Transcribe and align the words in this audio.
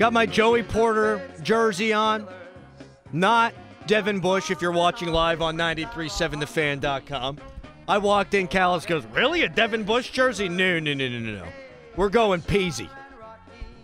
Got 0.00 0.14
my 0.14 0.24
Joey 0.24 0.62
Porter 0.62 1.20
jersey 1.42 1.92
on. 1.92 2.26
Not 3.12 3.52
Devin 3.86 4.20
Bush 4.20 4.50
if 4.50 4.62
you're 4.62 4.72
watching 4.72 5.12
live 5.12 5.42
on 5.42 5.58
937thefan.com. 5.58 7.36
I 7.86 7.98
walked 7.98 8.32
in, 8.32 8.48
Callis 8.48 8.86
goes, 8.86 9.04
Really? 9.12 9.42
A 9.42 9.48
Devin 9.50 9.84
Bush 9.84 10.08
jersey? 10.08 10.48
No, 10.48 10.78
no, 10.78 10.94
no, 10.94 11.06
no, 11.06 11.18
no, 11.18 11.32
no. 11.40 11.44
We're 11.96 12.08
going 12.08 12.40
peasy. 12.40 12.88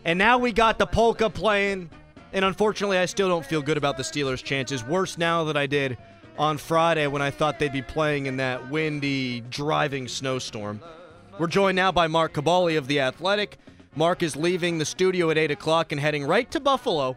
And 0.07 0.19
now 0.19 0.39
we 0.39 0.53
got 0.53 0.79
the 0.79 0.87
polka 0.87 1.29
playing. 1.29 1.91
And 2.33 2.47
unfortunately, 2.47 2.97
I 2.97 3.05
still 3.05 3.29
don't 3.29 3.45
feel 3.45 3.61
good 3.61 3.77
about 3.77 3.99
the 3.99 4.03
Steelers' 4.03 4.43
chances. 4.43 4.83
Worse 4.83 5.19
now 5.19 5.45
than 5.45 5.59
I 5.59 5.67
did 5.67 5.99
on 6.39 6.57
Friday 6.57 7.09
when 7.09 7.21
I 7.21 7.31
thought 7.31 7.59
they'd 7.59 7.71
be 7.71 7.83
playing 7.83 8.25
in 8.25 8.39
that 8.39 8.71
windy, 8.71 9.43
driving 9.43 10.09
snowstorm. 10.09 10.81
We're 11.39 11.47
joined 11.47 11.77
now 11.77 11.93
by 11.93 12.07
Mark 12.07 12.33
Kaboly 12.33 12.79
of 12.79 12.87
The 12.87 13.01
Athletic. 13.01 13.59
Mark 13.97 14.23
is 14.23 14.37
leaving 14.37 14.77
the 14.77 14.85
studio 14.85 15.31
at 15.31 15.39
8 15.39 15.51
o'clock 15.53 15.91
and 15.91 15.99
heading 15.99 16.27
right 16.27 16.51
to 16.51 16.61
Buffalo. 16.61 17.17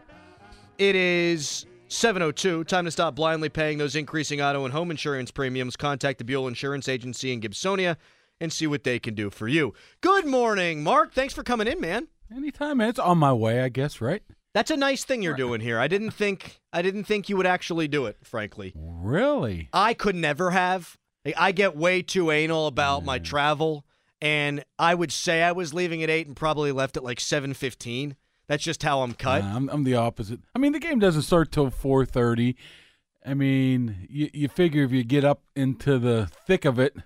It 0.78 0.96
is 0.96 1.66
7.02. 1.90 2.66
Time 2.66 2.86
to 2.86 2.90
stop 2.90 3.14
blindly 3.14 3.50
paying 3.50 3.76
those 3.76 3.94
increasing 3.94 4.40
auto 4.40 4.64
and 4.64 4.72
home 4.72 4.90
insurance 4.90 5.30
premiums. 5.30 5.76
Contact 5.76 6.16
the 6.16 6.24
Buell 6.24 6.48
Insurance 6.48 6.88
Agency 6.88 7.34
in 7.34 7.42
Gibsonia 7.42 7.96
and 8.40 8.50
see 8.50 8.66
what 8.66 8.84
they 8.84 8.98
can 8.98 9.14
do 9.14 9.28
for 9.28 9.46
you. 9.46 9.74
Good 10.00 10.24
morning, 10.24 10.82
Mark. 10.82 11.12
Thanks 11.12 11.34
for 11.34 11.42
coming 11.42 11.68
in, 11.68 11.82
man. 11.82 12.08
Anytime, 12.34 12.78
man. 12.78 12.88
It's 12.88 12.98
on 12.98 13.18
my 13.18 13.34
way, 13.34 13.60
I 13.60 13.68
guess, 13.68 14.00
right? 14.00 14.22
That's 14.54 14.70
a 14.70 14.76
nice 14.76 15.04
thing 15.04 15.22
you're 15.22 15.36
doing 15.36 15.60
here. 15.60 15.78
I 15.78 15.86
didn't 15.86 16.12
think 16.12 16.60
I 16.72 16.80
didn't 16.80 17.04
think 17.04 17.28
you 17.28 17.36
would 17.36 17.46
actually 17.46 17.88
do 17.88 18.06
it, 18.06 18.16
frankly. 18.22 18.72
Really? 18.74 19.68
I 19.74 19.92
could 19.92 20.16
never 20.16 20.50
have. 20.50 20.96
I 21.36 21.52
get 21.52 21.76
way 21.76 22.00
too 22.00 22.30
anal 22.30 22.66
about 22.66 23.04
my 23.04 23.18
mm. 23.18 23.24
travel, 23.24 23.84
and 24.22 24.64
I 24.78 24.94
would 24.94 25.12
say 25.12 25.42
I 25.42 25.52
was 25.52 25.72
leaving 25.74 26.02
at 26.02 26.10
eight 26.10 26.26
and 26.26 26.36
probably 26.36 26.72
left 26.72 26.96
at 26.96 27.04
like 27.04 27.20
seven 27.20 27.54
fifteen. 27.54 28.16
That's 28.46 28.64
just 28.64 28.82
how 28.82 29.02
I'm 29.02 29.12
cut. 29.14 29.44
Nah, 29.44 29.54
I'm, 29.56 29.68
I'm 29.70 29.84
the 29.84 29.94
opposite. 29.94 30.40
I 30.56 30.58
mean, 30.58 30.72
the 30.72 30.80
game 30.80 30.98
doesn't 30.98 31.22
start 31.22 31.52
till 31.52 31.70
4:30. 31.70 32.56
I 33.24 33.34
mean, 33.34 34.06
you 34.10 34.28
you 34.32 34.48
figure 34.48 34.82
if 34.82 34.90
you 34.92 35.04
get 35.04 35.24
up 35.24 35.42
into 35.54 35.98
the 35.98 36.28
thick 36.46 36.64
of 36.64 36.78
it 36.78 36.96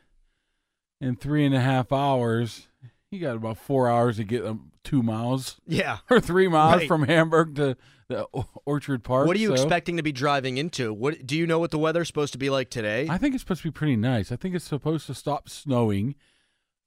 in 1.01 1.17
three 1.17 1.45
and 1.45 1.55
a 1.55 1.61
half 1.61 1.93
hours, 1.93 2.69
you 3.11 3.21
got 3.21 3.37
about 3.37 3.59
four 3.59 3.89
hours 3.91 4.17
to 4.17 4.25
get 4.25 4.45
um, 4.45 4.73
two 4.85 5.03
miles 5.03 5.61
yeah. 5.67 5.99
or 6.11 6.21
three 6.21 6.49
miles 6.49 6.81
Right. 6.83 6.89
from 6.89 7.03
Hamburg 7.03 7.57
to 7.57 7.77
the 8.09 8.27
O- 8.33 8.47
Orchard 8.65 9.03
Park. 9.05 9.27
What 9.27 9.37
are 9.37 9.41
you 9.41 9.49
so 9.49 9.55
expecting 9.55 9.97
to 9.97 10.03
be 10.03 10.13
driving 10.13 10.57
into? 10.57 10.93
What 10.93 11.27
do 11.27 11.37
you 11.37 11.47
know 11.47 11.59
what 11.59 11.71
the 11.73 11.79
weather's 11.79 12.07
supposed 12.07 12.33
to 12.33 12.39
be 12.39 12.49
like 12.51 12.71
today? 12.71 13.07
I 13.11 13.19
think 13.19 13.35
it's 13.35 13.43
supposed 13.43 13.63
to 13.63 13.69
be 13.69 13.73
pretty 13.73 13.97
nice. 13.97 14.31
I 14.33 14.37
think 14.37 14.55
it's 14.55 14.65
supposed 14.65 15.07
to 15.09 15.15
stop 15.15 15.49
snowing 15.49 16.15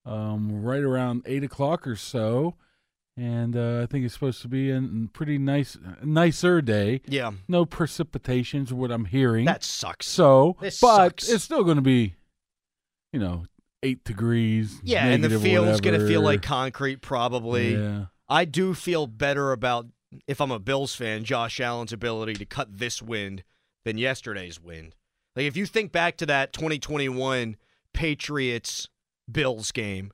um, 0.07 0.63
right 0.63 0.81
around 0.81 1.23
eight 1.25 1.43
o'clock 1.43 1.85
or 1.87 1.95
so, 1.95 2.55
and 3.15 3.55
uh, 3.57 3.81
I 3.83 3.85
think 3.87 4.05
it's 4.05 4.13
supposed 4.13 4.41
to 4.43 4.47
be 4.47 4.71
a 4.71 4.81
pretty 5.13 5.37
nice, 5.37 5.77
nicer 6.03 6.61
day. 6.61 7.01
yeah, 7.07 7.31
No 7.47 7.65
precipitations, 7.65 8.71
what 8.71 8.91
I'm 8.91 9.05
hearing. 9.05 9.45
that 9.45 9.63
sucks. 9.63 10.07
so, 10.07 10.55
This 10.61 10.79
but 10.79 10.95
sucks. 10.95 11.29
it's 11.29 11.43
still 11.43 11.63
going 11.63 11.75
to 11.77 11.81
be, 11.81 12.15
you 13.11 13.19
know, 13.19 13.45
eight 13.83 14.03
degrees. 14.03 14.79
yeah, 14.83 15.05
and 15.05 15.23
the 15.23 15.39
field's 15.39 15.81
gonna 15.81 16.05
feel 16.07 16.21
like 16.21 16.41
concrete 16.41 17.01
probably. 17.01 17.75
Yeah. 17.75 18.05
I 18.29 18.45
do 18.45 18.73
feel 18.73 19.07
better 19.07 19.51
about 19.51 19.87
if 20.27 20.41
I'm 20.41 20.51
a 20.51 20.59
Bills 20.59 20.95
fan, 20.95 21.23
Josh 21.23 21.59
Allen's 21.59 21.93
ability 21.93 22.33
to 22.35 22.45
cut 22.45 22.77
this 22.77 23.01
wind 23.01 23.43
than 23.85 23.97
yesterday's 23.97 24.59
wind. 24.59 24.95
Like 25.35 25.45
if 25.45 25.55
you 25.55 25.65
think 25.65 25.91
back 25.91 26.17
to 26.17 26.25
that 26.25 26.53
2021 26.53 27.55
Patriots 27.93 28.89
Bills 29.31 29.71
game, 29.71 30.11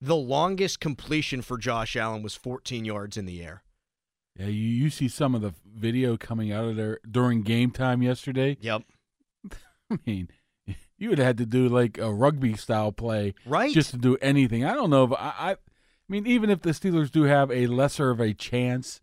the 0.00 0.16
longest 0.16 0.80
completion 0.80 1.42
for 1.42 1.58
Josh 1.58 1.96
Allen 1.96 2.22
was 2.22 2.34
14 2.34 2.84
yards 2.84 3.16
in 3.16 3.24
the 3.24 3.42
air. 3.42 3.62
Yeah, 4.38 4.46
you, 4.46 4.52
you 4.52 4.90
see 4.90 5.08
some 5.08 5.34
of 5.34 5.42
the 5.42 5.52
video 5.76 6.16
coming 6.16 6.52
out 6.52 6.64
of 6.64 6.76
there 6.76 6.98
during 7.08 7.42
game 7.42 7.70
time 7.70 8.02
yesterday. 8.02 8.56
Yep. 8.60 8.82
I 9.90 9.98
mean, 10.06 10.28
you 10.96 11.10
would 11.10 11.18
have 11.18 11.26
had 11.26 11.38
to 11.38 11.46
do 11.46 11.68
like 11.68 11.98
a 11.98 12.12
rugby 12.12 12.56
style 12.56 12.92
play 12.92 13.34
Right? 13.44 13.72
just 13.72 13.90
to 13.90 13.98
do 13.98 14.16
anything. 14.22 14.64
I 14.64 14.74
don't 14.74 14.90
know 14.90 15.04
if 15.04 15.12
I, 15.12 15.34
I, 15.38 15.50
I 15.52 15.56
mean, 16.08 16.26
even 16.26 16.50
if 16.50 16.62
the 16.62 16.70
Steelers 16.70 17.10
do 17.10 17.24
have 17.24 17.50
a 17.50 17.66
lesser 17.66 18.10
of 18.10 18.20
a 18.20 18.32
chance, 18.32 19.00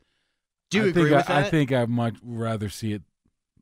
do 0.72 0.80
you 0.80 0.86
I 0.86 0.88
agree 0.88 1.04
think 1.04 1.16
with 1.16 1.30
I, 1.30 1.42
that? 1.42 1.46
I 1.46 1.50
think 1.50 1.72
I'd 1.72 1.90
much 1.90 2.16
rather 2.24 2.70
see 2.70 2.94
it 2.94 3.04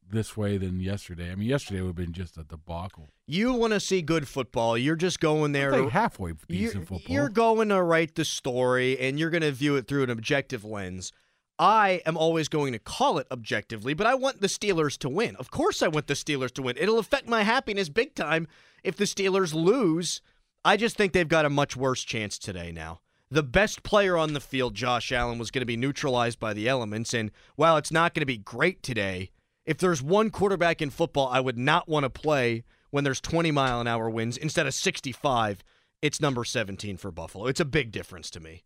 this 0.09 0.37
way 0.37 0.57
than 0.57 0.79
yesterday. 0.79 1.31
I 1.31 1.35
mean, 1.35 1.49
yesterday 1.49 1.81
would 1.81 1.87
have 1.87 1.95
been 1.95 2.13
just 2.13 2.37
a 2.37 2.43
debacle. 2.43 3.09
You 3.27 3.53
want 3.53 3.73
to 3.73 3.79
see 3.79 4.01
good 4.01 4.27
football. 4.27 4.77
You're 4.77 4.95
just 4.95 5.19
going 5.19 5.51
there 5.51 5.71
Like 5.71 5.91
halfway 5.91 6.31
you're, 6.47 6.67
decent 6.67 6.87
football. 6.87 7.13
you're 7.13 7.29
going 7.29 7.69
to 7.69 7.83
write 7.83 8.15
the 8.15 8.25
story 8.25 8.97
and 8.99 9.19
you're 9.19 9.29
going 9.29 9.43
to 9.43 9.51
view 9.51 9.75
it 9.75 9.87
through 9.87 10.03
an 10.03 10.09
objective 10.09 10.63
lens. 10.63 11.11
I 11.59 12.01
am 12.05 12.17
always 12.17 12.47
going 12.47 12.73
to 12.73 12.79
call 12.79 13.17
it 13.17 13.27
objectively, 13.31 13.93
but 13.93 14.07
I 14.07 14.13
want 14.13 14.41
the 14.41 14.47
Steelers 14.47 14.97
to 14.99 15.09
win. 15.09 15.35
Of 15.37 15.51
course, 15.51 15.81
I 15.81 15.87
want 15.87 16.07
the 16.07 16.13
Steelers 16.13 16.51
to 16.53 16.61
win. 16.61 16.77
It'll 16.79 16.99
affect 16.99 17.27
my 17.27 17.43
happiness 17.43 17.89
big 17.89 18.15
time 18.15 18.47
if 18.83 18.95
the 18.95 19.05
Steelers 19.05 19.53
lose. 19.53 20.21
I 20.63 20.77
just 20.77 20.95
think 20.95 21.13
they've 21.13 21.27
got 21.27 21.45
a 21.45 21.49
much 21.49 21.75
worse 21.75 22.03
chance 22.03 22.37
today 22.37 22.71
now. 22.71 23.01
The 23.29 23.43
best 23.43 23.83
player 23.83 24.15
on 24.15 24.33
the 24.33 24.39
field, 24.39 24.75
Josh 24.75 25.11
Allen, 25.11 25.39
was 25.39 25.51
going 25.51 25.61
to 25.61 25.65
be 25.65 25.75
neutralized 25.75 26.39
by 26.39 26.53
the 26.53 26.69
elements. 26.69 27.13
And 27.13 27.31
while 27.55 27.75
it's 27.75 27.91
not 27.91 28.13
going 28.13 28.21
to 28.21 28.25
be 28.27 28.37
great 28.37 28.83
today, 28.83 29.31
if 29.65 29.79
there's 29.79 30.01
one 30.01 30.29
quarterback 30.29 30.81
in 30.81 30.91
football 30.91 31.27
I 31.27 31.39
would 31.41 31.57
not 31.57 31.89
want 31.89 32.03
to 32.05 32.09
play 32.09 32.63
when 32.89 33.03
there's 33.03 33.21
20 33.21 33.51
mile 33.51 33.81
an 33.81 33.87
hour 33.87 34.09
winds 34.09 34.37
instead 34.37 34.67
of 34.67 34.73
65, 34.73 35.63
it's 36.01 36.21
number 36.21 36.43
17 36.43 36.97
for 36.97 37.11
Buffalo. 37.11 37.47
It's 37.47 37.59
a 37.59 37.65
big 37.65 37.91
difference 37.91 38.29
to 38.31 38.39
me. 38.39 38.63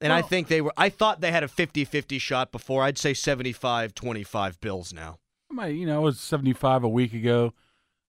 And 0.00 0.12
I 0.12 0.20
think 0.22 0.48
they 0.48 0.60
were 0.60 0.72
I 0.76 0.88
thought 0.88 1.20
they 1.20 1.30
had 1.30 1.44
a 1.44 1.48
50-50 1.48 2.20
shot 2.20 2.50
before. 2.50 2.82
I'd 2.82 2.98
say 2.98 3.12
75-25 3.12 4.60
Bills 4.60 4.92
now. 4.92 5.18
My, 5.48 5.68
you 5.68 5.86
know, 5.86 5.96
I 5.96 5.98
was 5.98 6.18
75 6.18 6.82
a 6.82 6.88
week 6.88 7.12
ago. 7.14 7.52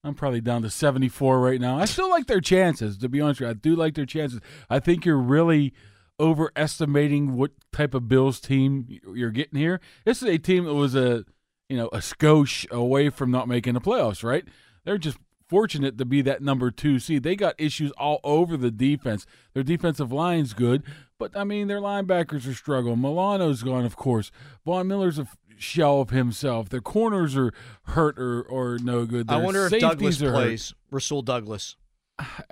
I'm 0.03 0.15
probably 0.15 0.41
down 0.41 0.63
to 0.63 0.69
74 0.69 1.39
right 1.39 1.61
now. 1.61 1.77
I 1.77 1.85
still 1.85 2.09
like 2.09 2.27
their 2.27 2.41
chances, 2.41 2.97
to 2.97 3.09
be 3.09 3.21
honest 3.21 3.39
with 3.39 3.47
you. 3.47 3.51
I 3.51 3.53
do 3.53 3.75
like 3.75 3.95
their 3.95 4.05
chances. 4.05 4.41
I 4.69 4.79
think 4.79 5.05
you're 5.05 5.17
really 5.17 5.73
overestimating 6.19 7.35
what 7.35 7.51
type 7.71 7.93
of 7.93 8.07
Bills 8.07 8.39
team 8.39 8.87
you're 9.13 9.31
getting 9.31 9.59
here. 9.59 9.79
This 10.05 10.21
is 10.21 10.29
a 10.29 10.37
team 10.37 10.65
that 10.65 10.73
was 10.73 10.95
a, 10.95 11.25
you 11.69 11.77
know, 11.77 11.87
a 11.87 11.97
skosh 11.97 12.69
away 12.69 13.09
from 13.09 13.31
not 13.31 13.47
making 13.47 13.75
the 13.75 13.81
playoffs, 13.81 14.23
right? 14.23 14.45
They're 14.83 14.97
just 14.97 15.17
fortunate 15.53 15.99
to 15.99 16.05
be 16.05 16.23
that 16.23 16.41
number 16.41 16.71
two 16.71 16.97
seed. 16.97 17.21
They 17.21 17.35
got 17.35 17.53
issues 17.59 17.91
all 17.91 18.19
over 18.23 18.57
the 18.57 18.71
defense. 18.71 19.27
Their 19.53 19.61
defensive 19.61 20.11
line's 20.11 20.53
good, 20.53 20.81
but 21.19 21.37
I 21.37 21.43
mean 21.43 21.67
their 21.67 21.79
linebackers 21.79 22.49
are 22.49 22.55
struggling. 22.55 22.99
Milano's 22.99 23.61
gone, 23.61 23.85
of 23.85 23.95
course. 23.95 24.31
Von 24.65 24.87
Miller's 24.87 25.19
a 25.19 25.27
shell 25.59 26.01
of 26.01 26.09
himself. 26.09 26.69
Their 26.69 26.81
corners 26.81 27.37
are 27.37 27.53
hurt 27.83 28.17
or, 28.17 28.41
or 28.41 28.79
no 28.81 29.05
good. 29.05 29.29
I 29.29 29.37
wonder 29.37 29.67
if 29.67 29.79
Douglas 29.79 30.23
are 30.23 30.31
hurt. 30.31 30.33
plays. 30.33 30.73
Rasul 30.89 31.21
Douglas. 31.21 31.75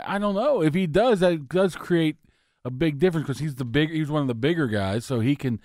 I 0.06 0.20
don't 0.20 0.36
know 0.36 0.62
if 0.62 0.76
he 0.76 0.86
does. 0.86 1.22
That 1.22 1.50
does 1.50 1.76
create 1.76 2.18
a 2.64 2.70
big 2.70 3.00
difference 3.00 3.26
because 3.26 3.40
he's 3.40 3.56
the 3.56 3.66
big. 3.66 3.90
He's 3.90 4.12
one 4.12 4.22
of 4.22 4.28
the 4.28 4.36
bigger 4.36 4.68
guys, 4.68 5.06
so 5.06 5.22
he 5.22 5.36
can 5.36 5.60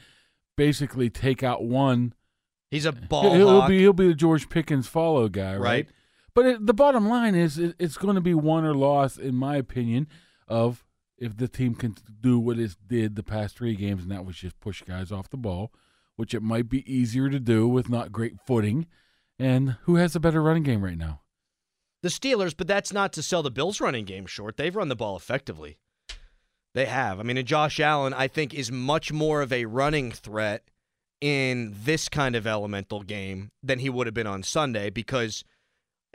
basically 0.56 1.10
take 1.10 1.42
out 1.42 1.62
one. 1.64 2.14
He's 2.70 2.86
a 2.86 2.92
ball 2.92 3.34
He'll, 3.34 3.60
he'll 3.60 3.68
be 3.68 3.78
he'll 3.80 3.92
be 3.92 4.08
the 4.08 4.14
George 4.14 4.48
Pickens 4.48 4.88
follow 4.88 5.28
guy, 5.28 5.52
right? 5.52 5.60
Right. 5.60 5.88
But 6.36 6.46
it, 6.46 6.66
the 6.66 6.74
bottom 6.74 7.08
line 7.08 7.34
is, 7.34 7.58
it, 7.58 7.74
it's 7.78 7.96
going 7.96 8.14
to 8.14 8.20
be 8.20 8.34
won 8.34 8.66
or 8.66 8.74
lost, 8.74 9.18
in 9.18 9.34
my 9.34 9.56
opinion, 9.56 10.06
of 10.46 10.84
if 11.16 11.34
the 11.34 11.48
team 11.48 11.74
can 11.74 11.96
do 12.20 12.38
what 12.38 12.58
it 12.58 12.76
did 12.86 13.16
the 13.16 13.22
past 13.22 13.56
three 13.56 13.74
games, 13.74 14.02
and 14.02 14.12
that 14.12 14.26
was 14.26 14.36
just 14.36 14.60
push 14.60 14.82
guys 14.82 15.10
off 15.10 15.30
the 15.30 15.38
ball, 15.38 15.72
which 16.16 16.34
it 16.34 16.42
might 16.42 16.68
be 16.68 16.84
easier 16.92 17.30
to 17.30 17.40
do 17.40 17.66
with 17.66 17.88
not 17.88 18.12
great 18.12 18.34
footing. 18.46 18.86
And 19.38 19.76
who 19.84 19.96
has 19.96 20.14
a 20.14 20.20
better 20.20 20.42
running 20.42 20.62
game 20.62 20.84
right 20.84 20.98
now? 20.98 21.22
The 22.02 22.10
Steelers, 22.10 22.54
but 22.54 22.66
that's 22.66 22.92
not 22.92 23.14
to 23.14 23.22
sell 23.22 23.42
the 23.42 23.50
Bills' 23.50 23.80
running 23.80 24.04
game 24.04 24.26
short. 24.26 24.58
They've 24.58 24.76
run 24.76 24.88
the 24.88 24.94
ball 24.94 25.16
effectively. 25.16 25.78
They 26.74 26.84
have. 26.84 27.18
I 27.18 27.22
mean, 27.22 27.38
and 27.38 27.48
Josh 27.48 27.80
Allen, 27.80 28.12
I 28.12 28.28
think, 28.28 28.52
is 28.52 28.70
much 28.70 29.10
more 29.10 29.40
of 29.40 29.54
a 29.54 29.64
running 29.64 30.12
threat 30.12 30.68
in 31.22 31.74
this 31.84 32.10
kind 32.10 32.36
of 32.36 32.46
elemental 32.46 33.00
game 33.00 33.52
than 33.62 33.78
he 33.78 33.88
would 33.88 34.06
have 34.06 34.12
been 34.12 34.26
on 34.26 34.42
Sunday 34.42 34.90
because, 34.90 35.42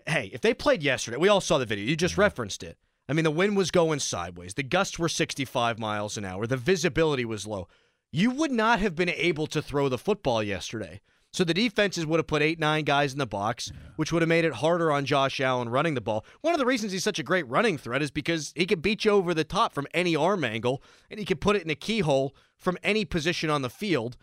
hey, 0.08 0.30
if 0.34 0.42
they 0.42 0.54
played 0.54 0.84
yesterday, 0.84 1.18
we 1.18 1.30
all 1.30 1.42
saw 1.42 1.58
the 1.58 1.66
video. 1.66 1.86
You 1.86 1.96
just 1.96 2.14
mm-hmm. 2.14 2.22
referenced 2.22 2.64
it. 2.64 2.78
I 3.10 3.14
mean, 3.14 3.24
the 3.24 3.32
wind 3.32 3.58
was 3.58 3.72
going 3.72 4.00
sideways. 4.00 4.54
The 4.54 4.64
gusts 4.64 4.98
were 4.98 5.10
65 5.10 5.80
miles 5.80 6.18
an 6.18 6.26
hour. 6.26 6.48
The 6.48 6.58
visibility 6.58 7.26
was 7.26 7.48
low. 7.48 7.68
You 8.12 8.32
would 8.32 8.52
not 8.52 8.80
have 8.80 8.96
been 8.96 9.10
able 9.10 9.48
to 9.48 9.62
throw 9.62 9.90
the 9.90 9.98
football 9.98 10.44
yesterday. 10.44 11.02
So 11.34 11.46
the 11.46 11.54
defenses 11.54 12.06
would 12.06 12.20
have 12.20 12.28
put 12.28 12.42
eight, 12.42 12.60
nine 12.60 12.84
guys 12.84 13.14
in 13.14 13.20
the 13.20 13.26
box, 13.26 13.72
which 13.96 14.12
would 14.12 14.22
have 14.22 14.28
made 14.30 14.44
it 14.44 14.56
harder 14.56 14.92
on 14.92 15.06
Josh 15.06 15.40
Allen 15.40 15.70
running 15.70 15.94
the 15.94 16.02
ball. 16.02 16.26
One 16.42 16.54
of 16.54 16.60
the 16.60 16.66
reasons 16.66 16.92
he's 16.92 17.06
such 17.06 17.20
a 17.20 17.24
great 17.24 17.48
running 17.48 17.78
threat 17.78 18.02
is 18.02 18.12
because 18.12 18.52
he 18.56 18.66
can 18.66 18.82
beat 18.82 19.06
you 19.06 19.12
over 19.12 19.34
the 19.34 19.46
top 19.46 19.74
from 19.74 19.88
any 19.94 20.14
arm 20.14 20.44
angle, 20.44 20.84
and 21.10 21.20
he 21.20 21.26
can 21.26 21.38
put 21.38 21.56
it 21.56 21.64
in 21.64 21.70
a 21.70 21.76
keyhole 21.76 22.36
from 22.58 22.78
any 22.84 23.06
position 23.06 23.50
on 23.50 23.62
the 23.62 23.70
field. 23.70 24.18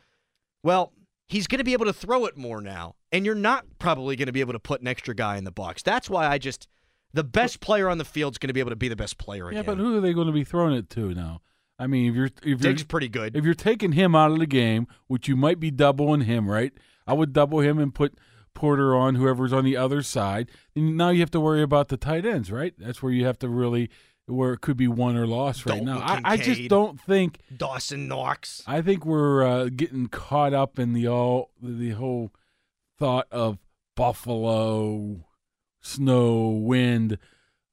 Well, 0.62 0.92
he's 1.26 1.46
going 1.46 1.58
to 1.58 1.64
be 1.64 1.72
able 1.72 1.86
to 1.86 1.94
throw 1.94 2.26
it 2.26 2.36
more 2.36 2.60
now, 2.60 2.96
and 3.12 3.24
you're 3.24 3.34
not 3.34 3.64
probably 3.78 4.16
going 4.16 4.26
to 4.26 4.32
be 4.32 4.40
able 4.40 4.52
to 4.52 4.58
put 4.58 4.80
an 4.80 4.86
extra 4.88 5.14
guy 5.14 5.36
in 5.36 5.44
the 5.44 5.50
box. 5.50 5.82
That's 5.82 6.10
why 6.10 6.26
I 6.26 6.38
just 6.38 6.68
the 7.14 7.24
best 7.24 7.60
player 7.60 7.88
on 7.88 7.98
the 7.98 8.04
field 8.04 8.34
is 8.34 8.38
going 8.38 8.48
to 8.48 8.54
be 8.54 8.60
able 8.60 8.70
to 8.70 8.76
be 8.76 8.88
the 8.88 8.96
best 8.96 9.18
player 9.18 9.50
Yeah, 9.52 9.62
but 9.62 9.78
who 9.78 9.96
are 9.96 10.00
they 10.00 10.12
going 10.12 10.26
to 10.26 10.32
be 10.32 10.44
throwing 10.44 10.74
it 10.74 10.90
to 10.90 11.14
now? 11.14 11.40
I 11.78 11.86
mean, 11.86 12.10
if 12.10 12.16
you're 12.16 12.30
if 12.42 12.62
you're 12.62 12.86
pretty 12.86 13.08
good. 13.08 13.36
if 13.36 13.44
you're 13.44 13.54
taking 13.54 13.92
him 13.92 14.14
out 14.14 14.32
of 14.32 14.38
the 14.38 14.46
game, 14.46 14.88
which 15.06 15.28
you 15.28 15.36
might 15.36 15.60
be 15.60 15.70
doubling 15.70 16.22
him, 16.22 16.50
right? 16.50 16.72
I 17.06 17.12
would 17.12 17.32
double 17.32 17.60
him 17.60 17.78
and 17.78 17.94
put 17.94 18.18
Porter 18.52 18.96
on 18.96 19.14
whoever's 19.14 19.52
on 19.52 19.64
the 19.64 19.76
other 19.76 20.02
side. 20.02 20.50
And 20.74 20.96
now 20.96 21.10
you 21.10 21.20
have 21.20 21.30
to 21.30 21.40
worry 21.40 21.62
about 21.62 21.88
the 21.88 21.96
tight 21.96 22.26
ends, 22.26 22.50
right? 22.50 22.74
That's 22.76 23.00
where 23.02 23.12
you 23.12 23.24
have 23.26 23.38
to 23.38 23.48
really 23.48 23.88
where 24.26 24.52
it 24.52 24.60
could 24.60 24.76
be 24.76 24.88
won 24.88 25.16
or 25.16 25.26
lost 25.26 25.64
right 25.64 25.82
Dalton 25.82 25.86
now. 25.86 26.00
I, 26.00 26.32
I 26.32 26.36
just 26.36 26.68
don't 26.68 27.00
think 27.00 27.38
Dawson 27.56 28.08
Knox. 28.08 28.62
I 28.66 28.82
think 28.82 29.06
we're 29.06 29.46
uh, 29.46 29.68
getting 29.74 30.08
caught 30.08 30.52
up 30.52 30.78
in 30.78 30.92
the 30.92 31.08
all 31.08 31.50
the 31.62 31.90
whole 31.90 32.32
thought 32.98 33.26
of 33.30 33.58
Buffalo, 33.96 35.24
snow, 35.80 36.48
wind, 36.48 37.18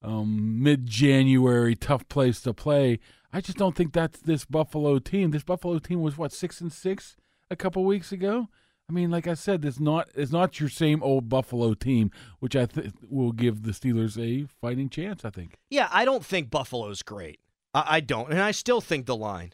um, 0.02 0.62
mid 0.62 0.86
January, 0.86 1.74
tough 1.74 2.08
place 2.08 2.40
to 2.42 2.54
play. 2.54 2.98
I 3.32 3.40
just 3.40 3.58
don't 3.58 3.76
think 3.76 3.92
that's 3.92 4.20
this 4.20 4.44
Buffalo 4.44 4.98
team. 4.98 5.30
This 5.30 5.44
Buffalo 5.44 5.78
team 5.78 6.00
was 6.00 6.16
what 6.16 6.32
six 6.32 6.60
and 6.60 6.72
six 6.72 7.16
a 7.50 7.56
couple 7.56 7.84
weeks 7.84 8.12
ago. 8.12 8.48
I 8.88 8.92
mean, 8.92 9.10
like 9.10 9.26
I 9.26 9.34
said, 9.34 9.64
it's 9.64 9.80
not 9.80 10.08
it's 10.14 10.30
not 10.30 10.60
your 10.60 10.68
same 10.68 11.02
old 11.02 11.28
Buffalo 11.28 11.74
team, 11.74 12.10
which 12.38 12.54
I 12.54 12.66
think 12.66 12.94
will 13.08 13.32
give 13.32 13.62
the 13.62 13.72
Steelers 13.72 14.16
a 14.18 14.46
fighting 14.60 14.88
chance. 14.88 15.24
I 15.24 15.30
think. 15.30 15.56
Yeah, 15.70 15.88
I 15.90 16.04
don't 16.04 16.24
think 16.24 16.50
Buffalo's 16.50 17.02
great. 17.02 17.40
I, 17.74 17.96
I 17.96 18.00
don't, 18.00 18.30
and 18.30 18.40
I 18.40 18.52
still 18.52 18.80
think 18.80 19.06
the 19.06 19.16
line 19.16 19.52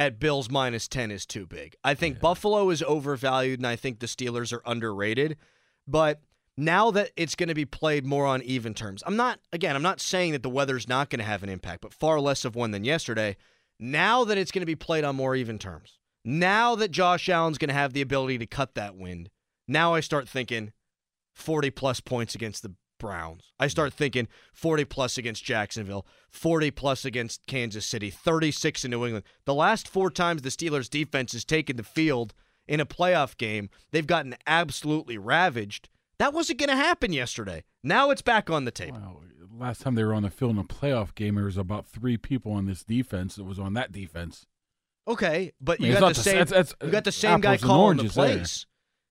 at 0.00 0.18
Bills 0.18 0.50
minus 0.50 0.88
ten 0.88 1.10
is 1.10 1.26
too 1.26 1.46
big. 1.46 1.76
I 1.84 1.92
think 1.92 2.20
Buffalo 2.20 2.70
is 2.70 2.82
overvalued, 2.82 3.60
and 3.60 3.66
I 3.66 3.76
think 3.76 4.00
the 4.00 4.06
Steelers 4.06 4.50
are 4.50 4.62
underrated. 4.64 5.36
But 5.86 6.22
now 6.56 6.90
that 6.92 7.10
it's 7.16 7.34
going 7.34 7.50
to 7.50 7.54
be 7.54 7.66
played 7.66 8.06
more 8.06 8.24
on 8.24 8.40
even 8.42 8.72
terms, 8.72 9.02
I'm 9.06 9.16
not. 9.16 9.40
Again, 9.52 9.76
I'm 9.76 9.82
not 9.82 10.00
saying 10.00 10.32
that 10.32 10.42
the 10.42 10.48
weather's 10.48 10.88
not 10.88 11.10
going 11.10 11.18
to 11.18 11.26
have 11.26 11.42
an 11.42 11.50
impact, 11.50 11.82
but 11.82 11.92
far 11.92 12.18
less 12.18 12.46
of 12.46 12.56
one 12.56 12.70
than 12.70 12.82
yesterday. 12.82 13.36
Now 13.78 14.24
that 14.24 14.38
it's 14.38 14.50
going 14.50 14.62
to 14.62 14.66
be 14.66 14.74
played 14.74 15.04
on 15.04 15.16
more 15.16 15.36
even 15.36 15.58
terms, 15.58 15.98
now 16.24 16.74
that 16.76 16.90
Josh 16.90 17.28
Allen's 17.28 17.58
going 17.58 17.68
to 17.68 17.74
have 17.74 17.92
the 17.92 18.00
ability 18.00 18.38
to 18.38 18.46
cut 18.46 18.74
that 18.76 18.96
wind, 18.96 19.28
now 19.68 19.92
I 19.92 20.00
start 20.00 20.26
thinking 20.26 20.72
40 21.34 21.70
plus 21.72 22.00
points 22.00 22.34
against 22.34 22.62
the 22.62 22.74
Browns. 23.00 23.52
I 23.58 23.66
start 23.66 23.92
thinking 23.92 24.28
40 24.52 24.84
plus 24.84 25.18
against 25.18 25.44
Jacksonville, 25.44 26.06
40 26.30 26.70
plus 26.70 27.04
against 27.04 27.46
Kansas 27.48 27.84
City, 27.84 28.10
36 28.10 28.84
in 28.84 28.92
New 28.92 29.04
England. 29.04 29.24
The 29.44 29.54
last 29.54 29.88
four 29.88 30.10
times 30.10 30.42
the 30.42 30.50
Steelers 30.50 30.88
defense 30.88 31.32
has 31.32 31.44
taken 31.44 31.76
the 31.76 31.82
field 31.82 32.32
in 32.70 32.78
a 32.78 32.86
playoff 32.86 33.36
game, 33.36 33.68
they've 33.90 34.06
gotten 34.06 34.36
absolutely 34.46 35.18
ravaged. 35.18 35.88
That 36.18 36.32
wasn't 36.32 36.60
going 36.60 36.68
to 36.68 36.76
happen 36.76 37.12
yesterday. 37.12 37.64
Now 37.82 38.10
it's 38.10 38.22
back 38.22 38.48
on 38.48 38.64
the 38.64 38.70
table. 38.70 38.98
Well, 39.00 39.22
last 39.58 39.80
time 39.82 39.96
they 39.96 40.04
were 40.04 40.14
on 40.14 40.22
the 40.22 40.30
field 40.30 40.52
in 40.52 40.58
a 40.58 40.64
playoff 40.64 41.14
game, 41.16 41.34
there 41.34 41.46
was 41.46 41.56
about 41.56 41.88
three 41.88 42.16
people 42.16 42.52
on 42.52 42.66
this 42.66 42.84
defense 42.84 43.34
that 43.34 43.44
was 43.44 43.58
on 43.58 43.74
that 43.74 43.90
defense. 43.90 44.46
Okay, 45.08 45.50
but 45.60 45.80
I 45.80 45.82
mean, 45.82 45.92
you 45.92 45.98
got 45.98 46.14
the 46.14 46.22
same. 46.22 46.34
that's- 46.38 46.50
that's, 46.50 46.74
you 46.84 46.90
got 46.92 47.04
the 47.04 47.08
uh, 47.08 47.12
same 47.12 47.40
guy 47.40 47.56
calling 47.56 47.96
the 47.96 48.02
oranges 48.04 48.14
there. 48.14 48.36
plays. 48.36 48.66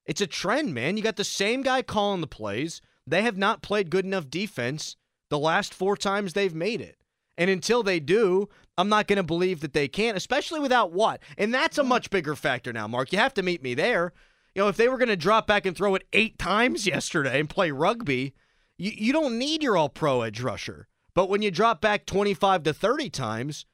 It's 0.06 0.21
a 0.21 0.27
trend, 0.27 0.74
man. 0.74 0.95
You 0.95 1.03
got 1.03 1.18
the 1.18 1.24
same 1.25 1.62
guy 1.62 1.81
calling 1.81 2.21
the 2.21 2.27
plays. 2.27 2.81
They 3.09 3.23
have 3.23 3.38
not 3.38 3.61
played 3.61 3.89
good 3.89 4.06
enough 4.06 4.29
defense 4.29 4.95
the 5.29 5.39
last 5.39 5.73
four 5.73 5.95
times 5.95 6.33
they've 6.33 6.56
made 6.56 6.81
it. 6.81 6.97
And 7.38 7.50
until 7.50 7.83
they 7.83 8.00
do, 8.00 8.50
I'm 8.77 8.89
not 8.89 9.07
going 9.07 9.17
to 9.17 9.23
believe 9.23 9.61
that 9.61 9.73
they 9.73 9.88
can, 9.88 10.15
especially 10.15 10.59
without 10.59 10.91
Watt. 10.91 11.21
And 11.38 11.53
that's 11.53 11.77
a 11.77 11.83
much 11.83 12.09
bigger 12.09 12.35
factor 12.35 12.73
now, 12.73 12.88
Mark. 12.88 13.13
You 13.13 13.19
have 13.19 13.33
to 13.35 13.44
meet 13.44 13.63
me 13.63 13.73
there. 13.73 14.13
You 14.56 14.63
know, 14.63 14.67
if 14.67 14.77
they 14.77 14.89
were 14.89 14.97
going 14.97 15.09
to 15.09 15.15
drop 15.15 15.47
back 15.47 15.65
and 15.65 15.75
throw 15.75 15.95
it 15.95 16.07
eight 16.11 16.38
times 16.38 16.85
yesterday 16.88 17.39
and 17.39 17.50
play 17.50 17.71
rugby, 17.71 18.33
you, 18.77 18.91
you 18.94 19.13
don't 19.13 19.38
need 19.38 19.63
your 19.63 19.77
all 19.77 19.89
pro 19.89 20.21
edge 20.21 20.41
rusher. 20.41 20.88
But 21.13 21.29
when 21.29 21.41
you 21.41 21.51
drop 21.51 21.81
back 21.81 22.05
25 22.05 22.63
to 22.63 22.73
30 22.73 23.09
times, 23.09 23.65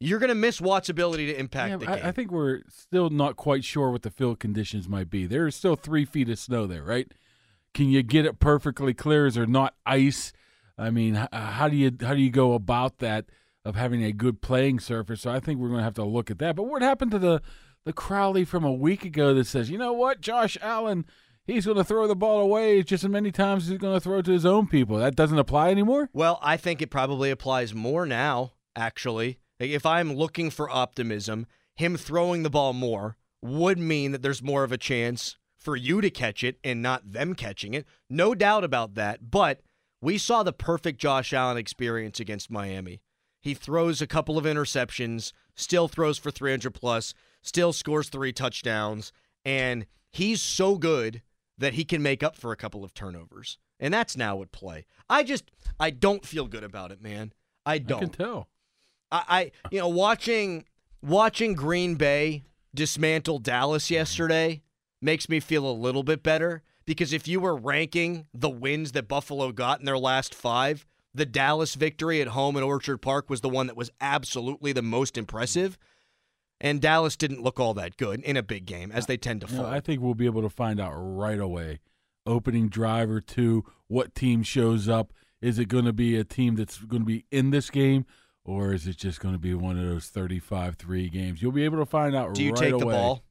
you're 0.00 0.18
going 0.18 0.28
to 0.28 0.34
miss 0.34 0.60
Watt's 0.60 0.88
ability 0.88 1.26
to 1.26 1.38
impact 1.38 1.70
Yeah, 1.70 1.76
the 1.76 1.86
game. 1.86 2.04
I, 2.04 2.08
I 2.08 2.12
think 2.12 2.30
we're 2.30 2.62
still 2.68 3.10
not 3.10 3.36
quite 3.36 3.64
sure 3.64 3.90
what 3.90 4.02
the 4.02 4.10
field 4.10 4.40
conditions 4.40 4.88
might 4.88 5.08
be. 5.08 5.26
There's 5.26 5.54
still 5.56 5.76
three 5.76 6.04
feet 6.04 6.28
of 6.28 6.38
snow 6.38 6.66
there, 6.66 6.82
right? 6.82 7.10
Can 7.74 7.88
you 7.90 8.02
get 8.02 8.24
it 8.24 8.38
perfectly 8.38 8.94
clear? 8.94 9.26
Is 9.26 9.34
there 9.34 9.46
not 9.46 9.74
ice? 9.84 10.32
I 10.78 10.90
mean, 10.90 11.16
uh, 11.16 11.28
how 11.32 11.68
do 11.68 11.76
you 11.76 11.92
how 12.00 12.14
do 12.14 12.20
you 12.20 12.30
go 12.30 12.54
about 12.54 12.98
that 12.98 13.26
of 13.64 13.74
having 13.74 14.02
a 14.04 14.12
good 14.12 14.40
playing 14.40 14.80
surface? 14.80 15.22
So 15.22 15.30
I 15.30 15.40
think 15.40 15.58
we're 15.58 15.68
going 15.68 15.80
to 15.80 15.84
have 15.84 15.94
to 15.94 16.04
look 16.04 16.30
at 16.30 16.38
that. 16.38 16.56
But 16.56 16.64
what 16.64 16.82
happened 16.82 17.10
to 17.12 17.18
the 17.18 17.42
the 17.84 17.92
Crowley 17.92 18.44
from 18.44 18.64
a 18.64 18.72
week 18.72 19.04
ago 19.04 19.34
that 19.34 19.46
says, 19.46 19.70
you 19.70 19.76
know 19.78 19.92
what, 19.92 20.20
Josh 20.20 20.56
Allen, 20.62 21.04
he's 21.46 21.66
going 21.66 21.76
to 21.76 21.84
throw 21.84 22.06
the 22.06 22.16
ball 22.16 22.40
away 22.40 22.82
just 22.82 23.04
as 23.04 23.10
many 23.10 23.30
times 23.30 23.64
as 23.64 23.70
he's 23.70 23.78
going 23.78 23.94
to 23.94 24.00
throw 24.00 24.18
it 24.18 24.24
to 24.24 24.32
his 24.32 24.46
own 24.46 24.66
people? 24.66 24.96
That 24.96 25.16
doesn't 25.16 25.38
apply 25.38 25.70
anymore. 25.70 26.08
Well, 26.12 26.38
I 26.42 26.56
think 26.56 26.80
it 26.80 26.90
probably 26.90 27.30
applies 27.30 27.74
more 27.74 28.06
now, 28.06 28.52
actually. 28.74 29.38
If 29.58 29.84
I'm 29.84 30.14
looking 30.14 30.50
for 30.50 30.70
optimism, 30.70 31.46
him 31.76 31.96
throwing 31.96 32.42
the 32.42 32.50
ball 32.50 32.72
more 32.72 33.16
would 33.42 33.78
mean 33.78 34.12
that 34.12 34.22
there's 34.22 34.42
more 34.42 34.64
of 34.64 34.72
a 34.72 34.78
chance 34.78 35.36
for 35.64 35.76
you 35.76 36.02
to 36.02 36.10
catch 36.10 36.44
it 36.44 36.58
and 36.62 36.82
not 36.82 37.12
them 37.12 37.34
catching 37.34 37.72
it. 37.72 37.86
No 38.10 38.34
doubt 38.34 38.64
about 38.64 38.94
that. 38.94 39.30
But 39.30 39.62
we 40.00 40.18
saw 40.18 40.42
the 40.42 40.52
perfect 40.52 41.00
Josh 41.00 41.32
Allen 41.32 41.56
experience 41.56 42.20
against 42.20 42.50
Miami. 42.50 43.00
He 43.40 43.54
throws 43.54 44.02
a 44.02 44.06
couple 44.06 44.36
of 44.36 44.44
interceptions, 44.44 45.32
still 45.54 45.88
throws 45.88 46.18
for 46.18 46.30
300 46.30 46.70
plus, 46.72 47.14
still 47.42 47.72
scores 47.72 48.08
three 48.08 48.32
touchdowns, 48.32 49.12
and 49.44 49.86
he's 50.10 50.42
so 50.42 50.76
good 50.76 51.22
that 51.56 51.74
he 51.74 51.84
can 51.84 52.02
make 52.02 52.22
up 52.22 52.36
for 52.36 52.52
a 52.52 52.56
couple 52.56 52.84
of 52.84 52.94
turnovers. 52.94 53.58
And 53.80 53.92
that's 53.92 54.16
now 54.16 54.40
at 54.42 54.52
play. 54.52 54.86
I 55.08 55.22
just 55.22 55.50
I 55.80 55.90
don't 55.90 56.24
feel 56.24 56.46
good 56.46 56.64
about 56.64 56.92
it, 56.92 57.02
man. 57.02 57.32
I 57.66 57.78
don't. 57.78 57.98
I 57.98 58.00
can 58.00 58.10
tell. 58.10 58.48
I, 59.10 59.22
I 59.28 59.50
you 59.70 59.78
know 59.78 59.88
watching 59.88 60.64
watching 61.02 61.54
Green 61.54 61.94
Bay 61.94 62.44
dismantle 62.74 63.38
Dallas 63.38 63.90
yesterday 63.90 64.62
makes 65.04 65.28
me 65.28 65.38
feel 65.38 65.68
a 65.68 65.72
little 65.72 66.02
bit 66.02 66.22
better 66.22 66.62
because 66.86 67.12
if 67.12 67.28
you 67.28 67.38
were 67.40 67.54
ranking 67.54 68.26
the 68.32 68.50
wins 68.50 68.92
that 68.92 69.06
Buffalo 69.06 69.52
got 69.52 69.78
in 69.78 69.86
their 69.86 69.98
last 69.98 70.34
5, 70.34 70.86
the 71.14 71.26
Dallas 71.26 71.74
victory 71.74 72.20
at 72.20 72.28
home 72.28 72.56
in 72.56 72.62
Orchard 72.62 72.98
Park 72.98 73.30
was 73.30 73.40
the 73.40 73.48
one 73.48 73.66
that 73.68 73.76
was 73.76 73.90
absolutely 74.00 74.72
the 74.72 74.82
most 74.82 75.16
impressive. 75.16 75.78
And 76.60 76.80
Dallas 76.80 77.16
didn't 77.16 77.42
look 77.42 77.60
all 77.60 77.74
that 77.74 77.96
good 77.96 78.22
in 78.22 78.36
a 78.36 78.42
big 78.42 78.64
game, 78.64 78.90
as 78.90 79.06
they 79.06 79.16
tend 79.16 79.42
to 79.42 79.46
You 79.46 79.56
know, 79.56 79.62
fall. 79.64 79.72
I 79.72 79.80
think 79.80 80.00
we'll 80.00 80.14
be 80.14 80.26
able 80.26 80.42
to 80.42 80.48
find 80.48 80.80
out 80.80 80.92
right 80.94 81.38
away. 81.38 81.80
Opening 82.26 82.68
drive 82.68 83.10
or 83.10 83.20
two, 83.20 83.64
what 83.86 84.14
team 84.14 84.42
shows 84.42 84.88
up? 84.88 85.12
Is 85.42 85.58
it 85.58 85.66
going 85.66 85.84
to 85.84 85.92
be 85.92 86.16
a 86.16 86.24
team 86.24 86.54
that's 86.54 86.78
going 86.78 87.02
to 87.02 87.06
be 87.06 87.26
in 87.30 87.50
this 87.50 87.68
game, 87.68 88.06
or 88.44 88.72
is 88.72 88.86
it 88.86 88.96
just 88.96 89.20
going 89.20 89.34
to 89.34 89.38
be 89.38 89.52
one 89.52 89.78
of 89.78 89.84
those 89.84 90.06
35 90.06 90.76
3 90.76 91.10
games? 91.10 91.42
You'll 91.42 91.52
be 91.52 91.64
able 91.64 91.78
to 91.78 91.86
find 91.86 92.16
out 92.16 92.34
Do 92.34 92.42
you 92.42 92.52
right 92.52 92.58
take 92.58 92.78
the 92.78 92.86
ball? 92.86 93.24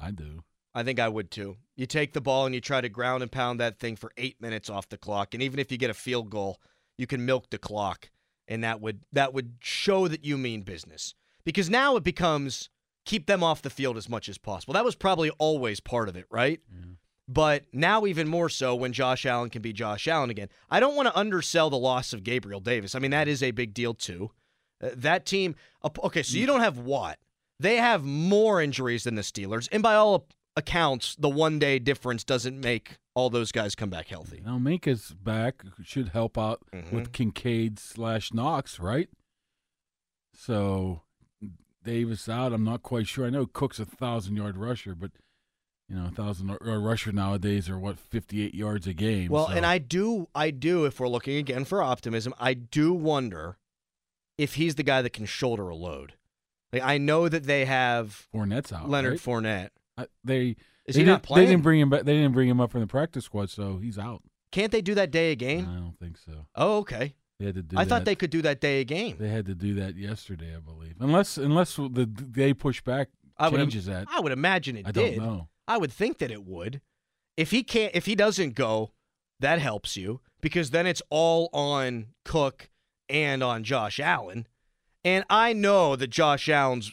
I 0.00 0.12
do. 0.12 0.44
I 0.74 0.82
think 0.82 1.00
I 1.00 1.08
would 1.08 1.30
too. 1.30 1.56
You 1.76 1.86
take 1.86 2.12
the 2.12 2.20
ball 2.20 2.46
and 2.46 2.54
you 2.54 2.60
try 2.60 2.80
to 2.80 2.88
ground 2.88 3.22
and 3.22 3.32
pound 3.32 3.58
that 3.60 3.78
thing 3.78 3.96
for 3.96 4.12
eight 4.16 4.40
minutes 4.40 4.70
off 4.70 4.88
the 4.88 4.96
clock, 4.98 5.34
and 5.34 5.42
even 5.42 5.58
if 5.58 5.72
you 5.72 5.78
get 5.78 5.90
a 5.90 5.94
field 5.94 6.30
goal, 6.30 6.60
you 6.96 7.06
can 7.06 7.24
milk 7.26 7.50
the 7.50 7.58
clock, 7.58 8.10
and 8.46 8.62
that 8.62 8.80
would 8.80 9.00
that 9.12 9.32
would 9.34 9.54
show 9.60 10.06
that 10.08 10.24
you 10.24 10.36
mean 10.38 10.62
business. 10.62 11.14
Because 11.44 11.70
now 11.70 11.96
it 11.96 12.04
becomes 12.04 12.68
keep 13.06 13.26
them 13.26 13.42
off 13.42 13.62
the 13.62 13.70
field 13.70 13.96
as 13.96 14.08
much 14.08 14.28
as 14.28 14.36
possible. 14.38 14.74
That 14.74 14.84
was 14.84 14.94
probably 14.94 15.30
always 15.38 15.80
part 15.80 16.08
of 16.08 16.16
it, 16.16 16.26
right? 16.30 16.60
But 17.26 17.64
now 17.72 18.06
even 18.06 18.28
more 18.28 18.48
so 18.48 18.74
when 18.74 18.92
Josh 18.92 19.24
Allen 19.24 19.50
can 19.50 19.62
be 19.62 19.72
Josh 19.72 20.06
Allen 20.08 20.30
again. 20.30 20.48
I 20.68 20.80
don't 20.80 20.96
want 20.96 21.08
to 21.08 21.16
undersell 21.18 21.70
the 21.70 21.78
loss 21.78 22.12
of 22.12 22.24
Gabriel 22.24 22.60
Davis. 22.60 22.94
I 22.94 22.98
mean 22.98 23.12
that 23.12 23.28
is 23.28 23.42
a 23.42 23.52
big 23.52 23.72
deal 23.72 23.94
too. 23.94 24.30
Uh, 24.82 24.90
That 24.94 25.26
team, 25.26 25.54
okay, 26.04 26.22
so 26.22 26.36
you 26.36 26.46
don't 26.46 26.60
have 26.60 26.78
Watt. 26.78 27.18
They 27.58 27.76
have 27.76 28.04
more 28.04 28.60
injuries 28.60 29.04
than 29.04 29.14
the 29.14 29.22
Steelers, 29.22 29.68
and 29.72 29.82
by 29.82 29.94
all 29.94 30.26
accounts, 30.56 31.16
the 31.16 31.28
one 31.28 31.58
day 31.58 31.78
difference 31.78 32.24
doesn't 32.24 32.60
make 32.60 32.98
all 33.14 33.30
those 33.30 33.52
guys 33.52 33.74
come 33.74 33.90
back 33.90 34.08
healthy. 34.08 34.42
Now 34.44 34.58
Minkah's 34.58 35.12
back 35.14 35.62
should 35.82 36.08
help 36.10 36.36
out 36.38 36.60
Mm-hmm. 36.72 36.94
with 36.94 37.12
Kincaid 37.12 37.78
slash 37.78 38.32
Knox, 38.32 38.78
right? 38.80 39.08
So 40.34 41.02
Davis 41.84 42.28
out. 42.28 42.52
I'm 42.52 42.64
not 42.64 42.82
quite 42.82 43.06
sure. 43.06 43.26
I 43.26 43.30
know 43.30 43.46
Cook's 43.46 43.78
a 43.78 43.84
thousand 43.84 44.36
yard 44.36 44.56
rusher, 44.56 44.94
but 44.94 45.10
you 45.88 45.96
know, 45.96 46.06
a 46.06 46.10
thousand 46.10 46.48
yard 46.48 46.60
rusher 46.82 47.10
nowadays 47.12 47.68
are 47.68 47.78
what 47.78 47.98
58 47.98 48.54
yards 48.54 48.86
a 48.86 48.92
game. 48.94 49.30
Well, 49.30 49.48
so- 49.48 49.52
and 49.52 49.66
I 49.66 49.78
do, 49.78 50.28
I 50.34 50.50
do. 50.50 50.84
If 50.84 51.00
we're 51.00 51.08
looking 51.08 51.36
again 51.36 51.64
for 51.64 51.82
optimism, 51.82 52.34
I 52.38 52.54
do 52.54 52.92
wonder 52.92 53.56
if 54.38 54.54
he's 54.54 54.76
the 54.76 54.82
guy 54.82 55.02
that 55.02 55.12
can 55.12 55.26
shoulder 55.26 55.68
a 55.68 55.74
load. 55.76 56.14
Like 56.72 56.82
I 56.82 56.98
know 56.98 57.28
that 57.28 57.44
they 57.44 57.64
have 57.64 58.28
Fournette's 58.32 58.72
out. 58.72 58.88
Leonard 58.88 59.12
right? 59.12 59.20
Fournette. 59.20 59.70
I- 60.00 60.06
they 60.24 60.56
Is 60.86 60.94
they 60.94 61.00
he 61.00 61.04
didn't, 61.04 61.22
playing? 61.22 61.46
They 61.46 61.52
didn't 61.52 61.62
bring 61.62 61.80
him 61.80 61.90
back. 61.90 62.02
They 62.04 62.14
didn't 62.14 62.32
bring 62.32 62.48
him 62.48 62.60
up 62.60 62.70
from 62.70 62.80
the 62.80 62.86
practice 62.86 63.24
squad, 63.24 63.50
so 63.50 63.78
he's 63.78 63.98
out. 63.98 64.22
Can't 64.52 64.72
they 64.72 64.82
do 64.82 64.94
that 64.94 65.10
day 65.10 65.30
a 65.32 65.32
I 65.32 65.60
don't 65.62 65.94
think 66.00 66.16
so. 66.18 66.46
Oh, 66.54 66.78
okay. 66.78 67.14
They 67.38 67.46
had 67.46 67.54
to 67.54 67.62
do. 67.62 67.78
I 67.78 67.84
thought 67.84 68.04
they 68.04 68.14
could 68.16 68.30
do 68.30 68.42
that 68.42 68.60
day 68.60 68.80
a 68.80 68.84
game. 68.84 69.16
They 69.18 69.28
had 69.28 69.46
to 69.46 69.54
do 69.54 69.74
that 69.74 69.96
yesterday, 69.96 70.54
I 70.54 70.60
believe. 70.60 70.94
Unless 71.00 71.38
unless 71.38 71.76
the 71.76 72.06
day 72.06 72.52
push 72.52 72.82
back 72.82 73.08
I 73.38 73.48
would, 73.48 73.58
changes 73.58 73.86
that. 73.86 74.08
I 74.12 74.20
would 74.20 74.32
imagine 74.32 74.76
it 74.76 74.86
I 74.86 74.92
did. 74.92 75.16
don't 75.16 75.26
know. 75.26 75.48
I 75.66 75.78
would 75.78 75.92
think 75.92 76.18
that 76.18 76.30
it 76.30 76.44
would. 76.44 76.80
If 77.36 77.50
he 77.52 77.62
can't, 77.62 77.94
if 77.94 78.06
he 78.06 78.14
doesn't 78.14 78.54
go, 78.54 78.92
that 79.38 79.58
helps 79.60 79.96
you 79.96 80.20
because 80.42 80.70
then 80.70 80.86
it's 80.86 81.00
all 81.08 81.48
on 81.54 82.08
Cook 82.24 82.68
and 83.08 83.42
on 83.42 83.64
Josh 83.64 83.98
Allen. 83.98 84.46
And 85.02 85.24
I 85.30 85.54
know 85.54 85.96
that 85.96 86.08
Josh 86.10 86.48
Allen's 86.48 86.92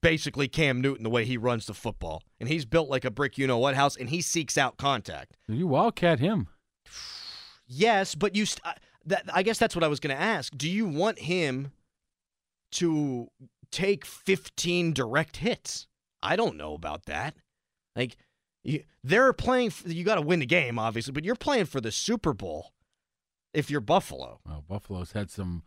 basically 0.00 0.48
Cam 0.48 0.80
Newton 0.80 1.02
the 1.04 1.10
way 1.10 1.24
he 1.24 1.36
runs 1.36 1.66
the 1.66 1.74
football, 1.74 2.22
and 2.40 2.48
he's 2.48 2.64
built 2.64 2.88
like 2.88 3.04
a 3.04 3.10
brick, 3.10 3.38
you 3.38 3.46
know 3.46 3.58
what 3.58 3.74
house, 3.74 3.96
and 3.96 4.08
he 4.10 4.20
seeks 4.20 4.56
out 4.58 4.76
contact. 4.76 5.36
You 5.48 5.66
wildcat 5.66 6.20
him. 6.20 6.48
Yes, 7.66 8.14
but 8.14 8.34
you. 8.34 8.46
St- 8.46 8.64
I- 8.66 8.76
that 9.06 9.24
I 9.32 9.42
guess 9.42 9.58
that's 9.58 9.74
what 9.74 9.84
I 9.84 9.88
was 9.88 10.00
going 10.00 10.14
to 10.14 10.20
ask. 10.22 10.54
Do 10.56 10.68
you 10.68 10.86
want 10.86 11.18
him 11.20 11.72
to 12.72 13.28
take 13.70 14.04
15 14.04 14.92
direct 14.92 15.38
hits? 15.38 15.86
I 16.22 16.36
don't 16.36 16.56
know 16.56 16.74
about 16.74 17.06
that. 17.06 17.34
Like, 17.96 18.16
you, 18.64 18.82
they're 19.02 19.32
playing. 19.32 19.70
For, 19.70 19.88
you 19.88 20.04
got 20.04 20.16
to 20.16 20.20
win 20.20 20.40
the 20.40 20.46
game, 20.46 20.78
obviously, 20.78 21.12
but 21.12 21.24
you're 21.24 21.36
playing 21.36 21.66
for 21.66 21.80
the 21.80 21.90
Super 21.92 22.34
Bowl. 22.34 22.72
If 23.54 23.70
you're 23.70 23.80
Buffalo, 23.80 24.40
Well, 24.44 24.62
Buffalo's 24.68 25.12
had 25.12 25.30
some 25.30 25.62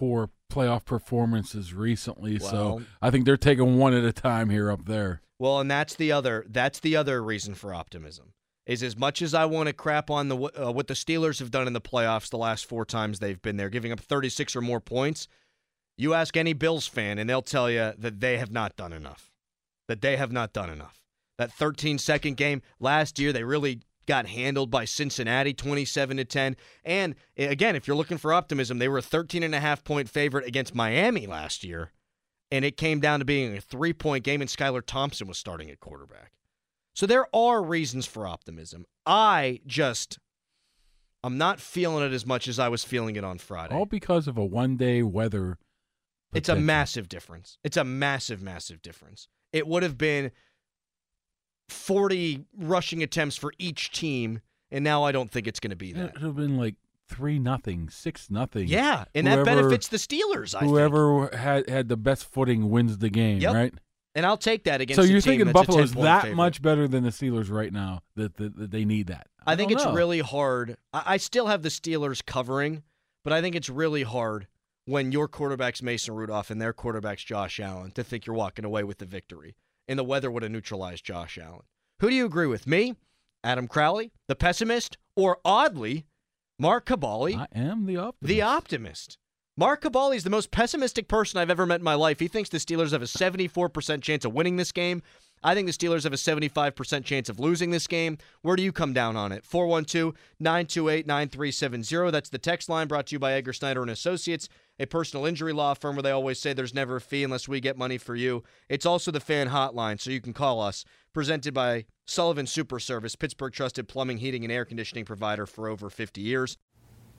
poor 0.00 0.30
playoff 0.50 0.86
performances 0.86 1.74
recently, 1.74 2.38
so 2.38 2.80
I 3.02 3.10
think 3.10 3.26
they're 3.26 3.36
taking 3.36 3.76
one 3.76 3.92
at 3.92 4.02
a 4.02 4.12
time 4.14 4.48
here 4.48 4.70
up 4.70 4.86
there. 4.86 5.20
well, 5.38 5.60
and 5.60 5.70
that's 5.70 5.94
the 5.94 6.10
other. 6.10 6.46
That's 6.48 6.80
the 6.80 6.96
other 6.96 7.22
reason 7.22 7.54
for 7.54 7.74
optimism. 7.74 8.32
Is 8.64 8.82
as 8.82 8.96
much 8.96 9.20
as 9.20 9.34
I 9.34 9.44
want 9.44 9.66
to 9.66 9.74
crap 9.74 10.10
on 10.10 10.28
the 10.28 10.36
uh, 10.36 10.72
what 10.72 10.86
the 10.86 10.94
Steelers 10.94 11.38
have 11.40 11.50
done 11.50 11.66
in 11.66 11.74
the 11.74 11.80
playoffs 11.82 12.30
the 12.30 12.38
last 12.38 12.64
four 12.64 12.86
times 12.86 13.18
they've 13.18 13.40
been 13.42 13.58
there, 13.58 13.68
giving 13.68 13.92
up 13.92 14.00
36 14.00 14.56
or 14.56 14.62
more 14.62 14.80
points. 14.80 15.28
You 15.98 16.14
ask 16.14 16.34
any 16.34 16.54
Bills 16.54 16.86
fan, 16.86 17.18
and 17.18 17.28
they'll 17.28 17.42
tell 17.42 17.70
you 17.70 17.92
that 17.98 18.20
they 18.20 18.38
have 18.38 18.50
not 18.50 18.76
done 18.76 18.94
enough. 18.94 19.30
That 19.86 20.00
they 20.00 20.16
have 20.16 20.32
not 20.32 20.54
done 20.54 20.70
enough. 20.70 21.02
That 21.36 21.52
13 21.52 21.98
second 21.98 22.38
game 22.38 22.62
last 22.78 23.18
year, 23.18 23.34
they 23.34 23.44
really 23.44 23.80
got 24.10 24.26
handled 24.26 24.72
by 24.72 24.84
Cincinnati 24.84 25.54
27 25.54 26.16
to 26.16 26.24
10. 26.24 26.56
And 26.84 27.14
again, 27.38 27.76
if 27.76 27.86
you're 27.86 27.96
looking 27.96 28.18
for 28.18 28.32
optimism, 28.32 28.80
they 28.80 28.88
were 28.88 28.98
a 28.98 29.02
13 29.02 29.44
and 29.44 29.54
a 29.54 29.60
half 29.60 29.84
point 29.84 30.08
favorite 30.08 30.48
against 30.48 30.74
Miami 30.74 31.28
last 31.28 31.62
year. 31.62 31.92
And 32.50 32.64
it 32.64 32.76
came 32.76 32.98
down 32.98 33.20
to 33.20 33.24
being 33.24 33.56
a 33.56 33.60
three 33.60 33.92
point 33.92 34.24
game, 34.24 34.40
and 34.40 34.50
Skylar 34.50 34.84
Thompson 34.84 35.28
was 35.28 35.38
starting 35.38 35.70
at 35.70 35.78
quarterback. 35.78 36.32
So 36.92 37.06
there 37.06 37.24
are 37.32 37.62
reasons 37.62 38.04
for 38.04 38.26
optimism. 38.26 38.84
I 39.06 39.60
just, 39.64 40.18
I'm 41.22 41.38
not 41.38 41.60
feeling 41.60 42.04
it 42.04 42.12
as 42.12 42.26
much 42.26 42.48
as 42.48 42.58
I 42.58 42.68
was 42.68 42.82
feeling 42.82 43.14
it 43.14 43.22
on 43.22 43.38
Friday. 43.38 43.76
All 43.76 43.86
because 43.86 44.26
of 44.26 44.36
a 44.36 44.44
one 44.44 44.76
day 44.76 45.04
weather. 45.04 45.56
It's 46.34 46.48
a 46.48 46.56
massive 46.56 47.08
difference. 47.08 47.58
It's 47.62 47.76
a 47.76 47.84
massive, 47.84 48.42
massive 48.42 48.82
difference. 48.82 49.28
It 49.52 49.68
would 49.68 49.84
have 49.84 49.96
been 49.96 50.32
40 51.70 52.44
rushing 52.58 53.02
attempts 53.02 53.36
for 53.36 53.52
each 53.58 53.90
team, 53.90 54.40
and 54.70 54.84
now 54.84 55.04
I 55.04 55.12
don't 55.12 55.30
think 55.30 55.46
it's 55.46 55.60
going 55.60 55.70
to 55.70 55.76
be 55.76 55.92
that. 55.92 56.00
It 56.06 56.12
would 56.14 56.22
have 56.22 56.36
been 56.36 56.56
like 56.56 56.76
three 57.08 57.38
nothing, 57.38 57.88
six 57.88 58.30
nothing. 58.30 58.68
Yeah, 58.68 59.04
and 59.14 59.26
that 59.26 59.44
benefits 59.44 59.88
the 59.88 59.96
Steelers, 59.96 60.54
I 60.54 60.60
think. 60.60 60.70
Whoever 60.70 61.36
had 61.36 61.68
had 61.68 61.88
the 61.88 61.96
best 61.96 62.24
footing 62.24 62.70
wins 62.70 62.98
the 62.98 63.10
game, 63.10 63.38
Yep. 63.40 63.54
right? 63.54 63.74
And 64.14 64.26
I'll 64.26 64.36
take 64.36 64.64
that 64.64 64.80
against 64.80 65.00
So 65.00 65.06
you're 65.08 65.20
thinking 65.20 65.46
that's 65.46 65.56
a 65.56 65.66
Buffalo's 65.66 65.92
that 65.94 66.22
favorite. 66.22 66.36
much 66.36 66.62
better 66.62 66.88
than 66.88 67.04
the 67.04 67.10
Steelers 67.10 67.48
right 67.48 67.72
now 67.72 68.02
that, 68.16 68.34
that, 68.38 68.56
that 68.56 68.70
they 68.72 68.84
need 68.84 69.06
that. 69.06 69.28
I 69.46 69.54
think 69.54 69.70
it's 69.70 69.84
know. 69.84 69.94
really 69.94 70.18
hard. 70.18 70.76
I, 70.92 71.02
I 71.06 71.16
still 71.16 71.46
have 71.46 71.62
the 71.62 71.68
Steelers 71.68 72.24
covering, 72.24 72.82
but 73.22 73.32
I 73.32 73.40
think 73.40 73.54
it's 73.54 73.68
really 73.70 74.02
hard 74.02 74.48
when 74.84 75.12
your 75.12 75.28
quarterback's 75.28 75.80
Mason 75.80 76.14
Rudolph 76.14 76.50
and 76.50 76.60
their 76.60 76.72
quarterback's 76.72 77.22
Josh 77.22 77.60
Allen 77.60 77.92
to 77.92 78.02
think 78.02 78.26
you're 78.26 78.34
walking 78.34 78.64
away 78.64 78.82
with 78.82 78.98
the 78.98 79.06
victory. 79.06 79.54
And 79.90 79.98
the 79.98 80.04
weather 80.04 80.30
would 80.30 80.44
have 80.44 80.52
neutralized 80.52 81.04
Josh 81.04 81.36
Allen. 81.36 81.64
Who 81.98 82.10
do 82.10 82.14
you 82.14 82.24
agree 82.24 82.46
with? 82.46 82.64
Me, 82.64 82.94
Adam 83.42 83.66
Crowley, 83.66 84.12
the 84.28 84.36
pessimist, 84.36 84.96
or 85.16 85.38
oddly, 85.44 86.06
Mark 86.60 86.86
Kaboly, 86.86 87.36
I 87.36 87.48
am 87.52 87.86
the 87.86 87.96
optimist. 87.96 88.28
the 88.28 88.40
optimist? 88.40 89.18
Mark 89.56 89.82
Kaboly 89.82 90.14
is 90.14 90.22
the 90.22 90.30
most 90.30 90.52
pessimistic 90.52 91.08
person 91.08 91.40
I've 91.40 91.50
ever 91.50 91.66
met 91.66 91.80
in 91.80 91.84
my 91.84 91.94
life. 91.94 92.20
He 92.20 92.28
thinks 92.28 92.48
the 92.50 92.58
Steelers 92.58 92.92
have 92.92 93.02
a 93.02 93.06
74% 93.06 94.00
chance 94.00 94.24
of 94.24 94.32
winning 94.32 94.56
this 94.56 94.70
game. 94.70 95.02
I 95.42 95.54
think 95.54 95.66
the 95.66 95.72
Steelers 95.72 96.04
have 96.04 96.12
a 96.12 96.16
75% 96.16 97.04
chance 97.04 97.28
of 97.28 97.40
losing 97.40 97.70
this 97.70 97.88
game. 97.88 98.18
Where 98.42 98.54
do 98.54 98.62
you 98.62 98.70
come 98.72 98.92
down 98.92 99.16
on 99.16 99.32
it? 99.32 99.44
412 99.44 100.14
928 100.38 101.04
9370. 101.04 102.12
That's 102.12 102.28
the 102.28 102.38
text 102.38 102.68
line 102.68 102.86
brought 102.86 103.06
to 103.06 103.16
you 103.16 103.18
by 103.18 103.32
Edgar 103.32 103.52
Snyder 103.52 103.82
and 103.82 103.90
Associates, 103.90 104.48
a 104.80 104.86
personal 104.86 105.26
injury 105.26 105.52
law 105.52 105.74
firm 105.74 105.94
where 105.94 106.02
they 106.02 106.10
always 106.10 106.40
say 106.40 106.52
there's 106.54 106.74
never 106.74 106.96
a 106.96 107.00
fee 107.00 107.22
unless 107.22 107.46
we 107.46 107.60
get 107.60 107.76
money 107.76 107.98
for 107.98 108.16
you. 108.16 108.42
It's 108.68 108.86
also 108.86 109.10
the 109.10 109.20
fan 109.20 109.50
hotline, 109.50 110.00
so 110.00 110.10
you 110.10 110.22
can 110.22 110.32
call 110.32 110.60
us. 110.60 110.86
Presented 111.12 111.52
by 111.52 111.84
Sullivan 112.06 112.46
Super 112.46 112.80
Service, 112.80 113.14
Pittsburgh 113.14 113.52
trusted 113.52 113.88
plumbing, 113.88 114.18
heating, 114.18 114.42
and 114.42 114.50
air 114.50 114.64
conditioning 114.64 115.04
provider 115.04 115.44
for 115.44 115.68
over 115.68 115.90
50 115.90 116.22
years. 116.22 116.56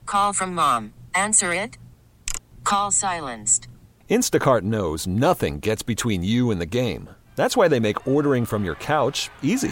Call 0.07 0.33
from 0.33 0.55
mom. 0.55 0.93
Answer 1.13 1.53
it. 1.53 1.77
Call 2.63 2.89
silenced. 2.89 3.67
Instacart 4.09 4.63
knows 4.63 5.05
nothing 5.05 5.59
gets 5.59 5.83
between 5.83 6.23
you 6.23 6.49
and 6.51 6.59
the 6.59 6.65
game. 6.65 7.09
That's 7.35 7.55
why 7.55 7.67
they 7.67 7.79
make 7.79 8.07
ordering 8.07 8.45
from 8.45 8.65
your 8.65 8.75
couch 8.75 9.29
easy. 9.43 9.71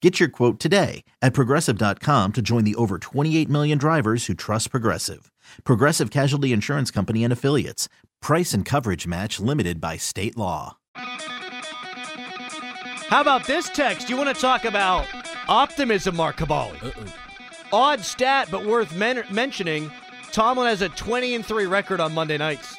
Get 0.00 0.20
your 0.20 0.28
quote 0.28 0.60
today 0.60 1.02
at 1.20 1.34
progressive.com 1.34 2.32
to 2.34 2.42
join 2.42 2.62
the 2.64 2.76
over 2.76 2.98
28 2.98 3.48
million 3.48 3.78
drivers 3.78 4.26
who 4.26 4.34
trust 4.34 4.70
Progressive. 4.70 5.32
Progressive 5.64 6.10
Casualty 6.12 6.52
Insurance 6.52 6.92
Company 6.92 7.24
and 7.24 7.32
Affiliates. 7.32 7.88
Price 8.22 8.52
and 8.52 8.64
coverage 8.64 9.08
match 9.08 9.40
limited 9.40 9.80
by 9.80 9.96
state 9.96 10.36
law. 10.36 10.76
How 13.08 13.22
about 13.22 13.46
this 13.46 13.68
text? 13.70 14.08
You 14.08 14.16
want 14.16 14.28
to 14.34 14.40
talk 14.40 14.64
about 14.64 15.06
optimism, 15.48 16.14
Mark 16.14 16.36
Kaboly? 16.36 17.12
Odd 17.72 18.00
stat, 18.02 18.48
but 18.52 18.64
worth 18.64 18.94
men- 18.94 19.24
mentioning. 19.32 19.90
Tomlin 20.30 20.68
has 20.68 20.82
a 20.82 20.90
20 20.90 21.34
and 21.34 21.44
3 21.44 21.66
record 21.66 21.98
on 21.98 22.14
Monday 22.14 22.38
nights. 22.38 22.76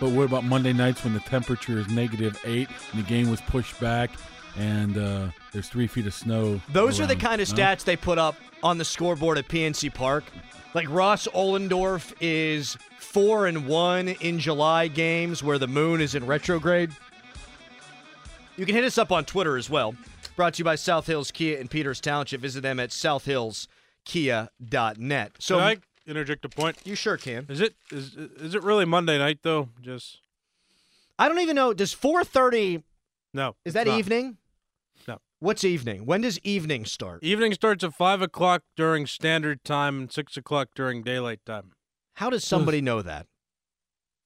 But 0.00 0.10
what 0.10 0.24
about 0.24 0.42
Monday 0.44 0.72
nights 0.72 1.04
when 1.04 1.12
the 1.12 1.20
temperature 1.20 1.78
is 1.78 1.86
negative 1.88 2.40
eight 2.44 2.68
and 2.90 3.04
the 3.04 3.06
game 3.06 3.30
was 3.30 3.40
pushed 3.42 3.78
back 3.78 4.10
and 4.56 4.98
uh, 4.98 5.28
there's 5.52 5.68
three 5.68 5.86
feet 5.86 6.06
of 6.06 6.14
snow? 6.14 6.60
Those 6.70 7.00
are 7.00 7.06
the 7.06 7.16
kind 7.16 7.40
of 7.40 7.48
huh? 7.48 7.56
stats 7.56 7.84
they 7.84 7.96
put 7.96 8.18
up 8.18 8.36
on 8.62 8.78
the 8.78 8.84
scoreboard 8.84 9.38
at 9.38 9.48
PNC 9.48 9.92
Park. 9.94 10.24
Like 10.74 10.88
Ross 10.88 11.26
Ohlendorf 11.28 12.12
is 12.20 12.76
four 12.98 13.46
and 13.46 13.66
one 13.66 14.08
in 14.08 14.38
July 14.38 14.88
games 14.88 15.42
where 15.42 15.58
the 15.58 15.66
moon 15.66 16.00
is 16.00 16.14
in 16.14 16.26
retrograde. 16.26 16.90
You 18.56 18.66
can 18.66 18.74
hit 18.74 18.84
us 18.84 18.98
up 18.98 19.10
on 19.10 19.24
Twitter 19.24 19.56
as 19.56 19.70
well. 19.70 19.94
Brought 20.36 20.54
to 20.54 20.58
you 20.58 20.64
by 20.64 20.76
South 20.76 21.06
Hills 21.06 21.30
Kia 21.30 21.58
in 21.58 21.68
Peters 21.68 22.00
Township. 22.00 22.40
Visit 22.40 22.62
them 22.62 22.78
at 22.78 22.90
southhillskia.net. 22.90 25.32
So 25.38 25.58
Can 25.58 25.66
I 25.66 25.76
interject 26.06 26.44
a 26.44 26.48
point? 26.48 26.78
you 26.84 26.94
sure 26.94 27.16
can. 27.16 27.46
Is 27.48 27.60
it 27.60 27.74
is 27.90 28.14
is 28.16 28.54
it 28.54 28.62
really 28.62 28.84
Monday 28.84 29.18
night 29.18 29.40
though? 29.42 29.70
Just 29.80 30.18
I 31.18 31.28
don't 31.28 31.40
even 31.40 31.56
know. 31.56 31.72
Does 31.72 31.94
4:30 31.94 32.82
no. 33.34 33.56
is 33.64 33.74
that 33.74 33.88
evening? 33.88 34.36
No. 35.40 35.46
What's 35.46 35.64
evening? 35.64 36.04
When 36.06 36.20
does 36.20 36.38
evening 36.40 36.84
start? 36.84 37.22
Evening 37.22 37.52
starts 37.54 37.82
at 37.84 37.94
five 37.94 38.22
o'clock 38.22 38.62
during 38.76 39.06
standard 39.06 39.64
time 39.64 39.98
and 40.00 40.12
six 40.12 40.36
o'clock 40.36 40.68
during 40.74 41.02
daylight 41.02 41.40
time. 41.46 41.72
How 42.14 42.30
does 42.30 42.44
somebody 42.44 42.80
know 42.80 43.02
that? 43.02 43.26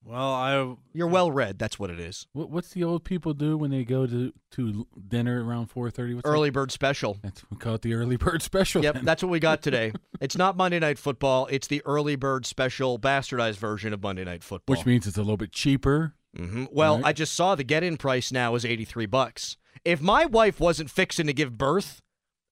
Well, 0.07 0.35
I 0.35 0.75
You're 0.93 1.07
well 1.07 1.31
read. 1.31 1.59
That's 1.59 1.79
what 1.79 1.89
it 1.89 1.99
is. 1.99 2.27
What, 2.35 2.51
what's 2.51 2.71
the 2.71 2.85
old 2.85 3.05
people 3.05 3.33
do 3.33 3.57
when 3.57 3.71
they 3.71 3.85
go 3.85 4.07
to, 4.07 4.33
to 4.51 4.87
dinner 5.09 5.43
around 5.43 5.71
4.30? 5.73 6.17
What's 6.17 6.29
Early 6.29 6.51
That? 6.51 6.53
bird 6.55 6.73
special. 6.73 7.17
That's, 7.23 7.43
we 7.51 7.57
call 7.57 7.77
it 7.77 7.83
the 7.83 7.95
early 7.95 8.17
bird 8.17 8.43
special. 8.43 8.83
Yep, 8.83 8.95
then. 8.97 9.05
that's 9.07 9.23
what 9.23 9.31
we 9.31 9.41
got 9.41 9.63
today. 9.63 9.93
It's 10.21 10.37
not 10.37 10.59
Monday 10.59 10.79
Night 10.79 10.99
Football. 10.99 11.47
It's 11.51 11.69
the 11.69 11.81
early 11.87 12.17
bird 12.17 12.45
special, 12.45 12.99
bastardized 12.99 13.57
version 13.57 13.95
of 13.95 14.03
Monday 14.03 14.25
Night 14.25 14.43
Football. 14.45 14.77
Which 14.77 14.85
means 14.85 15.07
it's 15.07 15.17
a 15.17 15.23
little 15.23 15.39
bit 15.39 15.53
cheaper. 15.53 16.13
hmm 16.37 16.67
Well, 16.71 16.97
Right. 16.97 17.07
I 17.07 17.13
just 17.15 17.33
saw 17.33 17.55
the 17.55 17.65
get-in 17.65 17.97
price 17.97 18.31
now 18.31 18.55
is 18.57 18.65
eighty-three 18.67 19.07
bucks. 19.07 19.57
If 19.85 20.01
my 20.01 20.27
wife 20.27 20.61
wasn't 20.61 20.91
fixing 20.91 21.27
to 21.27 21.33
give 21.33 21.59
birth, 21.59 22.01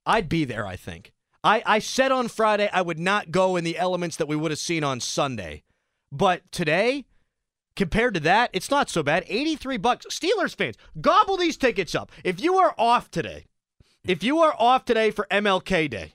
I'd 0.07 0.29
be 0.29 0.45
there. 0.45 0.67
I 0.67 0.77
think. 0.77 1.13
I 1.45 1.63
I 1.65 1.79
said 1.79 2.13
on 2.13 2.29
Friday 2.29 2.69
I 2.73 2.83
would 2.83 2.99
not 2.99 3.31
go 3.31 3.57
in 3.57 3.65
the 3.65 3.79
elements 3.79 4.17
that 4.17 4.29
we 4.29 4.37
would 4.37 4.51
have 4.51 4.59
seen 4.59 4.85
on 4.85 5.01
Sunday, 5.01 5.63
but 6.11 6.51
today. 6.53 7.07
Compared 7.75 8.13
to 8.13 8.21
that, 8.21 8.51
it's 8.53 8.71
not 8.71 8.91
so 8.91 9.03
bad. 9.03 9.25
83 9.27 9.79
bucks. 9.79 10.05
Steelers 10.11 10.55
fans, 10.55 10.77
gobble 11.01 11.39
these 11.39 11.57
tickets 11.57 11.95
up. 11.95 12.13
If 12.23 12.39
you 12.39 12.59
are 12.59 12.75
off 12.77 13.11
today, 13.11 13.47
if 14.05 14.23
you 14.23 14.41
are 14.41 14.55
off 14.59 14.85
today 14.85 15.11
for 15.11 15.27
MLK 15.31 15.89
Day, 15.89 16.13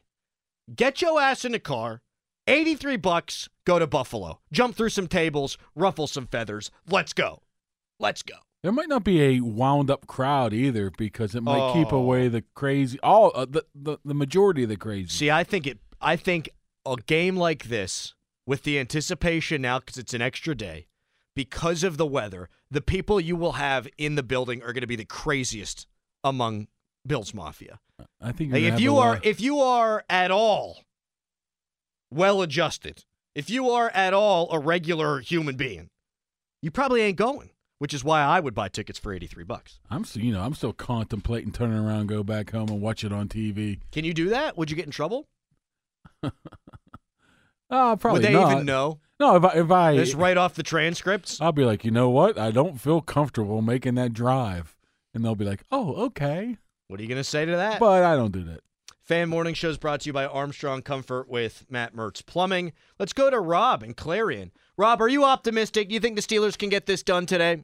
get 0.76 1.02
your 1.02 1.20
ass 1.20 1.46
in 1.46 1.54
the 1.54 1.60
car. 1.60 2.02
83 2.48 2.98
bucks, 2.98 3.50
go 3.66 3.80
to 3.80 3.88
Buffalo. 3.88 4.40
Jump 4.52 4.76
through 4.76 4.90
some 4.90 5.08
tables, 5.08 5.58
ruffle 5.76 6.08
some 6.08 6.28
feathers. 6.28 6.70
Let's 6.88 7.14
go. 7.14 7.42
Let's 8.00 8.22
go. 8.22 8.36
There 8.68 8.74
might 8.74 8.90
not 8.90 9.06
be 9.06 9.22
a 9.22 9.40
wound 9.40 9.90
up 9.90 10.08
crowd 10.08 10.52
either 10.52 10.92
because 10.98 11.36
it 11.36 11.42
might 11.42 11.72
keep 11.72 11.94
Oh. 11.94 12.00
away 12.00 12.28
the 12.28 12.44
crazy, 12.54 13.00
all 13.00 13.32
uh, 13.34 13.46
the, 13.46 13.64
the 13.74 13.98
the 14.04 14.14
majority 14.14 14.64
of 14.64 14.68
the 14.68 14.76
crazy. 14.76 15.08
See, 15.08 15.32
I 15.32 15.46
think 15.46 15.66
it 15.66 15.80
I 16.02 16.18
think 16.18 16.50
a 16.86 16.98
game 16.98 17.38
like 17.38 17.70
this 17.70 18.14
with 18.46 18.64
the 18.64 18.78
anticipation 18.78 19.62
now 19.62 19.80
cuz 19.80 19.98
it's 19.98 20.14
an 20.14 20.22
extra 20.22 20.54
day 20.54 20.88
because 21.34 21.82
of 21.86 21.96
the 21.96 22.06
weather, 22.06 22.50
the 22.70 22.82
people 22.82 23.22
you 23.22 23.38
will 23.38 23.54
have 23.54 23.88
in 23.98 24.16
the 24.16 24.22
building 24.22 24.62
are 24.62 24.74
going 24.74 24.82
to 24.82 24.86
be 24.86 24.98
the 24.98 25.06
craziest 25.06 25.88
among 26.22 26.68
Bills 27.06 27.34
Mafia. 27.34 27.80
I 28.20 28.34
think 28.34 28.52
Like 28.52 28.64
if 28.64 28.82
you 28.82 28.98
are 28.98 29.22
if 29.24 29.40
you 29.40 29.60
are 29.62 30.04
at 30.10 30.30
all 30.30 30.84
well 32.12 32.42
adjusted, 32.42 33.06
if 33.34 33.50
you 33.50 33.70
are 33.70 33.90
at 33.92 34.14
all 34.14 34.52
a 34.52 34.60
regular 34.60 35.22
human 35.22 35.56
being, 35.56 35.90
you 36.62 36.70
probably 36.70 37.00
ain't 37.00 37.18
going, 37.18 37.52
which 37.80 37.94
is 37.94 38.04
why 38.04 38.22
I 38.22 38.40
would 38.40 38.54
buy 38.56 38.70
tickets 38.70 38.98
for 39.00 39.14
83 39.14 39.44
bucks. 39.44 39.80
I'm 39.90 40.04
still, 40.04 40.24
you 40.24 40.32
know, 40.34 40.42
I'm 40.42 40.54
still 40.54 40.74
contemplating 40.74 41.52
turning 41.52 41.78
around, 41.78 42.08
go 42.08 42.24
back 42.24 42.52
home, 42.52 42.70
and 42.70 42.82
watch 42.82 43.04
it 43.04 43.12
on 43.14 43.28
TV. 43.28 43.80
Can 43.92 44.04
you 44.06 44.14
do 44.14 44.30
that? 44.30 44.58
Would 44.58 44.70
you 44.70 44.76
get 44.76 44.86
in 44.86 44.92
trouble? 44.92 45.28
Oh, 47.70 47.98
probably 48.00 48.20
would 48.22 48.28
they 48.28 48.34
not. 48.34 48.52
even 48.54 48.66
know? 48.66 49.00
No, 49.20 49.36
if 49.36 49.44
I 49.44 49.54
if 49.58 49.72
I 49.72 49.96
Just 49.96 50.14
right 50.14 50.38
off 50.38 50.54
the 50.54 50.64
transcripts? 50.64 51.42
I'll 51.42 51.52
be 51.52 51.66
like, 51.66 51.84
you 51.84 51.92
know 51.92 52.10
what? 52.10 52.38
I 52.38 52.52
don't 52.52 52.80
feel 52.80 53.02
comfortable 53.02 53.62
making 53.62 53.96
that 53.96 54.14
drive, 54.14 54.76
and 55.14 55.24
they'll 55.26 55.36
be 55.36 55.46
like, 55.46 55.64
oh, 55.72 55.94
okay, 56.06 56.58
What 56.88 57.00
are 57.00 57.04
you 57.04 57.10
going 57.10 57.18
to 57.20 57.24
say 57.24 57.46
to 57.46 57.52
that? 57.56 57.80
but 57.80 58.04
I 58.04 58.16
don't 58.16 58.32
do 58.32 58.44
that. 58.44 58.62
Fan 59.08 59.30
Morning 59.30 59.54
Show 59.54 59.70
is 59.70 59.78
brought 59.78 60.02
to 60.02 60.10
you 60.10 60.14
by 60.14 60.26
Armstrong 60.26 60.82
Comfort 60.82 61.30
with 61.30 61.66
Matt 61.70 61.96
Mertz 61.96 62.26
Plumbing. 62.26 62.74
Let's 63.00 63.14
go 63.14 63.30
to 63.30 63.40
Rob 63.40 63.82
and 63.82 63.96
Clarion. 63.96 64.52
Rob, 64.76 65.02
are 65.02 65.08
you 65.08 65.24
optimistic? 65.24 65.88
Do 65.88 65.94
you 65.94 66.02
think 66.02 66.18
the 66.18 66.22
Steelers 66.22 66.58
can 66.58 66.68
get 66.68 66.88
this 66.88 67.04
done 67.04 67.26
today? 67.26 67.64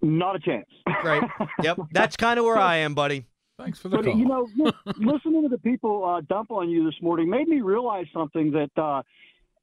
Not 0.00 0.36
a 0.36 0.38
chance. 0.38 0.64
Great. 1.02 1.22
Yep. 1.62 1.80
That's 1.92 2.16
kind 2.16 2.38
of 2.38 2.46
where 2.46 2.56
I 2.56 2.76
am, 2.76 2.94
buddy. 2.94 3.26
Thanks 3.58 3.78
for 3.78 3.90
the 3.90 3.98
But 3.98 4.06
call. 4.06 4.16
you 4.16 4.24
know, 4.24 4.48
listening 4.96 5.42
to 5.42 5.50
the 5.50 5.58
people 5.58 6.02
uh, 6.02 6.22
dump 6.22 6.50
on 6.50 6.70
you 6.70 6.82
this 6.86 6.94
morning 7.02 7.28
made 7.28 7.46
me 7.46 7.60
realize 7.60 8.06
something 8.14 8.50
that 8.52 8.70
uh, 8.78 9.02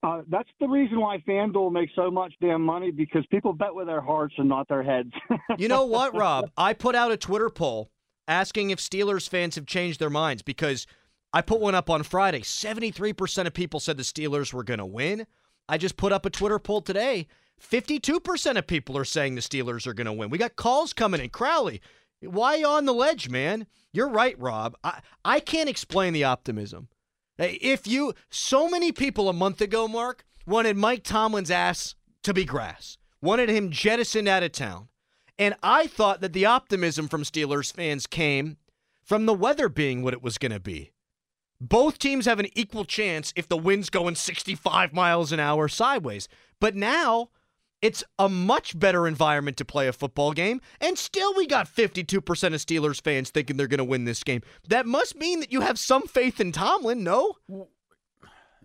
uh, 0.03 0.21
that's 0.29 0.49
the 0.59 0.67
reason 0.67 0.99
why 0.99 1.17
FanDuel 1.27 1.71
makes 1.71 1.93
so 1.95 2.11
much 2.11 2.31
damn 2.39 2.61
money 2.61 2.91
because 2.91 3.25
people 3.31 3.53
bet 3.53 3.73
with 3.73 3.87
their 3.87 4.01
hearts 4.01 4.35
and 4.37 4.47
not 4.47 4.67
their 4.67 4.83
heads. 4.83 5.09
You 5.57 5.67
know 5.67 5.83
what, 5.85 6.15
Rob? 6.15 6.51
I 6.55 6.73
put 6.73 6.93
out 6.93 7.11
a 7.11 7.17
Twitter 7.17 7.49
poll 7.49 7.89
asking 8.27 8.69
if 8.69 8.77
Steelers 8.77 9.27
fans 9.27 9.55
have 9.55 9.65
changed 9.65 9.99
their 9.99 10.11
minds 10.11 10.43
because 10.43 10.85
I 11.37 11.41
put 11.41 11.59
one 11.59 11.75
up 11.75 11.91
on 11.91 12.01
Friday. 12.01 12.41
73% 12.41 13.45
of 13.45 13.53
people 13.53 13.79
said 13.79 13.95
the 13.95 14.01
Steelers 14.01 14.51
were 14.51 14.63
going 14.63 14.79
to 14.79 14.85
win. 14.87 15.27
I 15.69 15.77
just 15.77 15.95
put 15.95 16.11
up 16.11 16.25
a 16.25 16.31
Twitter 16.31 16.57
poll 16.57 16.81
today. 16.81 17.27
52% 17.61 18.57
of 18.57 18.65
people 18.65 18.97
are 18.97 19.05
saying 19.05 19.35
the 19.35 19.41
Steelers 19.41 19.85
are 19.85 19.93
going 19.93 20.05
to 20.05 20.13
win. 20.13 20.31
We 20.31 20.39
got 20.39 20.55
calls 20.55 20.93
coming 20.93 21.21
in. 21.21 21.29
Crowley, 21.29 21.79
why 22.21 22.63
on 22.63 22.85
the 22.85 22.93
ledge, 22.93 23.29
man? 23.29 23.67
You're 23.93 24.09
right, 24.09 24.33
Rob. 24.39 24.77
I, 24.83 25.01
I 25.23 25.39
can't 25.39 25.69
explain 25.69 26.13
the 26.13 26.23
optimism. 26.23 26.87
If 27.37 27.85
you, 27.85 28.15
so 28.31 28.67
many 28.67 28.91
people 28.91 29.29
a 29.29 29.33
month 29.33 29.61
ago, 29.61 29.87
Mark, 29.87 30.25
wanted 30.47 30.75
Mike 30.75 31.03
Tomlin's 31.03 31.51
ass 31.51 31.93
to 32.23 32.33
be 32.33 32.45
grass, 32.45 32.97
wanted 33.21 33.49
him 33.49 33.69
jettisoned 33.69 34.27
out 34.27 34.41
of 34.41 34.53
town. 34.53 34.87
And 35.37 35.53
I 35.61 35.85
thought 35.85 36.19
that 36.21 36.33
the 36.33 36.47
optimism 36.47 37.07
from 37.07 37.21
Steelers 37.21 37.71
fans 37.71 38.07
came 38.07 38.57
from 39.03 39.27
the 39.27 39.35
weather 39.35 39.69
being 39.69 40.01
what 40.01 40.15
it 40.15 40.23
was 40.23 40.39
going 40.39 40.51
to 40.51 40.59
be. 40.59 40.93
Both 41.59 41.97
teams 41.99 42.25
have 42.25 42.39
an 42.39 42.47
equal 42.53 42.85
chance 42.85 43.33
if 43.35 43.47
the 43.47 43.57
wind's 43.57 43.89
going 43.89 44.15
65 44.15 44.93
miles 44.93 45.31
an 45.31 45.39
hour 45.39 45.67
sideways. 45.67 46.27
But 46.59 46.75
now 46.75 47.29
it's 47.81 48.03
a 48.19 48.29
much 48.29 48.77
better 48.77 49.07
environment 49.07 49.57
to 49.57 49.65
play 49.65 49.87
a 49.87 49.93
football 49.93 50.33
game. 50.33 50.61
And 50.81 50.97
still, 50.97 51.33
we 51.35 51.47
got 51.47 51.67
52% 51.67 52.17
of 52.17 52.21
Steelers 52.53 53.01
fans 53.01 53.29
thinking 53.29 53.57
they're 53.57 53.67
going 53.67 53.77
to 53.79 53.83
win 53.83 54.05
this 54.05 54.23
game. 54.23 54.41
That 54.67 54.85
must 54.85 55.15
mean 55.15 55.39
that 55.39 55.51
you 55.51 55.61
have 55.61 55.79
some 55.79 56.03
faith 56.07 56.39
in 56.39 56.51
Tomlin, 56.51 57.03
no? 57.03 57.35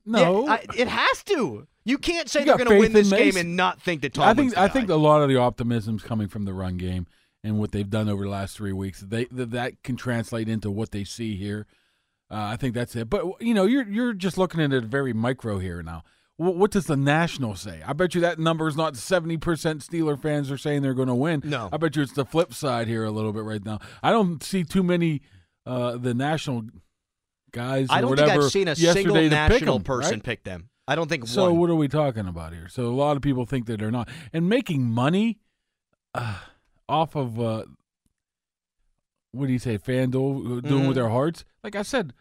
no, 0.05 0.45
Yeah, 0.45 0.53
I- 0.53 0.67
it 0.77 0.89
has 0.89 1.23
to. 1.25 1.67
You 1.85 1.99
can't 1.99 2.29
say 2.29 2.41
You 2.41 2.47
they're 2.47 2.59
going 2.59 2.71
to 2.71 2.79
win 2.79 2.93
this 2.93 3.11
game 3.11 3.37
and 3.37 3.57
not 3.57 3.83
think 3.83 4.03
that 4.03 4.17
I 4.19 4.35
think 4.35 4.57
I 4.57 4.69
think 4.69 4.89
a 4.89 4.95
lot 4.95 5.21
of 5.21 5.29
the 5.29 5.37
optimism's 5.37 6.03
coming 6.03 6.29
from 6.29 6.45
the 6.45 6.53
run 6.53 6.77
game 6.77 7.07
and 7.43 7.59
what 7.59 7.73
they've 7.73 7.89
done 7.91 8.09
over 8.09 8.23
the 8.23 8.31
last 8.31 8.57
three 8.57 8.73
weeks. 8.73 9.01
They 9.01 9.25
that 9.33 9.83
can 9.83 9.97
translate 9.97 10.49
into 10.49 10.71
what 10.71 10.93
they 10.93 11.03
see 11.03 11.35
here. 11.37 11.67
Uh, 12.33 12.37
I 12.53 12.57
think 12.57 12.75
that's 12.75 12.97
it. 12.97 13.11
But 13.11 13.25
you 13.43 13.53
know, 13.53 13.65
you're 13.67 13.87
you're 13.87 14.15
just 14.15 14.39
looking 14.39 14.61
at 14.63 14.73
it 14.73 14.85
very 14.85 15.13
micro 15.13 15.59
here 15.59 15.83
now. 15.83 16.03
What, 16.39 16.57
what 16.57 16.71
does 16.71 16.87
the 16.87 16.97
national 16.97 17.57
say? 17.57 17.83
I 17.87 17.93
bet 17.93 18.15
you 18.15 18.23
that 18.23 18.39
number 18.39 18.67
is 18.67 18.75
not 18.77 18.97
seventy 18.97 19.37
percent 19.37 19.83
Steeler 19.83 20.21
fans 20.21 20.51
are 20.51 20.57
saying 20.57 20.81
they're 20.83 20.95
going 20.95 21.09
to 21.09 21.15
win. 21.15 21.43
No. 21.45 21.69
I 21.71 21.77
bet 21.77 21.95
you 21.95 22.03
it's 22.03 22.15
the 22.15 22.25
flip 22.25 22.55
side 22.55 22.89
here 22.89 23.05
a 23.05 23.11
little 23.11 23.35
bit 23.35 23.45
right 23.45 23.63
now. 23.63 23.81
I 24.03 24.13
don't 24.13 24.43
see 24.43 24.65
too 24.65 24.83
many 24.83 25.21
uh, 25.67 25.99
the 25.99 26.15
national 26.15 26.63
guys. 27.53 27.89
I 27.91 27.99
or 27.99 28.01
don't 28.01 28.11
whatever 28.11 28.31
think 28.31 28.45
I've 28.45 28.51
seen 28.51 28.69
a 28.69 28.77
single 28.77 29.15
to 29.17 29.21
pick 29.21 29.31
national 29.31 29.75
'em, 29.77 29.83
person 29.85 30.13
right? 30.15 30.23
pick 30.25 30.43
them. 30.45 30.71
I 30.89 30.95
don't 30.97 31.09
think 31.09 31.27
So 31.29 31.51
one. 31.51 31.61
what 31.61 31.71
are 31.71 31.75
we 31.77 31.87
talking 31.87 32.27
about 32.27 32.55
here? 32.55 32.67
So 32.69 32.87
a 32.87 32.97
lot 32.97 33.17
of 33.17 33.23
people 33.23 33.45
think 33.45 33.67
that 33.67 33.79
they're 33.79 33.91
not, 33.91 34.09
and 34.33 34.49
making 34.49 34.85
money 34.85 35.39
uh, 36.15 36.39
off 36.89 37.15
of 37.15 37.39
uh, 37.39 37.65
what 39.33 39.47
do 39.47 39.53
you 39.53 39.59
say, 39.59 39.79
FanDuel 39.79 40.59
uh, 40.59 40.61
doing 40.69 40.85
Mhm. 40.85 40.89
with 40.89 40.97
their 40.97 41.09
hearts? 41.11 41.45
Like 41.65 41.77
I 41.77 41.83
said, 41.83 42.13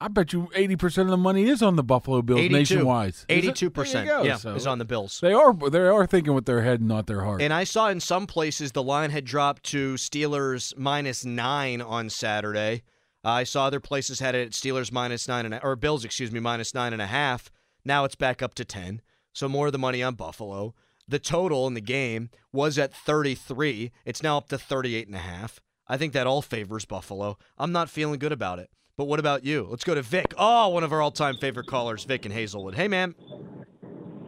I 0.00 0.08
bet 0.08 0.32
you 0.32 0.48
eighty 0.54 0.76
percent 0.76 1.06
of 1.06 1.10
the 1.10 1.16
money 1.16 1.44
is 1.48 1.62
on 1.62 1.76
the 1.76 1.82
Buffalo 1.84 2.20
Bills 2.22 2.40
82. 2.40 2.52
nationwide. 2.58 3.14
82%, 3.28 3.92
There 3.92 4.02
you 4.02 4.08
go. 4.10 4.22
yeah, 4.24 4.36
So 4.36 4.54
is 4.54 4.66
on 4.66 4.78
the 4.78 4.84
Bills. 4.84 5.20
They 5.20 5.32
are 5.32 5.54
they 5.54 5.78
are 5.80 6.06
thinking 6.06 6.34
with 6.34 6.44
their 6.46 6.62
head, 6.62 6.82
not 6.82 7.06
their 7.06 7.22
heart. 7.22 7.40
And 7.40 7.52
I 7.52 7.64
saw 7.64 7.88
in 7.88 8.00
some 8.00 8.26
places 8.26 8.72
the 8.72 8.82
line 8.82 9.10
had 9.10 9.24
dropped 9.24 9.62
to 9.66 9.94
Steelers 9.94 10.76
minus 10.76 11.24
nine 11.24 11.80
on 11.80 12.10
Saturday. 12.10 12.82
Uh, 13.24 13.30
I 13.30 13.44
saw 13.44 13.66
other 13.66 13.80
places 13.80 14.20
had 14.20 14.34
it 14.34 14.46
at 14.48 14.52
Steelers 14.52 14.92
minus 14.92 15.26
nine 15.28 15.46
and 15.46 15.54
a, 15.54 15.62
or 15.64 15.76
Bills, 15.76 16.04
excuse 16.04 16.30
me, 16.32 16.40
minus 16.40 16.74
nine 16.74 16.92
and 16.92 17.00
a 17.00 17.06
half. 17.06 17.50
Now 17.84 18.04
it's 18.04 18.16
back 18.16 18.42
up 18.42 18.54
to 18.56 18.64
ten. 18.64 19.00
So 19.32 19.48
more 19.48 19.66
of 19.66 19.72
the 19.72 19.78
money 19.78 20.02
on 20.02 20.14
Buffalo. 20.14 20.74
the 21.08 21.18
total 21.18 21.66
in 21.66 21.74
the 21.74 21.80
game 21.80 22.30
was 22.52 22.78
at 22.78 22.92
33. 22.94 23.92
It's 24.06 24.22
now 24.22 24.38
up 24.38 24.48
to 24.48 24.56
38 24.58 25.06
and 25.06 25.16
a 25.16 25.18
half. 25.18 25.60
I 25.86 25.96
think 25.96 26.12
that 26.14 26.26
all 26.26 26.42
favors 26.42 26.84
Buffalo. 26.84 27.38
I'm 27.58 27.72
not 27.72 27.90
feeling 27.90 28.18
good 28.18 28.32
about 28.32 28.58
it. 28.58 28.70
But 28.96 29.06
what 29.06 29.18
about 29.18 29.44
you? 29.44 29.66
Let's 29.68 29.84
go 29.84 29.94
to 29.94 30.02
Vic. 30.02 30.32
Oh, 30.38 30.68
one 30.68 30.84
of 30.84 30.92
our 30.92 31.02
all-time 31.02 31.36
favorite 31.36 31.66
callers, 31.66 32.04
Vic 32.04 32.24
in 32.24 32.32
Hazelwood. 32.32 32.74
Hey, 32.74 32.86
man. 32.86 33.14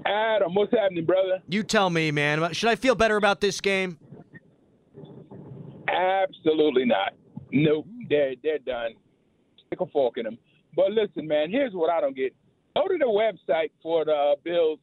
Adam, 0.05 0.55
what's 0.55 0.73
happening, 0.73 1.05
brother? 1.05 1.41
You 1.49 1.63
tell 1.63 1.89
me, 1.89 2.11
man. 2.11 2.53
Should 2.53 2.69
I 2.69 2.75
feel 2.75 2.95
better 2.95 3.17
about 3.17 3.41
this 3.41 3.61
game? 3.61 3.99
Absolutely 5.89 6.85
not. 6.85 7.15
Nope. 7.53 7.87
They're 8.09 8.35
they're 8.43 8.59
done. 8.59 8.93
Stick 9.67 9.81
a 9.81 9.87
fork 9.87 10.19
in 10.19 10.25
them. 10.25 10.39
But 10.75 10.93
listen, 10.93 11.27
man. 11.27 11.51
Here's 11.51 11.73
what 11.73 11.91
I 11.91 12.01
don't 12.01 12.15
get. 12.15 12.35
Go 12.77 12.87
to 12.87 12.99
the 12.99 13.05
website 13.07 13.71
for 13.83 14.05
the 14.05 14.13
uh, 14.13 14.35
Bills. 14.45 14.79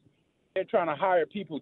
They're 0.54 0.64
trying 0.64 0.88
to 0.88 0.94
hire 0.94 1.26
people. 1.26 1.60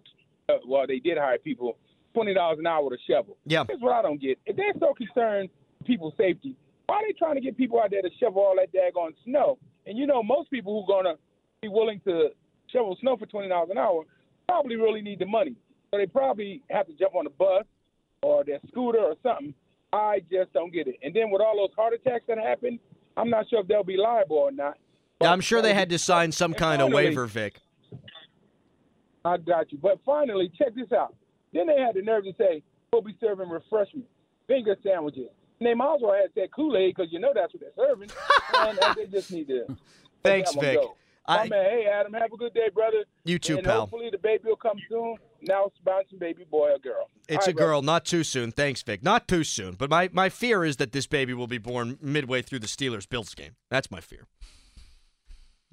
Uh, 0.49 0.55
well, 0.67 0.85
they 0.87 0.99
did 0.99 1.17
hire 1.17 1.37
people. 1.37 1.77
Twenty 2.13 2.33
dollars 2.33 2.59
an 2.59 2.67
hour 2.67 2.83
with 2.83 2.93
a 2.99 3.01
shovel. 3.09 3.37
Yeah. 3.45 3.63
Here's 3.67 3.81
what 3.81 3.93
I 3.93 4.01
don't 4.01 4.21
get. 4.21 4.37
If 4.45 4.55
they're 4.55 4.73
so 4.79 4.93
concerned 4.93 5.49
with 5.79 5.87
people's 5.87 6.13
safety, 6.17 6.55
why 6.85 6.97
are 6.97 7.07
they 7.07 7.13
trying 7.13 7.35
to 7.35 7.41
get 7.41 7.57
people 7.57 7.79
out 7.79 7.91
there 7.91 8.01
to 8.01 8.09
shovel 8.19 8.41
all 8.41 8.55
that 8.57 8.71
daggone 8.71 9.13
snow? 9.25 9.57
And 9.87 9.97
you 9.97 10.05
know, 10.05 10.21
most 10.21 10.51
people 10.51 10.85
who 10.85 10.93
are 10.93 11.03
gonna 11.03 11.15
be 11.61 11.69
willing 11.69 12.01
to 12.05 12.29
shovel 12.71 12.97
snow 13.01 13.17
for 13.17 13.25
twenty 13.25 13.49
dollars 13.49 13.69
an 13.71 13.77
hour 13.77 14.03
probably 14.47 14.75
really 14.75 15.01
need 15.01 15.19
the 15.19 15.25
money. 15.25 15.55
So 15.91 15.97
they 15.97 16.05
probably 16.05 16.61
have 16.69 16.87
to 16.87 16.93
jump 16.93 17.15
on 17.15 17.25
a 17.25 17.31
bus 17.31 17.65
or 18.21 18.43
their 18.43 18.59
scooter 18.67 18.99
or 18.99 19.15
something. 19.23 19.53
I 19.91 20.21
just 20.31 20.51
don't 20.53 20.73
get 20.73 20.87
it. 20.87 20.95
And 21.03 21.13
then 21.13 21.29
with 21.29 21.41
all 21.41 21.55
those 21.55 21.75
heart 21.75 21.93
attacks 21.93 22.25
that 22.27 22.37
happen, 22.37 22.79
I'm 23.15 23.29
not 23.29 23.47
sure 23.49 23.61
if 23.61 23.67
they'll 23.67 23.83
be 23.83 23.97
liable 23.97 24.37
or 24.37 24.51
not. 24.51 24.77
I'm 25.21 25.39
sure 25.41 25.61
they 25.61 25.73
had 25.73 25.89
to 25.91 25.99
sign 25.99 26.31
some 26.31 26.53
kind 26.53 26.81
of 26.81 26.91
waiver, 26.91 27.25
Vic. 27.25 27.59
I 29.23 29.37
got 29.37 29.71
you. 29.71 29.77
But 29.81 29.99
finally, 30.05 30.51
check 30.57 30.75
this 30.75 30.91
out. 30.91 31.15
Then 31.53 31.67
they 31.67 31.79
had 31.79 31.95
the 31.95 32.01
nerve 32.01 32.23
to 32.25 32.33
say, 32.37 32.63
we'll 32.91 33.01
be 33.01 33.15
serving 33.19 33.49
refreshments, 33.49 34.09
finger 34.47 34.75
sandwiches. 34.83 35.29
And 35.59 35.67
they 35.67 35.73
might 35.73 35.95
as 35.95 36.01
well 36.01 36.13
have 36.13 36.31
said 36.33 36.49
Kool-Aid 36.55 36.95
because 36.95 37.11
you 37.13 37.19
know 37.19 37.31
that's 37.33 37.53
what 37.53 37.61
they're 37.61 37.87
serving. 37.87 38.09
and 38.59 38.77
they 38.97 39.05
just 39.05 39.31
need 39.31 39.47
to 39.47 39.65
Thanks, 40.23 40.53
Vic. 40.55 40.79
go. 40.79 40.95
My 41.27 41.39
I- 41.43 41.47
man, 41.47 41.65
hey, 41.65 41.85
Adam, 41.89 42.13
have 42.13 42.33
a 42.33 42.37
good 42.37 42.53
day, 42.53 42.69
brother. 42.73 43.05
You 43.23 43.39
too, 43.39 43.57
and 43.57 43.65
pal. 43.65 43.81
hopefully 43.81 44.09
the 44.11 44.17
baby 44.17 44.43
will 44.45 44.55
come 44.57 44.77
soon. 44.89 45.15
Now 45.41 45.65
it's 45.65 45.77
bouncing 45.85 46.19
baby 46.19 46.43
boy 46.49 46.71
or 46.71 46.79
girl. 46.79 47.07
It's 47.29 47.37
All 47.37 47.43
a 47.43 47.47
right, 47.47 47.55
brother. 47.55 47.69
girl, 47.71 47.81
not 47.81 48.03
too 48.05 48.23
soon. 48.25 48.51
Thanks, 48.51 48.81
Vic. 48.81 49.03
Not 49.03 49.27
too 49.27 49.43
soon. 49.45 49.75
But 49.75 49.89
my, 49.89 50.09
my 50.11 50.27
fear 50.29 50.65
is 50.65 50.77
that 50.77 50.91
this 50.91 51.07
baby 51.07 51.33
will 51.33 51.47
be 51.47 51.57
born 51.59 51.97
midway 52.01 52.41
through 52.41 52.59
the 52.59 52.67
Steelers 52.67 53.07
Bills 53.07 53.33
game. 53.35 53.55
That's 53.69 53.89
my 53.89 54.01
fear. 54.01 54.27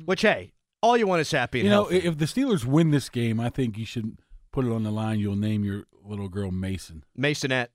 Which, 0.05 0.23
hey, 0.23 0.53
all 0.83 0.97
you 0.97 1.07
want 1.07 1.21
is 1.21 1.31
happy 1.31 1.61
and 1.61 1.65
You 1.65 1.71
know, 1.71 1.83
healthy. 1.85 2.07
if 2.07 2.19
the 2.19 2.25
Steelers 2.27 2.65
win 2.65 2.91
this 2.91 3.09
game, 3.09 3.41
I 3.41 3.51
think 3.51 3.77
you 3.77 3.85
should 3.85 4.19
put 4.53 4.65
it 4.65 4.73
on 4.73 4.83
the 4.83 4.91
line. 4.91 5.19
You'll 5.19 5.37
name 5.37 5.65
your 5.65 5.85
little 6.05 6.29
girl 6.29 6.51
Mason. 6.51 7.05
Masonette. 7.19 7.69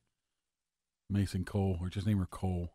Mason 1.09 1.45
Cole, 1.45 1.77
or 1.81 1.89
just 1.89 2.07
name 2.07 2.17
her 2.17 2.25
Cole. 2.25 2.71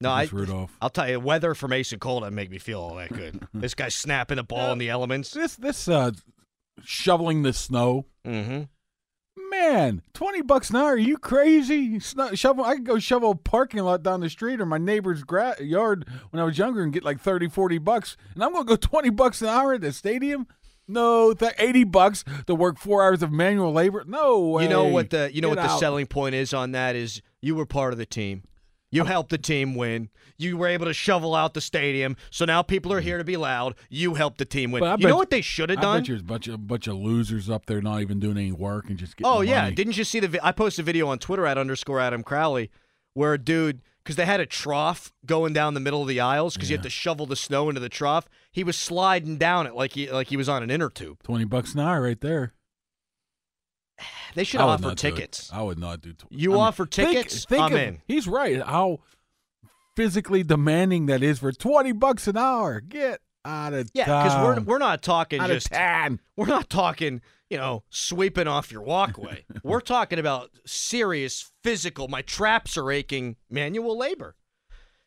No, 0.00 0.10
I, 0.10 0.28
Rudolph. 0.30 0.76
I'll 0.80 0.90
tell 0.90 1.08
you, 1.08 1.20
weather 1.20 1.54
for 1.54 1.68
Mason 1.68 1.98
Cole 1.98 2.20
doesn't 2.20 2.34
make 2.34 2.50
me 2.50 2.58
feel 2.58 2.80
all 2.80 2.94
that 2.96 3.12
good. 3.12 3.46
this 3.54 3.74
guy's 3.74 3.94
snapping 3.94 4.36
the 4.36 4.42
ball 4.42 4.72
in 4.72 4.78
the 4.78 4.88
elements. 4.88 5.32
This 5.32 5.56
this 5.56 5.88
uh, 5.88 6.12
shoveling 6.82 7.42
the 7.42 7.52
snow. 7.52 8.06
Mm-hmm. 8.26 8.62
Man, 9.50 10.02
twenty 10.14 10.40
bucks 10.42 10.70
an 10.70 10.76
hour? 10.76 10.92
Are 10.92 10.96
you 10.96 11.18
crazy? 11.18 11.98
Shovel? 11.98 12.64
I 12.64 12.76
could 12.76 12.86
go 12.86 12.98
shovel 12.98 13.32
a 13.32 13.36
parking 13.36 13.80
lot 13.80 14.02
down 14.02 14.20
the 14.20 14.30
street 14.30 14.60
or 14.60 14.66
my 14.66 14.78
neighbor's 14.78 15.22
gra- 15.22 15.62
yard 15.62 16.08
when 16.30 16.40
I 16.40 16.44
was 16.44 16.56
younger 16.56 16.82
and 16.82 16.92
get 16.92 17.04
like 17.04 17.20
30, 17.20 17.48
40 17.48 17.78
bucks, 17.78 18.16
and 18.34 18.42
I'm 18.42 18.52
gonna 18.52 18.64
go 18.64 18.76
twenty 18.76 19.10
bucks 19.10 19.42
an 19.42 19.48
hour 19.48 19.74
at 19.74 19.82
the 19.82 19.92
stadium. 19.92 20.46
No, 20.90 21.32
th- 21.34 21.52
eighty 21.58 21.84
bucks 21.84 22.24
to 22.46 22.54
work 22.54 22.78
four 22.78 23.02
hours 23.04 23.22
of 23.22 23.30
manual 23.32 23.72
labor. 23.72 24.04
No 24.06 24.40
way. 24.40 24.64
You 24.64 24.68
know 24.68 24.84
what 24.86 25.10
the 25.10 25.30
you 25.32 25.40
know 25.40 25.48
Get 25.50 25.58
what 25.58 25.62
the 25.68 25.72
out. 25.74 25.80
selling 25.80 26.06
point 26.06 26.34
is 26.34 26.52
on 26.52 26.72
that 26.72 26.96
is 26.96 27.22
you 27.40 27.54
were 27.54 27.66
part 27.66 27.92
of 27.92 27.98
the 27.98 28.06
team. 28.06 28.42
You 28.92 29.04
helped 29.04 29.30
the 29.30 29.38
team 29.38 29.76
win. 29.76 30.08
You 30.36 30.56
were 30.56 30.66
able 30.66 30.86
to 30.86 30.92
shovel 30.92 31.36
out 31.36 31.54
the 31.54 31.60
stadium. 31.60 32.16
So 32.30 32.44
now 32.44 32.62
people 32.62 32.92
are 32.92 33.00
here 33.00 33.18
to 33.18 33.24
be 33.24 33.36
loud. 33.36 33.76
You 33.88 34.14
helped 34.14 34.38
the 34.38 34.44
team 34.44 34.72
win. 34.72 34.80
But 34.80 34.88
I 34.88 34.92
You 34.94 34.98
bet- 34.98 35.08
know 35.10 35.16
what 35.16 35.30
they 35.30 35.42
should 35.42 35.70
have 35.70 35.78
I 35.78 35.82
done? 35.82 36.00
bet 36.00 36.08
there's 36.08 36.20
a 36.22 36.24
bunch 36.24 36.48
of 36.48 36.66
bunch 36.66 36.86
of 36.88 36.96
losers 36.96 37.48
up 37.48 37.66
there 37.66 37.80
not 37.80 38.00
even 38.00 38.18
doing 38.18 38.36
any 38.36 38.50
work 38.50 38.88
and 38.88 38.98
just 38.98 39.16
getting 39.16 39.30
Oh 39.32 39.42
yeah, 39.42 39.62
money. 39.62 39.74
didn't 39.76 39.96
you 39.96 40.02
see 40.02 40.18
the? 40.18 40.26
Vi- 40.28 40.40
I 40.42 40.50
posted 40.50 40.82
a 40.82 40.86
video 40.86 41.06
on 41.06 41.20
Twitter 41.20 41.46
at 41.46 41.56
underscore 41.56 42.00
Adam 42.00 42.24
Crowley, 42.24 42.68
where 43.14 43.34
a 43.34 43.38
dude 43.38 43.80
because 44.02 44.16
they 44.16 44.24
had 44.26 44.40
a 44.40 44.46
trough 44.46 45.12
going 45.26 45.52
down 45.52 45.74
the 45.74 45.80
middle 45.80 46.02
of 46.02 46.08
the 46.08 46.20
aisles 46.20 46.54
because 46.54 46.70
you 46.70 46.76
had 46.76 46.82
to 46.82 46.90
shovel 46.90 47.26
the 47.26 47.36
snow 47.36 47.68
into 47.68 47.80
the 47.80 47.88
trough. 47.88 48.28
He 48.52 48.64
was 48.64 48.76
sliding 48.76 49.36
down 49.36 49.66
it 49.66 49.74
like 49.74 49.92
he 49.92 50.10
like 50.10 50.28
he 50.28 50.36
was 50.36 50.48
on 50.48 50.62
an 50.62 50.70
inner 50.70 50.88
tube. 50.90 51.22
Twenty 51.22 51.44
bucks 51.44 51.74
an 51.74 51.80
hour 51.80 52.02
right 52.02 52.20
there. 52.20 52.54
They 54.34 54.44
should 54.44 54.60
I 54.60 54.64
offer 54.64 54.82
not 54.82 54.96
do 54.96 55.08
it. 55.08 55.10
tickets. 55.10 55.50
I 55.52 55.62
would 55.62 55.78
not 55.78 56.00
do. 56.00 56.12
Tw- 56.12 56.24
You 56.30 56.52
I 56.52 56.54
mean, 56.54 56.62
offer 56.62 56.86
tickets? 56.86 57.44
Think 57.46 57.62
I'm 57.62 57.72
of- 57.72 57.78
in. 57.78 58.02
He's 58.06 58.28
right. 58.28 58.62
How 58.62 59.00
physically 59.96 60.42
demanding 60.44 61.06
that 61.06 61.22
is 61.22 61.40
for 61.40 61.50
twenty 61.52 61.92
bucks 61.92 62.28
an 62.28 62.36
hour. 62.36 62.80
Get 62.80 63.20
out 63.44 63.72
of 63.74 63.90
Yeah, 63.92 64.04
because 64.04 64.44
we're 64.44 64.60
we're 64.62 64.78
not 64.78 65.02
talking 65.02 65.40
Out 65.40 65.48
just 65.48 65.70
town. 65.72 66.20
we're 66.36 66.46
not 66.46 66.70
talking 66.70 67.20
you 67.50 67.58
know 67.58 67.82
sweeping 67.90 68.48
off 68.48 68.72
your 68.72 68.82
walkway. 68.82 69.44
we're 69.62 69.80
talking 69.80 70.18
about 70.18 70.50
serious 70.64 71.52
physical. 71.62 72.08
My 72.08 72.22
traps 72.22 72.78
are 72.78 72.90
aching. 72.90 73.36
Manual 73.50 73.98
labor. 73.98 74.36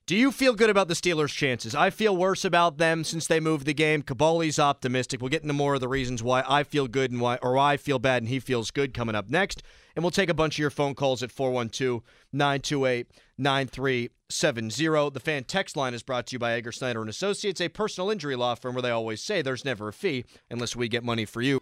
Do 0.06 0.17
you 0.17 0.34
feel 0.34 0.53
good 0.53 0.69
about 0.69 0.89
the 0.89 0.95
Steelers' 0.95 1.34
chances? 1.34 1.73
I 1.73 1.89
feel 1.89 2.17
worse 2.17 2.43
about 2.43 2.77
them 2.77 3.06
since 3.06 3.25
they 3.25 3.39
moved 3.39 3.65
the 3.65 3.73
game. 3.73 4.01
Kaboly's 4.01 4.60
optimistic. 4.60 5.21
We'll 5.21 5.29
get 5.29 5.43
into 5.43 5.53
more 5.53 5.75
of 5.75 5.79
the 5.79 5.88
reasons 5.88 6.21
why 6.21 6.43
I 6.45 6.63
feel 6.63 6.89
good 6.89 7.10
and 7.10 7.21
why, 7.21 7.38
or 7.41 7.53
why 7.53 7.73
I 7.73 7.77
feel 7.77 7.99
bad 7.99 8.21
and 8.21 8.27
he 8.27 8.41
feels 8.41 8.69
good 8.69 8.93
coming 8.93 9.15
up 9.15 9.29
next. 9.29 9.63
And 9.95 10.03
we'll 10.03 10.12
take 10.12 10.29
a 10.29 10.34
bunch 10.34 10.56
of 10.56 10.60
your 10.60 10.71
phone 10.71 10.93
calls 10.93 11.23
at 11.23 11.32
412 11.32 12.01
928 12.34 13.08
9370. 13.38 15.10
The 15.12 15.19
fan 15.21 15.45
text 15.45 15.77
line 15.77 15.93
is 15.93 16.03
brought 16.03 16.27
to 16.27 16.34
you 16.34 16.39
by 16.39 16.51
Edgar 16.51 16.73
Snyder 16.73 16.99
and 16.99 17.10
Associates, 17.10 17.62
a 17.62 17.69
personal 17.69 18.10
injury 18.10 18.36
law 18.36 18.56
firm 18.56 18.75
where 18.75 18.82
they 18.82 18.91
always 18.91 19.23
say 19.23 19.41
there's 19.41 19.63
never 19.63 19.88
a 19.88 19.93
fee 19.93 20.25
unless 20.51 20.75
we 20.75 20.89
get 20.89 21.06
money 21.06 21.23
for 21.23 21.41
you. 21.41 21.62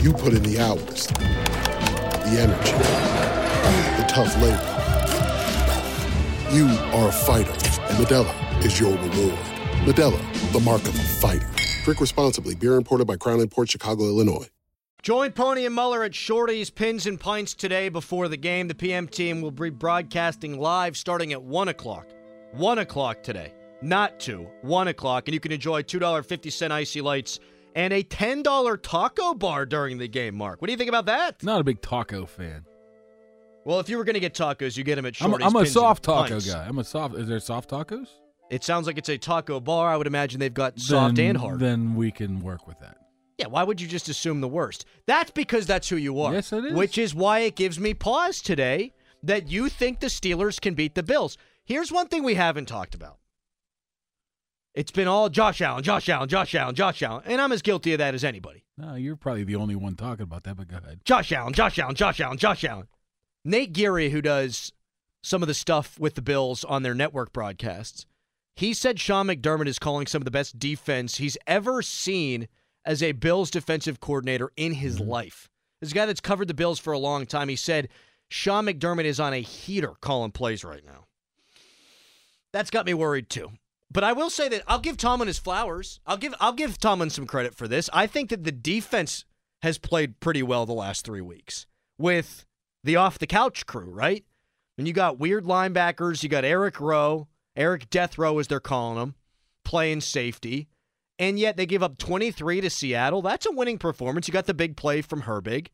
You 0.00 0.12
put 0.12 0.32
in 0.32 0.44
the 0.44 0.60
hours, 0.60 1.08
the 1.08 2.38
energy, 2.38 2.72
the 4.00 4.06
tough 4.08 4.32
labor. 4.40 4.74
You 6.54 6.68
are 6.96 7.08
a 7.08 7.12
fighter, 7.12 7.50
and 7.50 8.06
Modelo 8.06 8.64
is 8.64 8.78
your 8.78 8.92
reward. 8.92 9.38
Modelo, 9.84 10.52
the 10.52 10.60
mark 10.60 10.82
of 10.82 10.94
a 10.94 11.02
fighter. 11.02 11.50
Drink 11.82 12.00
responsibly. 12.00 12.54
Beer 12.54 12.76
imported 12.76 13.08
by 13.08 13.16
Crown 13.16 13.44
Port 13.48 13.70
Chicago, 13.70 14.04
Illinois. 14.04 14.46
Join 15.02 15.32
Poni 15.32 15.66
and 15.66 15.74
Mueller 15.74 16.04
at 16.04 16.14
Shorty's 16.14 16.70
Pins 16.70 17.06
and 17.06 17.18
Pints 17.18 17.54
today 17.54 17.88
before 17.88 18.28
the 18.28 18.36
game. 18.36 18.68
The 18.68 18.76
PM 18.76 19.08
team 19.08 19.42
will 19.42 19.50
be 19.50 19.70
broadcasting 19.70 20.60
live 20.60 20.96
starting 20.96 21.32
at 21.32 21.42
1 21.42 21.66
o'clock. 21.66 22.06
1 22.52 22.78
o'clock 22.78 23.24
today, 23.24 23.52
not 23.82 24.20
2. 24.20 24.48
1 24.62 24.88
o'clock, 24.88 25.26
and 25.26 25.34
you 25.34 25.40
can 25.40 25.50
enjoy 25.50 25.82
$2.50 25.82 26.70
icy 26.70 27.00
lights 27.00 27.40
and 27.78 27.92
a 27.92 28.02
$10 28.02 28.82
taco 28.82 29.34
bar 29.34 29.64
during 29.64 29.98
the 29.98 30.08
game, 30.08 30.34
Mark. 30.34 30.60
What 30.60 30.66
do 30.66 30.72
you 30.72 30.76
think 30.76 30.88
about 30.88 31.06
that? 31.06 31.44
Not 31.44 31.60
a 31.60 31.64
big 31.64 31.80
taco 31.80 32.26
fan. 32.26 32.64
Well, 33.64 33.78
if 33.78 33.88
you 33.88 33.98
were 33.98 34.04
going 34.04 34.14
to 34.14 34.20
get 34.20 34.34
tacos, 34.34 34.76
you 34.76 34.82
get 34.82 34.96
them 34.96 35.06
at 35.06 35.14
I'm, 35.22 35.30
Shorty's 35.30 35.46
I'm 35.46 35.54
a 35.54 35.60
Pins 35.60 35.72
soft 35.72 36.06
and 36.08 36.16
taco 36.16 36.28
Pints. 36.30 36.52
guy. 36.52 36.66
I'm 36.66 36.78
a 36.78 36.84
soft. 36.84 37.14
Is 37.14 37.28
there 37.28 37.38
soft 37.38 37.70
tacos? 37.70 38.08
It 38.50 38.64
sounds 38.64 38.88
like 38.88 38.98
it's 38.98 39.08
a 39.08 39.16
taco 39.16 39.60
bar. 39.60 39.88
I 39.92 39.96
would 39.96 40.08
imagine 40.08 40.40
they've 40.40 40.52
got 40.52 40.80
soft 40.80 41.14
then, 41.14 41.30
and 41.30 41.38
hard. 41.38 41.60
Then 41.60 41.94
we 41.94 42.10
can 42.10 42.40
work 42.40 42.66
with 42.66 42.80
that. 42.80 42.96
Yeah, 43.38 43.46
why 43.46 43.62
would 43.62 43.80
you 43.80 43.86
just 43.86 44.08
assume 44.08 44.40
the 44.40 44.48
worst? 44.48 44.84
That's 45.06 45.30
because 45.30 45.66
that's 45.66 45.88
who 45.88 45.96
you 45.96 46.20
are. 46.22 46.32
Yes, 46.32 46.52
it 46.52 46.64
is. 46.64 46.72
Which 46.72 46.98
is 46.98 47.14
why 47.14 47.40
it 47.40 47.54
gives 47.54 47.78
me 47.78 47.94
pause 47.94 48.40
today 48.40 48.92
that 49.22 49.48
you 49.52 49.68
think 49.68 50.00
the 50.00 50.08
Steelers 50.08 50.60
can 50.60 50.74
beat 50.74 50.96
the 50.96 51.04
Bills. 51.04 51.38
Here's 51.64 51.92
one 51.92 52.08
thing 52.08 52.24
we 52.24 52.34
haven't 52.34 52.66
talked 52.66 52.96
about. 52.96 53.18
It's 54.78 54.92
been 54.92 55.08
all 55.08 55.28
Josh 55.28 55.60
Allen, 55.60 55.82
Josh 55.82 56.08
Allen, 56.08 56.28
Josh 56.28 56.54
Allen, 56.54 56.72
Josh 56.72 57.02
Allen, 57.02 57.24
and 57.26 57.40
I'm 57.40 57.50
as 57.50 57.62
guilty 57.62 57.94
of 57.94 57.98
that 57.98 58.14
as 58.14 58.22
anybody. 58.22 58.62
No, 58.76 58.94
you're 58.94 59.16
probably 59.16 59.42
the 59.42 59.56
only 59.56 59.74
one 59.74 59.96
talking 59.96 60.22
about 60.22 60.44
that, 60.44 60.56
but 60.56 60.68
go 60.68 60.76
ahead. 60.76 61.00
Josh 61.04 61.32
Allen, 61.32 61.52
Josh 61.52 61.80
Allen, 61.80 61.96
Josh 61.96 62.20
Allen, 62.20 62.38
Josh 62.38 62.62
Allen. 62.62 62.86
Nate 63.44 63.72
Geary, 63.72 64.10
who 64.10 64.22
does 64.22 64.72
some 65.20 65.42
of 65.42 65.48
the 65.48 65.54
stuff 65.54 65.98
with 65.98 66.14
the 66.14 66.22
Bills 66.22 66.62
on 66.62 66.84
their 66.84 66.94
network 66.94 67.32
broadcasts, 67.32 68.06
he 68.54 68.72
said 68.72 69.00
Sean 69.00 69.26
McDermott 69.26 69.66
is 69.66 69.80
calling 69.80 70.06
some 70.06 70.22
of 70.22 70.24
the 70.24 70.30
best 70.30 70.60
defense 70.60 71.16
he's 71.16 71.36
ever 71.48 71.82
seen 71.82 72.46
as 72.84 73.02
a 73.02 73.10
Bills 73.10 73.50
defensive 73.50 73.98
coordinator 73.98 74.52
in 74.56 74.74
his 74.74 75.00
mm-hmm. 75.00 75.10
life. 75.10 75.50
This 75.80 75.92
guy 75.92 76.06
that's 76.06 76.20
covered 76.20 76.46
the 76.46 76.54
Bills 76.54 76.78
for 76.78 76.92
a 76.92 77.00
long 77.00 77.26
time, 77.26 77.48
he 77.48 77.56
said 77.56 77.88
Sean 78.28 78.66
McDermott 78.66 79.06
is 79.06 79.18
on 79.18 79.32
a 79.32 79.40
heater 79.40 79.94
calling 80.00 80.30
plays 80.30 80.62
right 80.62 80.86
now. 80.86 81.06
That's 82.52 82.70
got 82.70 82.86
me 82.86 82.94
worried 82.94 83.28
too. 83.28 83.50
But 83.90 84.04
I 84.04 84.12
will 84.12 84.30
say 84.30 84.48
that 84.48 84.62
I'll 84.66 84.80
give 84.80 84.96
Tomlin 84.96 85.28
his 85.28 85.38
flowers. 85.38 86.00
I'll 86.06 86.16
give 86.16 86.34
I'll 86.40 86.52
give 86.52 86.78
Tomlin 86.78 87.10
some 87.10 87.26
credit 87.26 87.54
for 87.54 87.66
this. 87.66 87.88
I 87.92 88.06
think 88.06 88.30
that 88.30 88.44
the 88.44 88.52
defense 88.52 89.24
has 89.62 89.78
played 89.78 90.20
pretty 90.20 90.42
well 90.42 90.66
the 90.66 90.72
last 90.72 91.04
three 91.04 91.20
weeks 91.20 91.66
with 91.98 92.44
the 92.84 92.96
off 92.96 93.18
the 93.18 93.26
couch 93.26 93.66
crew, 93.66 93.90
right? 93.90 94.24
And 94.76 94.86
you 94.86 94.92
got 94.92 95.18
weird 95.18 95.44
linebackers. 95.44 96.22
You 96.22 96.28
got 96.28 96.44
Eric 96.44 96.80
Rowe, 96.80 97.28
Eric 97.56 97.90
Death 97.90 98.18
Row 98.18 98.38
as 98.38 98.46
they're 98.46 98.60
calling 98.60 99.02
him, 99.02 99.14
playing 99.64 100.02
safety. 100.02 100.68
And 101.18 101.38
yet 101.38 101.56
they 101.56 101.66
give 101.66 101.82
up 101.82 101.98
23 101.98 102.60
to 102.60 102.70
Seattle. 102.70 103.22
That's 103.22 103.46
a 103.46 103.50
winning 103.50 103.78
performance. 103.78 104.28
You 104.28 104.32
got 104.32 104.46
the 104.46 104.54
big 104.54 104.76
play 104.76 105.02
from 105.02 105.22
Herbig. 105.22 105.68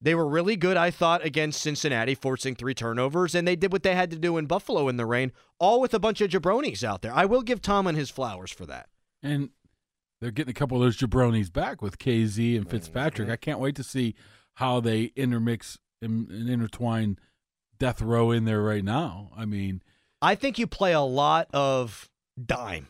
They 0.00 0.14
were 0.14 0.28
really 0.28 0.56
good, 0.56 0.76
I 0.76 0.90
thought, 0.90 1.24
against 1.24 1.60
Cincinnati, 1.60 2.14
forcing 2.14 2.54
three 2.54 2.74
turnovers, 2.74 3.34
and 3.34 3.48
they 3.48 3.56
did 3.56 3.72
what 3.72 3.82
they 3.82 3.96
had 3.96 4.10
to 4.12 4.18
do 4.18 4.36
in 4.36 4.46
Buffalo 4.46 4.88
in 4.88 4.96
the 4.96 5.06
rain, 5.06 5.32
all 5.58 5.80
with 5.80 5.92
a 5.92 5.98
bunch 5.98 6.20
of 6.20 6.30
jabronis 6.30 6.84
out 6.84 7.02
there. 7.02 7.12
I 7.12 7.24
will 7.24 7.42
give 7.42 7.60
Tomlin 7.60 7.96
his 7.96 8.10
flowers 8.10 8.52
for 8.52 8.64
that. 8.66 8.88
And 9.22 9.50
they're 10.20 10.30
getting 10.30 10.50
a 10.52 10.54
couple 10.54 10.76
of 10.76 10.82
those 10.82 10.96
jabronis 10.96 11.52
back 11.52 11.82
with 11.82 11.98
Kazee 11.98 12.56
and 12.56 12.64
mm-hmm. 12.64 12.70
Fitzpatrick. 12.70 13.28
I 13.28 13.36
can't 13.36 13.58
wait 13.58 13.74
to 13.76 13.82
see 13.82 14.14
how 14.54 14.80
they 14.80 15.12
intermix 15.16 15.78
and, 16.00 16.28
and 16.30 16.48
intertwine 16.48 17.18
death 17.78 18.00
row 18.00 18.30
in 18.30 18.44
there 18.44 18.62
right 18.62 18.84
now. 18.84 19.30
I 19.36 19.44
mean, 19.44 19.82
I 20.20 20.34
think 20.34 20.58
you 20.58 20.66
play 20.66 20.92
a 20.92 21.00
lot 21.00 21.48
of 21.52 22.08
dime. 22.44 22.88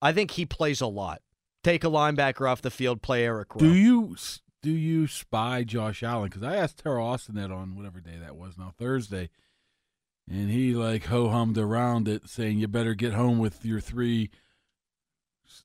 I 0.00 0.12
think 0.12 0.32
he 0.32 0.46
plays 0.46 0.80
a 0.80 0.86
lot. 0.86 1.22
Take 1.64 1.84
a 1.84 1.88
linebacker 1.88 2.48
off 2.48 2.62
the 2.62 2.70
field, 2.70 3.02
play 3.02 3.24
Eric 3.24 3.54
Rowe. 3.54 3.60
do 3.60 3.74
you 3.74 4.16
do 4.62 4.70
you 4.70 5.06
spy 5.06 5.64
Josh 5.64 6.02
Allen? 6.02 6.28
Because 6.28 6.42
I 6.42 6.56
asked 6.56 6.82
Teryl 6.82 7.04
Austin 7.04 7.34
that 7.36 7.50
on 7.50 7.76
whatever 7.76 8.00
day 8.00 8.16
that 8.20 8.36
was 8.36 8.58
now 8.58 8.74
Thursday, 8.76 9.30
and 10.28 10.50
he 10.50 10.74
like 10.74 11.06
ho 11.06 11.28
hummed 11.28 11.58
around 11.58 12.08
it, 12.08 12.28
saying 12.28 12.58
you 12.58 12.68
better 12.68 12.94
get 12.94 13.12
home 13.12 13.38
with 13.38 13.64
your 13.64 13.80
three. 13.80 14.30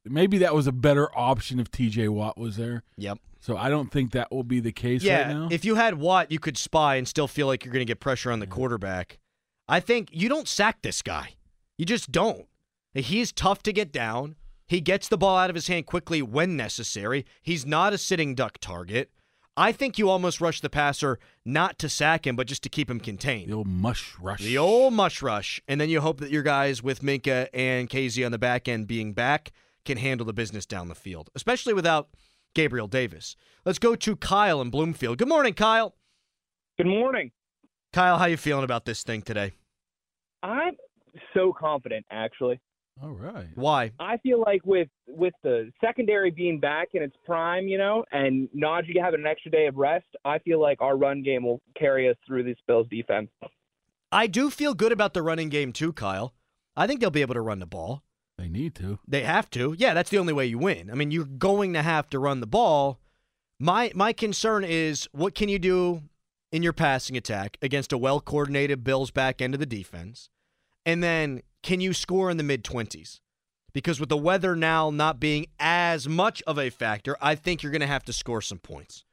Maybe 0.05 0.37
that 0.37 0.55
was 0.55 0.67
a 0.67 0.71
better 0.71 1.09
option 1.17 1.59
if 1.59 1.69
T.J. 1.69 2.07
Watt 2.07 2.37
was 2.37 2.55
there. 2.55 2.83
Yep. 2.97 3.19
So 3.41 3.57
I 3.57 3.69
don't 3.69 3.91
think 3.91 4.11
that 4.11 4.31
will 4.31 4.43
be 4.43 4.61
the 4.61 4.71
case 4.71 5.03
yeah, 5.03 5.27
right 5.27 5.35
now. 5.35 5.47
if 5.51 5.65
you 5.65 5.75
had 5.75 5.95
Watt, 5.95 6.31
you 6.31 6.39
could 6.39 6.57
spy 6.57 6.95
and 6.95 7.05
still 7.05 7.27
feel 7.27 7.45
like 7.45 7.65
you're 7.65 7.73
going 7.73 7.85
to 7.85 7.89
get 7.89 7.99
pressure 7.99 8.31
on 8.31 8.39
the 8.39 8.47
quarterback. 8.47 9.19
I 9.67 9.81
think 9.81 10.07
you 10.13 10.29
don't 10.29 10.47
sack 10.47 10.81
this 10.81 11.01
guy. 11.01 11.35
You 11.77 11.85
just 11.85 12.09
don't. 12.09 12.45
He's 12.93 13.33
tough 13.33 13.61
to 13.63 13.73
get 13.73 13.91
down. 13.91 14.35
He 14.67 14.81
gets 14.81 15.07
the 15.07 15.17
ball 15.17 15.37
out 15.37 15.49
of 15.49 15.55
his 15.55 15.67
hand 15.67 15.85
quickly 15.85 16.21
when 16.21 16.55
necessary. 16.55 17.25
He's 17.41 17.65
not 17.65 17.93
a 17.93 17.97
sitting 17.97 18.35
duck 18.35 18.57
target. 18.59 19.11
I 19.55 19.71
think 19.71 19.99
you 19.99 20.09
almost 20.09 20.41
rush 20.41 20.61
the 20.61 20.69
passer 20.69 21.19
not 21.45 21.77
to 21.79 21.89
sack 21.89 22.25
him, 22.25 22.35
but 22.35 22.47
just 22.47 22.63
to 22.63 22.69
keep 22.69 22.89
him 22.89 22.99
contained. 22.99 23.49
The 23.49 23.55
old 23.55 23.67
mush 23.67 24.15
rush. 24.19 24.41
The 24.41 24.57
old 24.57 24.93
mush 24.93 25.21
rush. 25.21 25.61
And 25.67 25.79
then 25.79 25.89
you 25.89 26.01
hope 26.01 26.19
that 26.21 26.31
your 26.31 26.41
guys 26.41 26.81
with 26.81 27.01
Minkah 27.01 27.49
and 27.53 27.87
Kazee 27.87 28.25
on 28.25 28.31
the 28.31 28.39
back 28.39 28.67
end 28.67 28.87
being 28.87 29.13
back 29.13 29.51
can 29.85 29.97
handle 29.97 30.25
the 30.25 30.33
business 30.33 30.65
down 30.65 30.87
the 30.87 30.95
field, 30.95 31.29
especially 31.35 31.73
without 31.73 32.09
Gabriel 32.55 32.87
Davis. 32.87 33.35
Let's 33.65 33.79
go 33.79 33.95
to 33.95 34.15
Kyle 34.15 34.59
in 34.59 34.71
Bloomfield. 34.71 35.19
Good 35.19 35.27
morning, 35.27 35.53
Kyle. 35.53 35.95
Good 36.77 36.87
morning. 36.87 37.31
Kyle, 37.91 38.17
how 38.17 38.25
you 38.25 38.37
feeling 38.37 38.63
about 38.63 38.85
this 38.85 39.03
thing 39.03 39.21
today? 39.21 39.51
I'm 40.41 40.73
so 41.35 41.53
confident, 41.53 42.05
actually. 42.09 42.59
All 43.01 43.11
right. 43.11 43.47
Why? 43.55 43.91
I 43.99 44.17
feel 44.17 44.39
like 44.39 44.61
with 44.65 44.87
with 45.07 45.33
the 45.43 45.71
secondary 45.81 46.31
being 46.31 46.59
back 46.59 46.89
in 46.93 47.01
its 47.01 47.15
prime, 47.25 47.67
you 47.67 47.77
know, 47.77 48.05
and 48.11 48.47
Najee 48.55 49.01
having 49.01 49.21
an 49.21 49.27
extra 49.27 49.51
day 49.51 49.67
of 49.67 49.75
rest, 49.75 50.05
I 50.23 50.39
feel 50.39 50.61
like 50.61 50.81
our 50.81 50.95
run 50.95 51.23
game 51.23 51.43
will 51.43 51.61
carry 51.77 52.09
us 52.09 52.15
through 52.25 52.43
this 52.43 52.57
Bills 52.67 52.87
defense. 52.89 53.29
I 54.11 54.27
do 54.27 54.49
feel 54.49 54.73
good 54.73 54.91
about 54.91 55.13
the 55.13 55.23
running 55.23 55.49
game 55.49 55.73
too, 55.73 55.91
Kyle. 55.91 56.33
I 56.77 56.87
think 56.87 56.99
they'll 56.99 57.09
be 57.09 57.21
able 57.21 57.33
to 57.33 57.41
run 57.41 57.59
the 57.59 57.65
ball. 57.65 58.03
They 58.37 58.47
need 58.47 58.75
to. 58.75 58.99
They 59.07 59.21
have 59.23 59.49
to. 59.51 59.75
Yeah, 59.77 59.93
that's 59.93 60.09
the 60.09 60.17
only 60.17 60.33
way 60.33 60.45
you 60.45 60.57
win. 60.57 60.89
I 60.89 60.95
mean, 60.95 61.11
you're 61.11 61.25
going 61.25 61.73
to 61.73 61.81
have 61.81 62.09
to 62.11 62.19
run 62.19 62.39
the 62.39 62.47
ball. 62.47 62.99
My 63.59 63.91
my 63.95 64.13
concern 64.13 64.63
is 64.63 65.07
what 65.11 65.35
can 65.35 65.49
you 65.49 65.59
do 65.59 66.03
in 66.51 66.63
your 66.63 66.73
passing 66.73 67.17
attack 67.17 67.57
against 67.61 67.91
a 67.91 67.97
well 67.97 68.21
coordinated 68.21 68.83
Bills 68.83 69.11
back 69.11 69.41
end 69.41 69.53
of 69.53 69.59
the 69.59 69.65
defense? 69.65 70.29
And 70.85 71.03
then 71.03 71.41
can 71.61 71.81
you 71.81 71.93
score 71.93 72.29
in 72.29 72.37
the 72.37 72.43
mid 72.43 72.63
20s? 72.63 73.19
Because 73.73 73.99
with 73.99 74.09
the 74.09 74.17
weather 74.17 74.55
now 74.55 74.91
not 74.91 75.19
being 75.19 75.47
as 75.59 76.07
much 76.07 76.43
of 76.43 76.59
a 76.59 76.69
factor, 76.69 77.17
I 77.21 77.35
think 77.35 77.63
you're 77.63 77.71
going 77.71 77.81
to 77.81 77.87
have 77.87 78.03
to 78.03 78.13
score 78.13 78.41
some 78.41 78.59
points. 78.59 79.03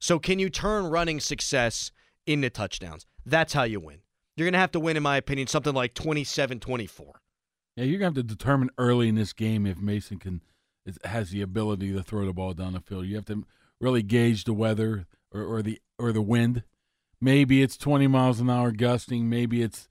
So, 0.00 0.18
can 0.18 0.38
you 0.38 0.50
turn 0.50 0.86
running 0.86 1.20
success 1.20 1.92
into 2.26 2.50
touchdowns? 2.50 3.06
That's 3.24 3.52
how 3.52 3.62
you 3.62 3.80
win. 3.80 4.00
You're 4.36 4.46
going 4.46 4.52
to 4.52 4.58
have 4.58 4.72
to 4.72 4.80
win, 4.80 4.96
in 4.96 5.02
my 5.02 5.16
opinion, 5.16 5.46
something 5.46 5.72
like 5.72 5.94
27 5.94 6.60
24. 6.60 7.22
Yeah, 7.76 7.84
you're 7.84 7.98
going 7.98 8.12
to 8.12 8.20
have 8.20 8.26
to 8.26 8.34
determine 8.34 8.68
early 8.76 9.08
in 9.08 9.14
this 9.14 9.32
game 9.32 9.64
if 9.64 9.78
Mason 9.78 10.18
can 10.18 10.42
has 11.04 11.30
the 11.30 11.40
ability 11.40 11.92
to 11.92 12.02
throw 12.02 12.26
the 12.26 12.32
ball 12.32 12.52
down 12.52 12.72
the 12.72 12.80
field. 12.80 13.06
You 13.06 13.16
have 13.16 13.24
to 13.26 13.44
really 13.80 14.02
gauge 14.02 14.44
the 14.44 14.52
weather 14.52 15.06
or, 15.32 15.42
or 15.42 15.62
the 15.62 15.80
or 15.98 16.12
the 16.12 16.22
wind. 16.22 16.64
Maybe 17.20 17.62
it's 17.62 17.76
20 17.76 18.08
miles 18.08 18.40
an 18.40 18.50
hour 18.50 18.72
gusting. 18.72 19.28
Maybe 19.28 19.62
it's 19.62 19.88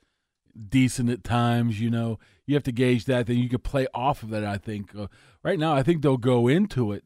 decent 0.70 1.10
at 1.10 1.24
times. 1.24 1.80
You 1.80 1.90
know, 1.90 2.20
you 2.46 2.56
have 2.56 2.64
to 2.64 2.72
gauge 2.72 3.06
that. 3.06 3.28
Then 3.28 3.38
you 3.38 3.50
could 3.50 3.64
play 3.64 3.88
off 3.94 4.24
of 4.24 4.30
that. 4.30 4.44
I 4.44 4.58
think 4.58 4.96
uh, 4.96 5.08
right 5.44 5.60
now, 5.60 5.74
I 5.74 5.84
think 5.84 6.02
they'll 6.02 6.18
go 6.18 6.48
into 6.48 6.92
it 6.92 7.04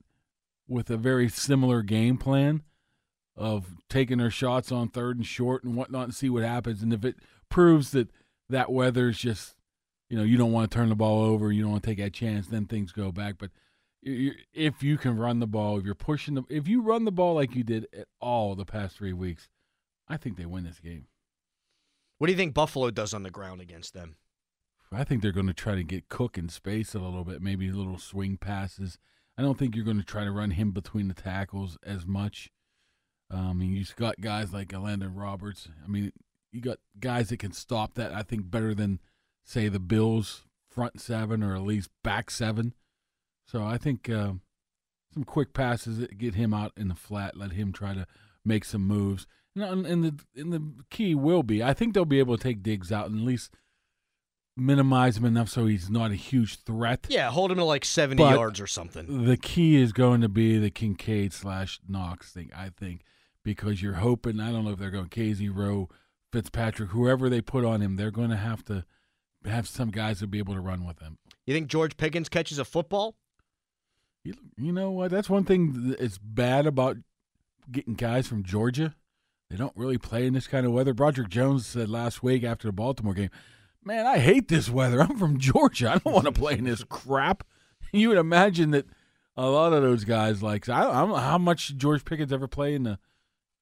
with 0.67 0.89
a 0.89 0.97
very 0.97 1.29
similar 1.29 1.81
game 1.81 2.17
plan 2.17 2.63
of 3.37 3.75
taking 3.89 4.17
their 4.17 4.31
shots 4.31 4.71
on 4.71 4.89
third 4.89 5.17
and 5.17 5.25
short 5.25 5.63
and 5.63 5.75
whatnot, 5.75 6.05
and 6.05 6.15
see 6.15 6.29
what 6.29 6.43
happens. 6.43 6.81
And 6.81 6.93
if 6.93 7.03
it 7.03 7.17
proves 7.49 7.91
that 7.91 8.09
that 8.49 8.71
weather 8.71 9.09
is 9.09 9.17
just, 9.17 9.55
you 10.09 10.17
know, 10.17 10.23
you 10.23 10.37
don't 10.37 10.51
want 10.51 10.71
to 10.71 10.75
turn 10.75 10.89
the 10.89 10.95
ball 10.95 11.21
over, 11.21 11.51
you 11.51 11.61
don't 11.61 11.71
want 11.71 11.83
to 11.83 11.89
take 11.89 11.97
that 11.99 12.13
chance, 12.13 12.47
then 12.47 12.65
things 12.65 12.91
go 12.91 13.11
back. 13.11 13.35
But 13.37 13.51
if 14.01 14.83
you 14.83 14.97
can 14.97 15.17
run 15.17 15.39
the 15.39 15.47
ball, 15.47 15.77
if 15.77 15.85
you're 15.85 15.95
pushing 15.95 16.35
the, 16.35 16.43
if 16.49 16.67
you 16.67 16.81
run 16.81 17.05
the 17.05 17.11
ball 17.11 17.35
like 17.35 17.55
you 17.55 17.63
did 17.63 17.87
at 17.91 18.07
all 18.19 18.55
the 18.55 18.65
past 18.65 18.97
three 18.97 19.13
weeks, 19.13 19.49
I 20.07 20.17
think 20.17 20.37
they 20.37 20.45
win 20.45 20.63
this 20.63 20.79
game. 20.79 21.07
What 22.17 22.27
do 22.27 22.33
you 22.33 22.37
think 22.37 22.53
Buffalo 22.53 22.91
does 22.91 23.13
on 23.13 23.23
the 23.23 23.29
ground 23.29 23.61
against 23.61 23.93
them? 23.93 24.15
I 24.91 25.03
think 25.03 25.21
they're 25.21 25.31
going 25.31 25.47
to 25.47 25.53
try 25.53 25.75
to 25.75 25.83
get 25.83 26.09
Cook 26.09 26.37
in 26.37 26.47
space 26.49 26.93
a 26.93 26.99
little 26.99 27.25
bit, 27.25 27.41
maybe 27.41 27.71
little 27.71 27.97
swing 27.97 28.37
passes. 28.37 28.97
I 29.37 29.41
don't 29.41 29.57
think 29.57 29.75
you're 29.75 29.83
going 29.83 29.99
to 29.99 30.03
try 30.03 30.23
to 30.23 30.31
run 30.31 30.51
him 30.51 30.71
between 30.71 31.07
the 31.07 31.13
tackles 31.13 31.77
as 31.85 32.05
much. 32.05 32.49
Um, 33.29 33.59
mean, 33.59 33.75
you've 33.75 33.95
got 33.95 34.21
guys 34.21 34.53
like 34.53 34.71
Landon 34.71 35.13
Roberts. 35.15 35.67
I 35.83 35.87
mean, 35.87 36.11
you 36.51 36.61
got 36.61 36.77
guys 36.99 37.29
that 37.29 37.39
can 37.39 37.51
stop 37.51 37.95
that. 37.95 38.13
I 38.13 38.21
think 38.23 38.49
better 38.49 38.73
than 38.73 39.01
say 39.43 39.67
the 39.67 39.79
Bills 39.79 40.45
front 40.69 41.01
seven 41.01 41.43
or 41.43 41.55
at 41.55 41.63
least 41.63 41.89
back 42.03 42.31
seven. 42.31 42.73
So 43.45 43.63
I 43.63 43.77
think 43.77 44.09
uh, 44.09 44.33
some 45.13 45.23
quick 45.25 45.53
passes 45.53 46.07
get 46.17 46.35
him 46.35 46.53
out 46.53 46.71
in 46.77 46.87
the 46.87 46.95
flat, 46.95 47.37
let 47.37 47.51
him 47.51 47.73
try 47.73 47.93
to 47.93 48.07
make 48.43 48.63
some 48.63 48.87
moves. 48.87 49.27
And, 49.55 49.85
and 49.85 50.03
the 50.03 50.15
and 50.35 50.51
the 50.51 50.61
key 50.89 51.15
will 51.15 51.43
be, 51.43 51.63
I 51.63 51.73
think 51.73 51.93
they'll 51.93 52.05
be 52.05 52.19
able 52.19 52.37
to 52.37 52.43
take 52.43 52.61
Diggs 52.61 52.91
out 52.91 53.09
and 53.09 53.19
at 53.19 53.25
least 53.25 53.51
minimize 54.57 55.17
him 55.17 55.25
enough 55.25 55.49
so 55.49 55.65
he's 55.65 55.89
not 55.89 56.11
a 56.11 56.15
huge 56.15 56.61
threat. 56.63 57.07
Yeah, 57.09 57.29
hold 57.29 57.51
him 57.51 57.57
to 57.57 57.63
like 57.63 57.85
70 57.85 58.21
But 58.21 58.35
yards 58.35 58.61
or 58.61 58.67
something. 58.67 59.25
The 59.25 59.37
key 59.37 59.75
is 59.75 59.91
going 59.93 60.21
to 60.21 60.29
be 60.29 60.57
the 60.57 60.69
Kincaid 60.69 61.33
slash 61.33 61.79
Knox 61.87 62.31
thing, 62.31 62.51
I 62.55 62.69
think, 62.69 63.01
because 63.43 63.81
you're 63.81 63.95
hoping. 63.95 64.39
I 64.39 64.51
don't 64.51 64.65
know 64.65 64.71
if 64.71 64.79
they're 64.79 64.91
going 64.91 65.09
Kazee 65.09 65.53
Rowe, 65.53 65.89
Fitzpatrick, 66.31 66.89
whoever 66.89 67.29
they 67.29 67.41
put 67.41 67.65
on 67.65 67.81
him, 67.81 67.95
they're 67.95 68.11
going 68.11 68.29
to 68.29 68.37
have 68.37 68.63
to 68.65 68.85
have 69.45 69.67
some 69.67 69.91
guys 69.91 70.19
to 70.19 70.27
be 70.27 70.39
able 70.39 70.53
to 70.53 70.61
run 70.61 70.85
with 70.85 70.99
him. 70.99 71.17
You 71.45 71.53
think 71.53 71.67
George 71.67 71.97
Pickens 71.97 72.29
catches 72.29 72.57
a 72.57 72.65
football? 72.65 73.15
You, 74.23 74.33
you 74.57 74.71
know 74.71 74.89
what? 74.89 75.11
That's 75.11 75.29
one 75.29 75.43
thing 75.43 75.95
that's 75.99 76.17
bad 76.17 76.65
about 76.65 76.97
getting 77.71 77.93
guys 77.93 78.27
from 78.27 78.43
Georgia. 78.43 78.95
They 79.49 79.57
don't 79.57 79.75
really 79.75 79.97
play 79.97 80.25
in 80.25 80.33
this 80.33 80.47
kind 80.47 80.65
of 80.65 80.71
weather. 80.71 80.93
Broderick 80.93 81.29
Jones 81.29 81.67
said 81.67 81.89
last 81.89 82.23
week 82.23 82.43
after 82.43 82.67
the 82.67 82.73
Baltimore 82.73 83.13
game, 83.13 83.29
"Man, 83.83 84.05
I 84.05 84.17
hate 84.17 84.47
this 84.47 84.69
weather. 84.69 85.01
I'm 85.03 85.17
from 85.17 85.39
Georgia. 85.39 85.91
I 85.91 85.97
don't 85.99 86.13
want 86.13 86.25
to 86.25 86.31
play 86.31 86.57
in 86.57 86.65
this 86.65 86.83
crap." 86.83 87.43
You 87.91 88.09
would 88.09 88.17
imagine 88.17 88.71
that 88.71 88.87
a 89.37 89.47
lot 89.47 89.71
of 89.71 89.81
those 89.81 90.03
guys 90.03 90.43
like 90.43 90.67
I, 90.67 90.81
I 90.81 90.99
don't 90.99 91.09
know 91.09 91.15
how 91.15 91.37
much 91.37 91.77
George 91.77 92.03
Pickens 92.03 92.33
ever 92.33 92.47
play 92.47 92.75
in 92.75 92.83
the 92.83 92.99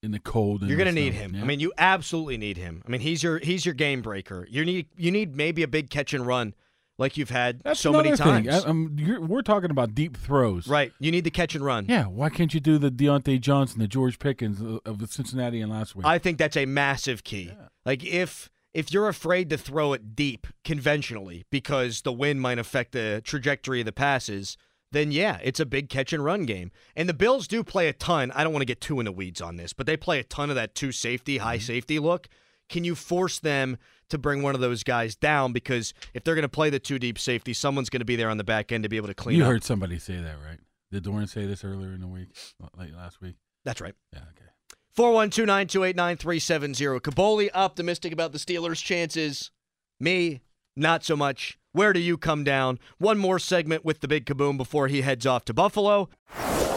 in 0.01 0.11
the 0.11 0.19
cold. 0.19 0.63
You're 0.63 0.77
going 0.77 0.87
to 0.87 0.93
need 0.93 1.13
him. 1.13 1.35
Yeah. 1.35 1.41
I 1.41 1.45
mean, 1.45 1.59
you 1.59 1.71
absolutely 1.77 2.37
need 2.37 2.57
him. 2.57 2.81
I 2.85 2.89
mean, 2.89 3.01
he's 3.01 3.21
your 3.21 3.37
he's 3.39 3.65
your 3.65 3.75
game 3.75 4.01
breaker. 4.01 4.47
You 4.49 4.65
need 4.65 4.87
you 4.97 5.11
need 5.11 5.35
maybe 5.35 5.61
a 5.61 5.67
big 5.67 5.89
catch 5.89 6.13
and 6.13 6.25
run 6.25 6.55
like 6.97 7.17
you've 7.17 7.29
had 7.31 7.61
That's 7.63 7.79
so 7.79 7.91
many 7.91 8.15
times. 8.15 8.47
I, 8.47 8.71
we're 8.71 9.41
talking 9.41 9.71
about 9.71 9.95
deep 9.95 10.15
throws, 10.17 10.67
right. 10.67 10.91
You 10.99 11.11
need 11.11 11.23
the 11.23 11.31
catch 11.31 11.55
and 11.55 11.65
run. 11.65 11.85
Yeah. 11.89 12.05
Why 12.05 12.29
can't 12.29 12.53
you 12.53 12.59
do 12.59 12.77
the 12.77 12.91
Diontae 12.91 13.39
Johnson, 13.41 13.79
the 13.79 13.87
George 13.87 14.19
Pickens 14.19 14.61
of- 14.85 14.99
the 14.99 15.07
Cincinnati 15.07 15.59
and 15.61 15.71
last 15.71 15.95
week? 15.95 16.05
I 16.05 16.17
think 16.19 16.37
that's 16.37 16.57
a 16.57 16.65
massive 16.65 17.23
key. 17.23 17.51
Like 17.85 18.03
if 18.05 18.49
if 18.73 18.91
you're 18.91 19.07
afraid 19.07 19.49
to 19.51 19.57
throw 19.57 19.93
it 19.93 20.15
deep 20.15 20.47
conventionally 20.63 21.45
because 21.51 22.01
the 22.01 22.11
wind 22.13 22.41
might 22.41 22.59
affect 22.59 22.91
the 22.91 23.21
trajectory 23.23 23.79
of 23.81 23.85
the 23.85 23.91
passes, 23.91 24.57
then 24.91 25.11
yeah, 25.11 25.37
it's 25.43 25.59
a 25.59 25.65
big 25.65 25.89
catch 25.89 26.11
and 26.13 26.23
run 26.23 26.45
game. 26.45 26.71
And 26.95 27.07
the 27.09 27.13
Bills 27.13 27.47
do 27.47 27.63
play 27.63 27.87
a 27.87 27.93
ton. 27.93 28.31
I 28.31 28.43
don't 28.43 28.53
want 28.53 28.61
to 28.61 28.67
get 28.67 28.81
too 28.81 28.99
in 28.99 29.05
the 29.05 29.11
weeds 29.11 29.41
on 29.41 29.55
this, 29.57 29.73
but 29.73 29.85
they 29.87 29.97
play 29.97 30.19
a 30.19 30.23
ton 30.23 30.49
of 30.49 30.55
that 30.55 30.75
two 30.75 30.91
safety, 30.91 31.37
high 31.39 31.57
Mm-hmm. 31.57 31.65
safety 31.65 31.99
look. 31.99 32.27
Can 32.69 32.83
you 32.83 32.95
force 32.95 33.39
them 33.39 33.77
to 34.13 34.17
bring 34.17 34.41
one 34.41 34.55
of 34.55 34.61
those 34.61 34.83
guys 34.83 35.15
down? 35.15 35.53
Because 35.53 35.93
if 36.13 36.23
they're 36.23 36.35
going 36.35 36.43
to 36.43 36.49
play 36.49 36.69
the 36.69 36.79
two 36.79 36.97
deep 36.97 37.19
safety, 37.19 37.53
someone's 37.53 37.89
going 37.89 37.99
to 37.99 38.05
be 38.05 38.15
there 38.15 38.29
on 38.29 38.37
the 38.37 38.43
back 38.43 38.71
end 38.71 38.83
to 38.83 38.89
be 38.89 38.97
able 38.97 39.09
to 39.09 39.13
clean 39.13 39.37
you 39.37 39.43
up. 39.43 39.49
heard 39.49 39.63
somebody 39.63 39.99
say 39.99 40.15
that, 40.15 40.37
right? 40.47 40.59
Did 40.91 41.03
Doran 41.03 41.27
say 41.27 41.45
this 41.45 41.63
earlier 41.63 41.93
in 41.93 42.01
the 42.01 42.07
week, 42.07 42.29
late 42.77 42.95
last 42.95 43.19
week? 43.21 43.35
That's 43.65 43.81
right. 43.81 43.95
Yeah. 44.13 44.19
Okay. 44.19 44.49
412 44.95 45.47
928 45.47 45.95
9370. 45.95 46.99
Kaboly 46.99 47.49
optimistic 47.53 48.13
about 48.13 48.31
the 48.31 48.37
Steelers' 48.37 48.83
chances. 48.83 49.51
Me, 49.99 50.41
not 50.75 51.03
so 51.03 51.15
much. 51.15 51.57
Where 51.71 51.93
do 51.93 51.99
you 51.99 52.17
come 52.17 52.43
down? 52.43 52.77
One 52.99 53.17
more 53.17 53.39
segment 53.39 53.83
with 53.83 54.01
the 54.01 54.07
big 54.07 54.25
kaboom 54.25 54.57
before 54.57 54.87
he 54.87 55.01
heads 55.01 55.25
off 55.25 55.45
to 55.45 55.53
Buffalo. 55.53 56.09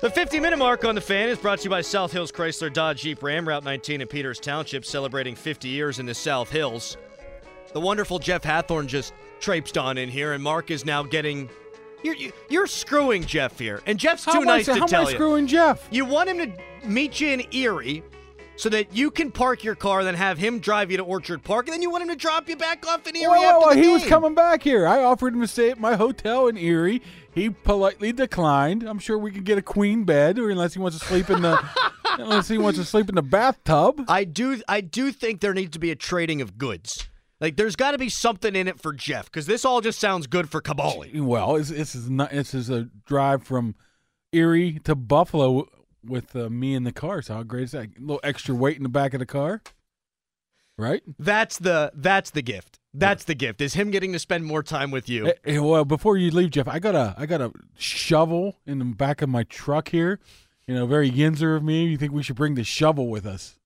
The 0.00 0.10
50 0.10 0.38
minute 0.38 0.58
mark 0.58 0.84
on 0.84 0.94
the 0.94 1.00
fan 1.00 1.28
is 1.28 1.38
brought 1.38 1.58
to 1.58 1.64
you 1.64 1.70
by 1.70 1.80
South 1.80 2.12
Hills 2.12 2.30
Chrysler 2.30 2.72
Dodge 2.72 3.02
Jeep 3.02 3.20
Ram, 3.22 3.48
Route 3.48 3.64
19 3.64 4.00
in 4.00 4.06
Peters 4.06 4.38
Township, 4.38 4.84
celebrating 4.84 5.34
50 5.34 5.68
years 5.68 5.98
in 5.98 6.06
the 6.06 6.14
South 6.14 6.50
Hills. 6.50 6.96
The 7.72 7.80
wonderful 7.80 8.18
Jeff 8.20 8.42
Hathhorn 8.42 8.86
just 8.86 9.12
traipsed 9.40 9.76
on 9.76 9.98
in 9.98 10.08
here, 10.08 10.32
and 10.34 10.42
Mark 10.42 10.70
is 10.70 10.84
now 10.84 11.02
getting. 11.02 11.50
You're, 12.04 12.14
you- 12.14 12.32
you're 12.48 12.68
screwing 12.68 13.24
Jeff 13.24 13.58
here, 13.58 13.82
and 13.86 13.98
Jeff's 13.98 14.24
How 14.24 14.34
too 14.34 14.40
I- 14.42 14.44
nice 14.44 14.64
to 14.66 14.72
how 14.74 14.78
am 14.78 14.84
I 14.84 14.86
tell 14.86 15.10
you. 15.10 15.16
screwing 15.16 15.46
Jeff? 15.48 15.88
You 15.90 16.04
want 16.04 16.28
him 16.30 16.38
to 16.38 16.88
meet 16.88 17.20
you 17.20 17.28
in 17.30 17.42
Erie 17.52 18.04
so 18.54 18.68
that 18.68 18.94
you 18.96 19.10
can 19.10 19.32
park 19.32 19.64
your 19.64 19.74
car, 19.74 20.04
then 20.04 20.14
have 20.14 20.38
him 20.38 20.60
drive 20.60 20.92
you 20.92 20.96
to 20.98 21.02
Orchard 21.02 21.42
Park, 21.42 21.66
and 21.66 21.74
then 21.74 21.82
you 21.82 21.90
want 21.90 22.02
him 22.02 22.08
to 22.08 22.16
drop 22.16 22.48
you 22.48 22.56
back 22.56 22.86
off 22.86 23.04
in 23.08 23.16
Erie 23.16 23.28
Well, 23.30 23.42
after 23.42 23.58
well, 23.58 23.68
the 23.70 23.74
he 23.76 23.82
game. 23.82 23.92
was 23.94 24.06
coming 24.06 24.34
back 24.36 24.62
here. 24.62 24.86
I 24.86 25.02
offered 25.02 25.34
him 25.34 25.40
to 25.40 25.48
stay 25.48 25.70
at 25.70 25.80
my 25.80 25.96
hotel 25.96 26.46
in 26.46 26.56
Erie. 26.56 27.02
He 27.38 27.50
politely 27.50 28.12
declined. 28.12 28.82
I'm 28.82 28.98
sure 28.98 29.16
we 29.16 29.30
could 29.30 29.44
get 29.44 29.58
a 29.58 29.62
queen 29.62 30.02
bed, 30.02 30.40
or 30.40 30.50
unless 30.50 30.74
he 30.74 30.80
wants 30.80 30.98
to 30.98 31.04
sleep 31.04 31.30
in 31.30 31.40
the 31.40 31.56
unless 32.18 32.48
he 32.48 32.58
wants 32.58 32.80
to 32.80 32.84
sleep 32.84 33.08
in 33.08 33.14
the 33.14 33.22
bathtub. 33.22 34.04
I 34.08 34.24
do 34.24 34.60
I 34.68 34.80
do 34.80 35.12
think 35.12 35.40
there 35.40 35.54
needs 35.54 35.70
to 35.72 35.78
be 35.78 35.92
a 35.92 35.96
trading 35.96 36.40
of 36.40 36.58
goods. 36.58 37.08
Like 37.40 37.56
there's 37.56 37.76
got 37.76 37.92
to 37.92 37.98
be 37.98 38.08
something 38.08 38.56
in 38.56 38.66
it 38.66 38.80
for 38.80 38.92
Jeff 38.92 39.26
because 39.26 39.46
this 39.46 39.64
all 39.64 39.80
just 39.80 40.00
sounds 40.00 40.26
good 40.26 40.50
for 40.50 40.60
Kaboly. 40.60 41.20
Well, 41.20 41.54
this, 41.54 41.68
this 41.68 41.94
is 41.94 42.10
not. 42.10 42.30
This 42.30 42.54
is 42.54 42.70
a 42.70 42.88
drive 43.06 43.44
from 43.44 43.76
Erie 44.32 44.80
to 44.80 44.96
Buffalo 44.96 45.68
with 46.04 46.34
uh, 46.34 46.50
me 46.50 46.74
in 46.74 46.82
the 46.82 46.92
car. 46.92 47.22
So 47.22 47.34
how 47.34 47.42
great 47.44 47.64
is 47.64 47.70
that? 47.70 47.86
A 47.86 48.00
little 48.00 48.20
extra 48.24 48.54
weight 48.54 48.76
in 48.76 48.82
the 48.82 48.88
back 48.88 49.14
of 49.14 49.20
the 49.20 49.26
car, 49.26 49.62
right? 50.78 51.02
That's 51.18 51.58
the 51.58 51.92
that's 51.94 52.30
the 52.30 52.40
gift. 52.42 52.78
That's 52.94 53.24
the 53.24 53.34
gift. 53.34 53.60
Is 53.60 53.74
him 53.74 53.90
getting 53.90 54.12
to 54.14 54.18
spend 54.18 54.44
more 54.46 54.62
time 54.62 54.90
with 54.90 55.08
you. 55.08 55.26
Hey, 55.26 55.34
hey, 55.44 55.58
well, 55.58 55.84
before 55.84 56.16
you 56.16 56.30
leave, 56.30 56.50
Jeff, 56.50 56.66
I 56.66 56.78
got 56.78 56.94
a 56.94 57.14
I 57.18 57.26
got 57.26 57.40
a 57.42 57.52
shovel 57.76 58.56
in 58.66 58.78
the 58.78 58.84
back 58.86 59.20
of 59.20 59.28
my 59.28 59.42
truck 59.44 59.88
here. 59.88 60.18
You 60.66 60.74
know, 60.74 60.86
very 60.86 61.10
Yinzer 61.10 61.56
of 61.56 61.62
me. 61.62 61.84
You 61.86 61.96
think 61.98 62.12
we 62.12 62.22
should 62.22 62.36
bring 62.36 62.54
the 62.54 62.64
shovel 62.64 63.08
with 63.08 63.26
us? 63.26 63.58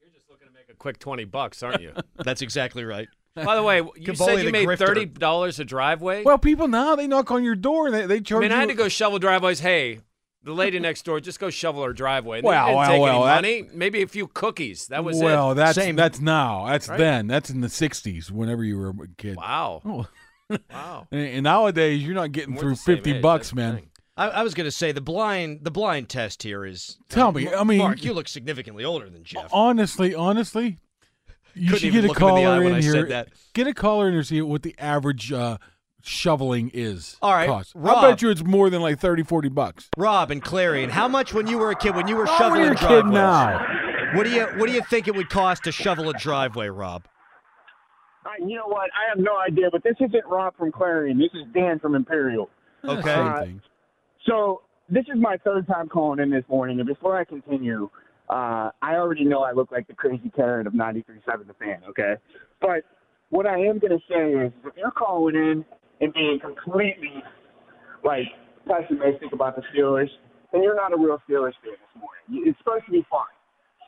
You're 0.00 0.10
just 0.12 0.28
looking 0.30 0.48
to 0.48 0.52
make 0.54 0.70
a 0.70 0.74
quick 0.74 0.98
20 0.98 1.24
bucks, 1.24 1.62
aren't 1.62 1.82
you? 1.82 1.92
That's 2.16 2.42
exactly 2.42 2.84
right. 2.84 3.08
By 3.34 3.54
the 3.56 3.62
way, 3.62 3.76
you 3.96 4.12
Kaboly 4.12 4.16
said 4.16 4.38
the 4.38 4.44
you 4.44 4.52
made 4.52 4.68
grifter. 4.68 4.94
$30 5.16 5.58
a 5.58 5.64
driveway? 5.64 6.22
Well, 6.22 6.38
people 6.38 6.68
now 6.68 6.96
they 6.96 7.06
knock 7.06 7.30
on 7.30 7.44
your 7.44 7.54
door 7.56 7.86
and 7.86 7.94
they 7.94 8.06
they 8.06 8.16
I 8.16 8.20
charge. 8.20 8.42
mean, 8.42 8.52
I 8.52 8.56
you 8.56 8.60
had 8.60 8.68
to 8.68 8.74
go 8.74 8.88
shovel 8.88 9.18
driveways. 9.18 9.60
Hey, 9.60 10.00
the 10.44 10.52
lady 10.52 10.78
next 10.80 11.04
door, 11.04 11.20
just 11.20 11.38
go 11.38 11.50
shovel 11.50 11.84
her 11.84 11.92
driveway. 11.92 12.40
They 12.40 12.48
Well, 12.48 12.66
didn't 12.66 12.76
well, 12.78 12.88
take 12.90 13.02
well, 13.02 13.26
any 13.28 13.60
that- 13.60 13.66
money. 13.68 13.76
Maybe 13.78 14.02
a 14.02 14.06
few 14.08 14.26
cookies. 14.28 14.86
That 14.88 15.04
was 15.04 15.18
well, 15.20 15.52
it. 15.52 15.54
that's 15.56 15.78
that's 15.94 16.20
now. 16.20 16.66
That's 16.66 16.88
Right? 16.88 16.98
then. 16.98 17.26
That's 17.26 17.50
in 17.50 17.60
the 17.60 17.68
'60s. 17.68 18.30
Whenever 18.30 18.64
you 18.64 18.78
were 18.78 18.90
a 18.90 19.08
kid. 19.16 19.36
Wow. 19.36 19.82
Oh. 20.50 20.58
Wow. 20.70 21.06
And, 21.12 21.20
and 21.20 21.44
nowadays, 21.44 22.02
you're 22.02 22.14
not 22.14 22.32
getting 22.32 22.54
We're 22.54 22.60
through 22.60 22.76
fifty 22.76 23.12
age, 23.14 23.22
bucks, 23.22 23.54
man. 23.54 23.82
I, 24.18 24.28
I 24.28 24.42
was 24.42 24.52
going 24.52 24.66
to 24.66 24.70
say 24.72 24.92
the 24.92 25.00
blind 25.00 25.60
the 25.62 25.70
blind 25.70 26.08
test 26.10 26.42
here 26.42 26.66
is. 26.66 26.98
Tell 27.08 27.32
me, 27.32 27.48
I 27.48 27.64
mean- 27.64 27.78
Mark, 27.78 28.04
you 28.04 28.12
look 28.12 28.28
significantly 28.28 28.84
older 28.84 29.08
than 29.08 29.24
Jeff. 29.24 29.48
Honestly, 29.52 30.14
honestly, 30.14 30.78
you 31.54 31.68
Couldn't 31.68 31.78
should 31.80 31.92
get 31.92 32.04
a 32.04 32.08
look 32.08 32.18
him 32.20 32.28
in 32.28 32.34
caller 32.34 32.64
in 32.64 32.82
here. 32.82 33.26
Get 33.54 33.66
a 33.66 33.72
caller 33.74 34.08
in 34.08 34.14
here, 34.14 34.22
see 34.22 34.42
what 34.42 34.62
the 34.62 34.74
average 34.78 35.32
uh, 35.32 35.56
shoveling 36.04 36.70
is. 36.74 37.16
All 37.22 37.32
right, 37.32 37.48
cost. 37.48 37.74
I 37.76 37.78
Rob. 37.78 38.02
bet 38.02 38.22
you 38.22 38.30
it's 38.30 38.44
more 38.44 38.70
than 38.70 38.82
like 38.82 38.98
30, 38.98 39.22
40 39.24 39.48
bucks. 39.48 39.88
Rob 39.96 40.30
and 40.30 40.42
Clarion, 40.42 40.90
how 40.90 41.08
much 41.08 41.32
when 41.34 41.46
you 41.46 41.58
were 41.58 41.70
a 41.70 41.76
kid 41.76 41.94
when 41.94 42.08
you 42.08 42.16
were 42.16 42.26
Oh, 42.28 42.38
shoveling 42.38 42.62
you're 42.64 42.72
a 42.72 42.76
kid 42.76 43.06
now. 43.06 43.60
What 44.14 44.24
do 44.24 44.30
you 44.30 44.44
what 44.58 44.66
do 44.68 44.72
you 44.72 44.82
think 44.90 45.08
it 45.08 45.14
would 45.14 45.30
cost 45.30 45.64
to 45.64 45.72
shovel 45.72 46.10
a 46.10 46.14
driveway, 46.14 46.68
Rob? 46.68 47.06
Uh, 48.24 48.30
you 48.46 48.56
know 48.56 48.66
what? 48.66 48.90
I 48.94 49.08
have 49.08 49.18
no 49.18 49.36
idea, 49.38 49.68
but 49.72 49.82
this 49.82 49.94
isn't 50.00 50.24
Rob 50.26 50.56
from 50.56 50.70
Clarion. 50.70 51.18
This 51.18 51.30
is 51.34 51.46
Dan 51.52 51.78
from 51.78 51.94
Imperial. 51.94 52.48
Okay. 52.84 53.10
Uh, 53.12 53.44
so 54.26 54.62
this 54.88 55.04
is 55.12 55.20
my 55.20 55.36
third 55.44 55.66
time 55.66 55.88
calling 55.88 56.20
in 56.20 56.30
this 56.30 56.44
morning, 56.48 56.78
and 56.78 56.86
before 56.86 57.18
I 57.18 57.24
continue, 57.24 57.88
uh, 58.28 58.70
I 58.80 58.94
already 58.94 59.24
know 59.24 59.42
I 59.42 59.52
look 59.52 59.72
like 59.72 59.86
the 59.88 59.94
crazy 59.94 60.30
Karen 60.34 60.66
of 60.66 60.72
93.7 60.72 61.46
The 61.46 61.54
Fan, 61.54 61.80
okay? 61.88 62.14
But 62.60 62.84
what 63.30 63.46
I 63.46 63.58
am 63.58 63.78
going 63.78 63.98
to 63.98 64.04
say 64.08 64.32
is 64.46 64.52
if 64.64 64.74
you're 64.76 64.90
calling 64.92 65.34
in 65.34 65.64
and 66.02 66.12
being 66.12 66.38
completely, 66.40 67.22
like, 68.04 68.26
pessimistic 68.66 69.32
about 69.32 69.56
the 69.56 69.62
Steelers, 69.72 70.08
then 70.52 70.62
you're 70.62 70.74
not 70.74 70.92
a 70.92 70.96
real 70.96 71.18
Steelers 71.28 71.52
fan 71.62 71.72
this 71.72 72.02
morning. 72.02 72.48
It's 72.48 72.58
supposed 72.58 72.84
to 72.86 72.92
be 72.92 73.06
fun. 73.10 73.24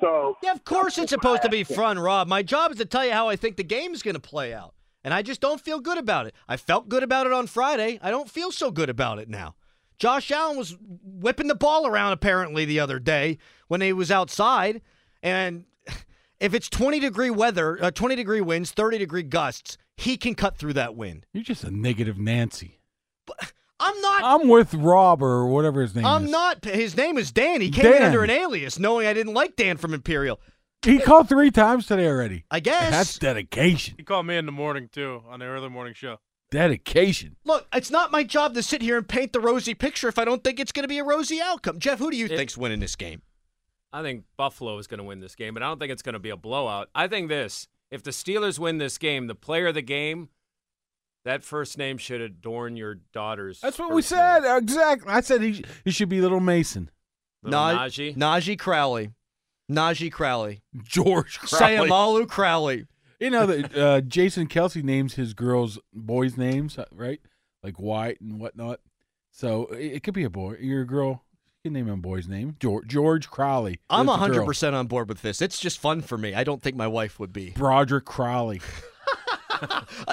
So 0.01 0.37
Yeah, 0.43 0.53
of 0.53 0.65
course 0.65 0.97
it's 0.97 1.11
supposed 1.11 1.43
to 1.43 1.49
be 1.49 1.65
fun, 1.65 1.99
Rob. 1.99 2.29
My 2.29 2.43
job 2.43 2.73
is 2.73 2.79
to 2.79 2.85
tell 2.85 3.05
you 3.05 3.13
how 3.13 3.29
I 3.29 3.37
think 3.37 3.57
the 3.57 3.65
game's 3.65 4.03
going 4.03 4.15
to 4.15 4.21
play 4.21 4.55
out. 4.55 4.75
And 5.03 5.13
I 5.13 5.23
just 5.23 5.41
don't 5.41 5.61
feel 5.61 5.81
good 5.81 5.99
about 5.99 6.27
it. 6.27 6.35
I 6.49 6.57
felt 6.57 6.89
good 6.89 7.03
about 7.03 7.27
it 7.27 7.33
on 7.33 7.47
Friday. 7.47 7.99
I 8.01 8.11
don't 8.11 8.31
feel 8.31 8.51
so 8.51 8.71
good 8.71 8.89
about 8.89 9.19
it 9.19 9.29
now. 9.29 9.55
Josh 9.99 10.31
Allen 10.31 10.57
was 10.57 10.77
whipping 10.81 11.47
the 11.47 11.55
ball 11.55 11.87
around 11.87 12.13
apparently 12.13 12.65
the 12.65 12.81
other 12.81 12.99
day 12.99 13.39
when 13.69 13.81
he 13.81 13.93
was 13.93 14.11
outside. 14.11 14.81
And 15.23 15.65
if 16.41 16.55
it's 16.55 16.71
20 16.71 17.01
degree 17.01 17.31
weather, 17.31 17.79
uh, 17.83 17.91
20 17.91 18.17
degree 18.17 18.41
winds, 18.41 18.71
30 18.73 18.99
degree 18.99 19.23
gusts, 19.23 19.77
he 19.97 20.17
can 20.17 20.35
cut 20.35 20.57
through 20.57 20.75
that 20.75 20.95
wind. 20.95 21.27
You're 21.33 21.45
just 21.45 21.65
a 21.65 21.71
negative 21.71 22.19
Nancy. 22.19 22.81
I'm 23.81 24.01
not. 24.01 24.23
I'm 24.23 24.49
with 24.49 24.73
Rob 24.75 25.23
or 25.23 25.47
whatever 25.47 25.83
his 25.83 25.95
name 25.95 26.05
is. 26.05 26.11
I'm 26.11 26.25
is. 26.25 26.31
not. 26.31 26.65
His 26.65 26.97
name 26.97 27.19
is 27.19 27.33
Dan. 27.33 27.61
He 27.61 27.71
came 27.71 27.87
in 27.87 27.93
Dan. 27.93 28.03
under 28.03 28.23
an 28.23 28.31
alias, 28.31 28.79
knowing 28.79 29.07
I 29.07 29.13
didn't 29.13 29.35
like 29.35 29.57
Dan 29.57 29.77
from 29.77 29.93
Imperial. 29.95 30.41
He 30.83 30.99
called 30.99 31.29
three 31.29 31.51
times 31.51 31.87
today 31.87 32.07
already. 32.07 32.45
I 32.51 32.61
guess. 32.61 32.91
That's 32.91 33.19
dedication. 33.19 33.95
He 33.97 34.05
called 34.05 34.27
me 34.27 34.37
in 34.37 34.47
the 34.47 34.53
morning 34.53 34.89
too 34.93 35.23
on 35.29 35.41
the 35.41 35.47
early 35.47 35.69
morning 35.69 35.95
show. 35.95 36.19
Dedication. 36.51 37.37
Look, 37.45 37.67
it's 37.75 37.91
not 37.91 38.13
my 38.13 38.23
job 38.23 38.55
to 38.55 38.63
sit 38.63 38.83
here 38.83 38.97
and 38.97 39.09
paint 39.09 39.33
the 39.33 39.41
rosy 39.41 39.75
picture 39.75 40.09
if 40.09 40.19
I 40.19 40.25
don't 40.25 40.45
think 40.45 40.61
it's 40.61 40.73
going 40.73 40.85
to 40.85 40.89
be 40.89 40.99
a 40.99 41.05
rosy 41.05 41.41
outcome. 41.41 41.79
Jeff, 41.79 41.99
who 41.99 42.11
do 42.11 42.17
you 42.17 42.29
think's 42.29 42.57
winning 42.57 42.81
this 42.81 42.97
game? 42.97 43.23
I 43.93 44.03
think 44.03 44.25
Buffalo 44.37 44.79
is 44.79 44.87
going 44.87 44.99
to 44.99 45.05
win 45.05 45.21
this 45.21 45.35
game, 45.35 45.55
but 45.55 45.63
I 45.63 45.67
don't 45.67 45.79
think 45.79 45.91
it's 45.91 46.03
going 46.03 46.15
to 46.15 46.19
be 46.19 46.31
a 46.31 46.37
blowout. 46.37 46.91
I 46.95 47.09
think 47.09 47.29
this: 47.29 47.67
if 47.95 48.03
the 48.03 48.11
Steelers 48.11 48.59
win 48.59 48.79
this 48.79 48.99
game, 48.99 49.29
the 49.29 49.37
player 49.37 49.69
of 49.69 49.75
the 49.75 49.83
game, 49.83 50.29
that 51.25 51.45
first 51.45 51.79
name 51.79 51.97
should 51.97 52.21
adorn 52.21 52.77
your 52.77 52.97
daughter's. 53.13 53.61
That's 53.61 53.79
what 53.79 53.93
we 53.93 54.03
said. 54.03 54.43
Exactly. 54.59 55.13
I 55.13 55.21
said 55.21 55.41
he, 55.43 55.65
he 55.85 55.93
should 55.93 56.09
be 56.09 56.21
Little 56.21 56.41
Mason. 56.41 56.91
Little 57.43 57.59
Na- 57.61 57.85
Najee? 57.87 58.17
Najee 58.17 58.59
Crowley. 58.59 59.13
Najee 59.71 60.11
Crowley. 60.11 60.63
George 60.83 61.39
Crowley. 61.39 61.89
Seumalo 61.89 62.29
Crowley. 62.29 62.87
You 63.21 63.31
know 63.31 63.47
that 63.47 63.77
uh, 63.77 64.01
Jason 64.01 64.49
Kelce 64.49 64.83
names 64.83 65.15
his 65.15 65.33
girls 65.33 65.79
boys' 65.93 66.37
names, 66.37 66.77
right? 66.91 67.21
Like 67.63 67.79
Wyatt 67.79 68.21
and 68.21 68.41
whatnot. 68.41 68.81
So 69.31 69.67
it, 69.67 69.93
it 69.93 70.03
could 70.03 70.15
be 70.15 70.25
a 70.25 70.31
boy. 70.31 70.57
You're 70.61 70.83
a 70.83 70.87
girl. 70.87 71.25
You 71.65 71.71
name 71.71 71.89
him 71.89 72.03
boy's 72.03 72.29
name. 72.29 72.57
George, 72.61 72.87
George 72.87 73.31
Crowley. 73.31 73.81
I'm 73.89 74.05
That's 74.05 74.21
a 74.23 74.29
100% 74.29 74.75
on 74.75 74.87
board 74.87 75.09
with 75.09 75.23
this. 75.23 75.41
It's 75.41 75.59
just 75.59 75.79
fun 75.79 76.03
for 76.03 76.19
me. 76.19 76.35
I 76.35 76.45
don't 76.45 76.61
think 76.63 76.77
my 76.77 76.87
wife 76.87 77.19
would 77.19 77.33
be. 77.33 77.51
Broderick 77.51 78.05
Crowley. 78.05 78.61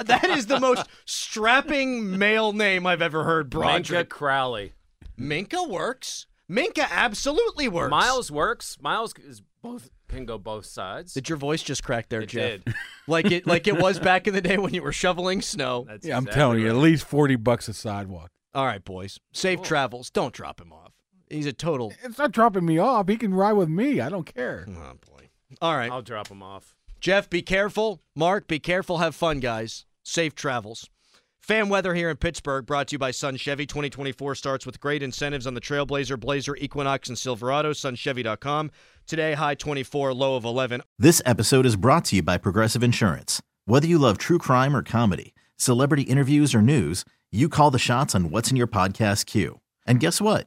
That 0.06 0.24
is 0.30 0.46
the 0.46 0.60
most 0.60 0.86
strapping 1.04 2.16
male 2.16 2.54
name 2.54 2.86
I've 2.86 3.02
ever 3.02 3.24
heard, 3.24 3.50
Minkah 3.50 3.50
Broderick. 3.82 4.08
Crowley. 4.08 4.72
Minkah 5.18 5.68
works. 5.68 6.26
Minkah 6.50 6.88
absolutely 6.90 7.68
works. 7.68 7.90
Miles 7.90 8.30
works. 8.30 8.78
Miles 8.80 9.12
is 9.18 9.42
both 9.60 9.90
can 10.08 10.24
go 10.24 10.38
both 10.38 10.64
sides. 10.64 11.12
Did 11.12 11.28
your 11.28 11.36
voice 11.36 11.62
just 11.62 11.82
crack 11.84 12.08
there, 12.08 12.22
It 12.22 12.28
Jeff? 12.30 12.64
did. 12.64 12.74
like 13.08 13.30
it 13.30 13.46
like 13.46 13.66
it 13.66 13.76
was 13.78 13.98
back 13.98 14.26
in 14.26 14.32
the 14.32 14.40
day 14.40 14.56
when 14.56 14.72
you 14.72 14.82
were 14.82 14.92
shoveling 14.92 15.42
snow. 15.42 15.84
That's 15.88 16.06
Yeah, 16.06 16.16
I'm 16.16 16.22
exactly 16.22 16.38
telling 16.40 16.58
you, 16.60 16.66
right. 16.68 16.76
at 16.76 16.80
least 16.82 17.04
40 17.04 17.36
bucks 17.36 17.68
a 17.68 17.74
sidewalk. 17.74 18.30
All 18.54 18.64
right, 18.64 18.82
boys. 18.82 19.18
Safe 19.32 19.60
travels. 19.60 20.08
Don't 20.08 20.32
drop 20.32 20.60
him 20.62 20.72
off. 20.72 20.91
He's 21.32 21.46
a 21.46 21.52
total 21.52 21.92
It's 22.02 22.18
not 22.18 22.32
dropping 22.32 22.66
me 22.66 22.78
off. 22.78 23.08
He 23.08 23.16
can 23.16 23.34
ride 23.34 23.54
with 23.54 23.68
me. 23.68 24.00
I 24.00 24.08
don't 24.08 24.32
care. 24.32 24.66
Oh 24.68 24.94
boy. 25.10 25.28
All 25.60 25.76
right. 25.76 25.90
I'll 25.90 26.02
drop 26.02 26.28
him 26.28 26.42
off. 26.42 26.74
Jeff, 27.00 27.28
be 27.28 27.42
careful. 27.42 28.00
Mark, 28.14 28.46
be 28.46 28.60
careful. 28.60 28.98
Have 28.98 29.14
fun, 29.14 29.40
guys. 29.40 29.86
Safe 30.04 30.34
travels. 30.34 30.88
Fan 31.40 31.68
weather 31.68 31.94
here 31.94 32.08
in 32.08 32.16
Pittsburgh 32.16 32.64
brought 32.64 32.86
to 32.88 32.92
you 32.94 32.98
by 33.00 33.10
Sun 33.10 33.36
Chevy. 33.36 33.66
2024 33.66 34.36
starts 34.36 34.64
with 34.64 34.78
great 34.78 35.02
incentives 35.02 35.44
on 35.44 35.54
the 35.54 35.60
Trailblazer, 35.60 36.18
Blazer, 36.18 36.54
Equinox, 36.56 37.08
and 37.08 37.18
Silverado. 37.18 37.72
SunChevy.com. 37.72 38.70
Today, 39.08 39.32
high 39.32 39.56
24, 39.56 40.14
low 40.14 40.36
of 40.36 40.44
11. 40.44 40.82
This 41.00 41.20
episode 41.26 41.66
is 41.66 41.74
brought 41.74 42.04
to 42.06 42.16
you 42.16 42.22
by 42.22 42.38
Progressive 42.38 42.84
Insurance. 42.84 43.42
Whether 43.64 43.88
you 43.88 43.98
love 43.98 44.18
true 44.18 44.38
crime 44.38 44.76
or 44.76 44.84
comedy, 44.84 45.34
celebrity 45.56 46.02
interviews 46.02 46.54
or 46.54 46.62
news, 46.62 47.04
you 47.32 47.48
call 47.48 47.72
the 47.72 47.78
shots 47.80 48.14
on 48.14 48.30
what's 48.30 48.52
in 48.52 48.56
your 48.56 48.68
podcast 48.68 49.26
queue. 49.26 49.58
And 49.84 49.98
guess 49.98 50.20
what? 50.20 50.46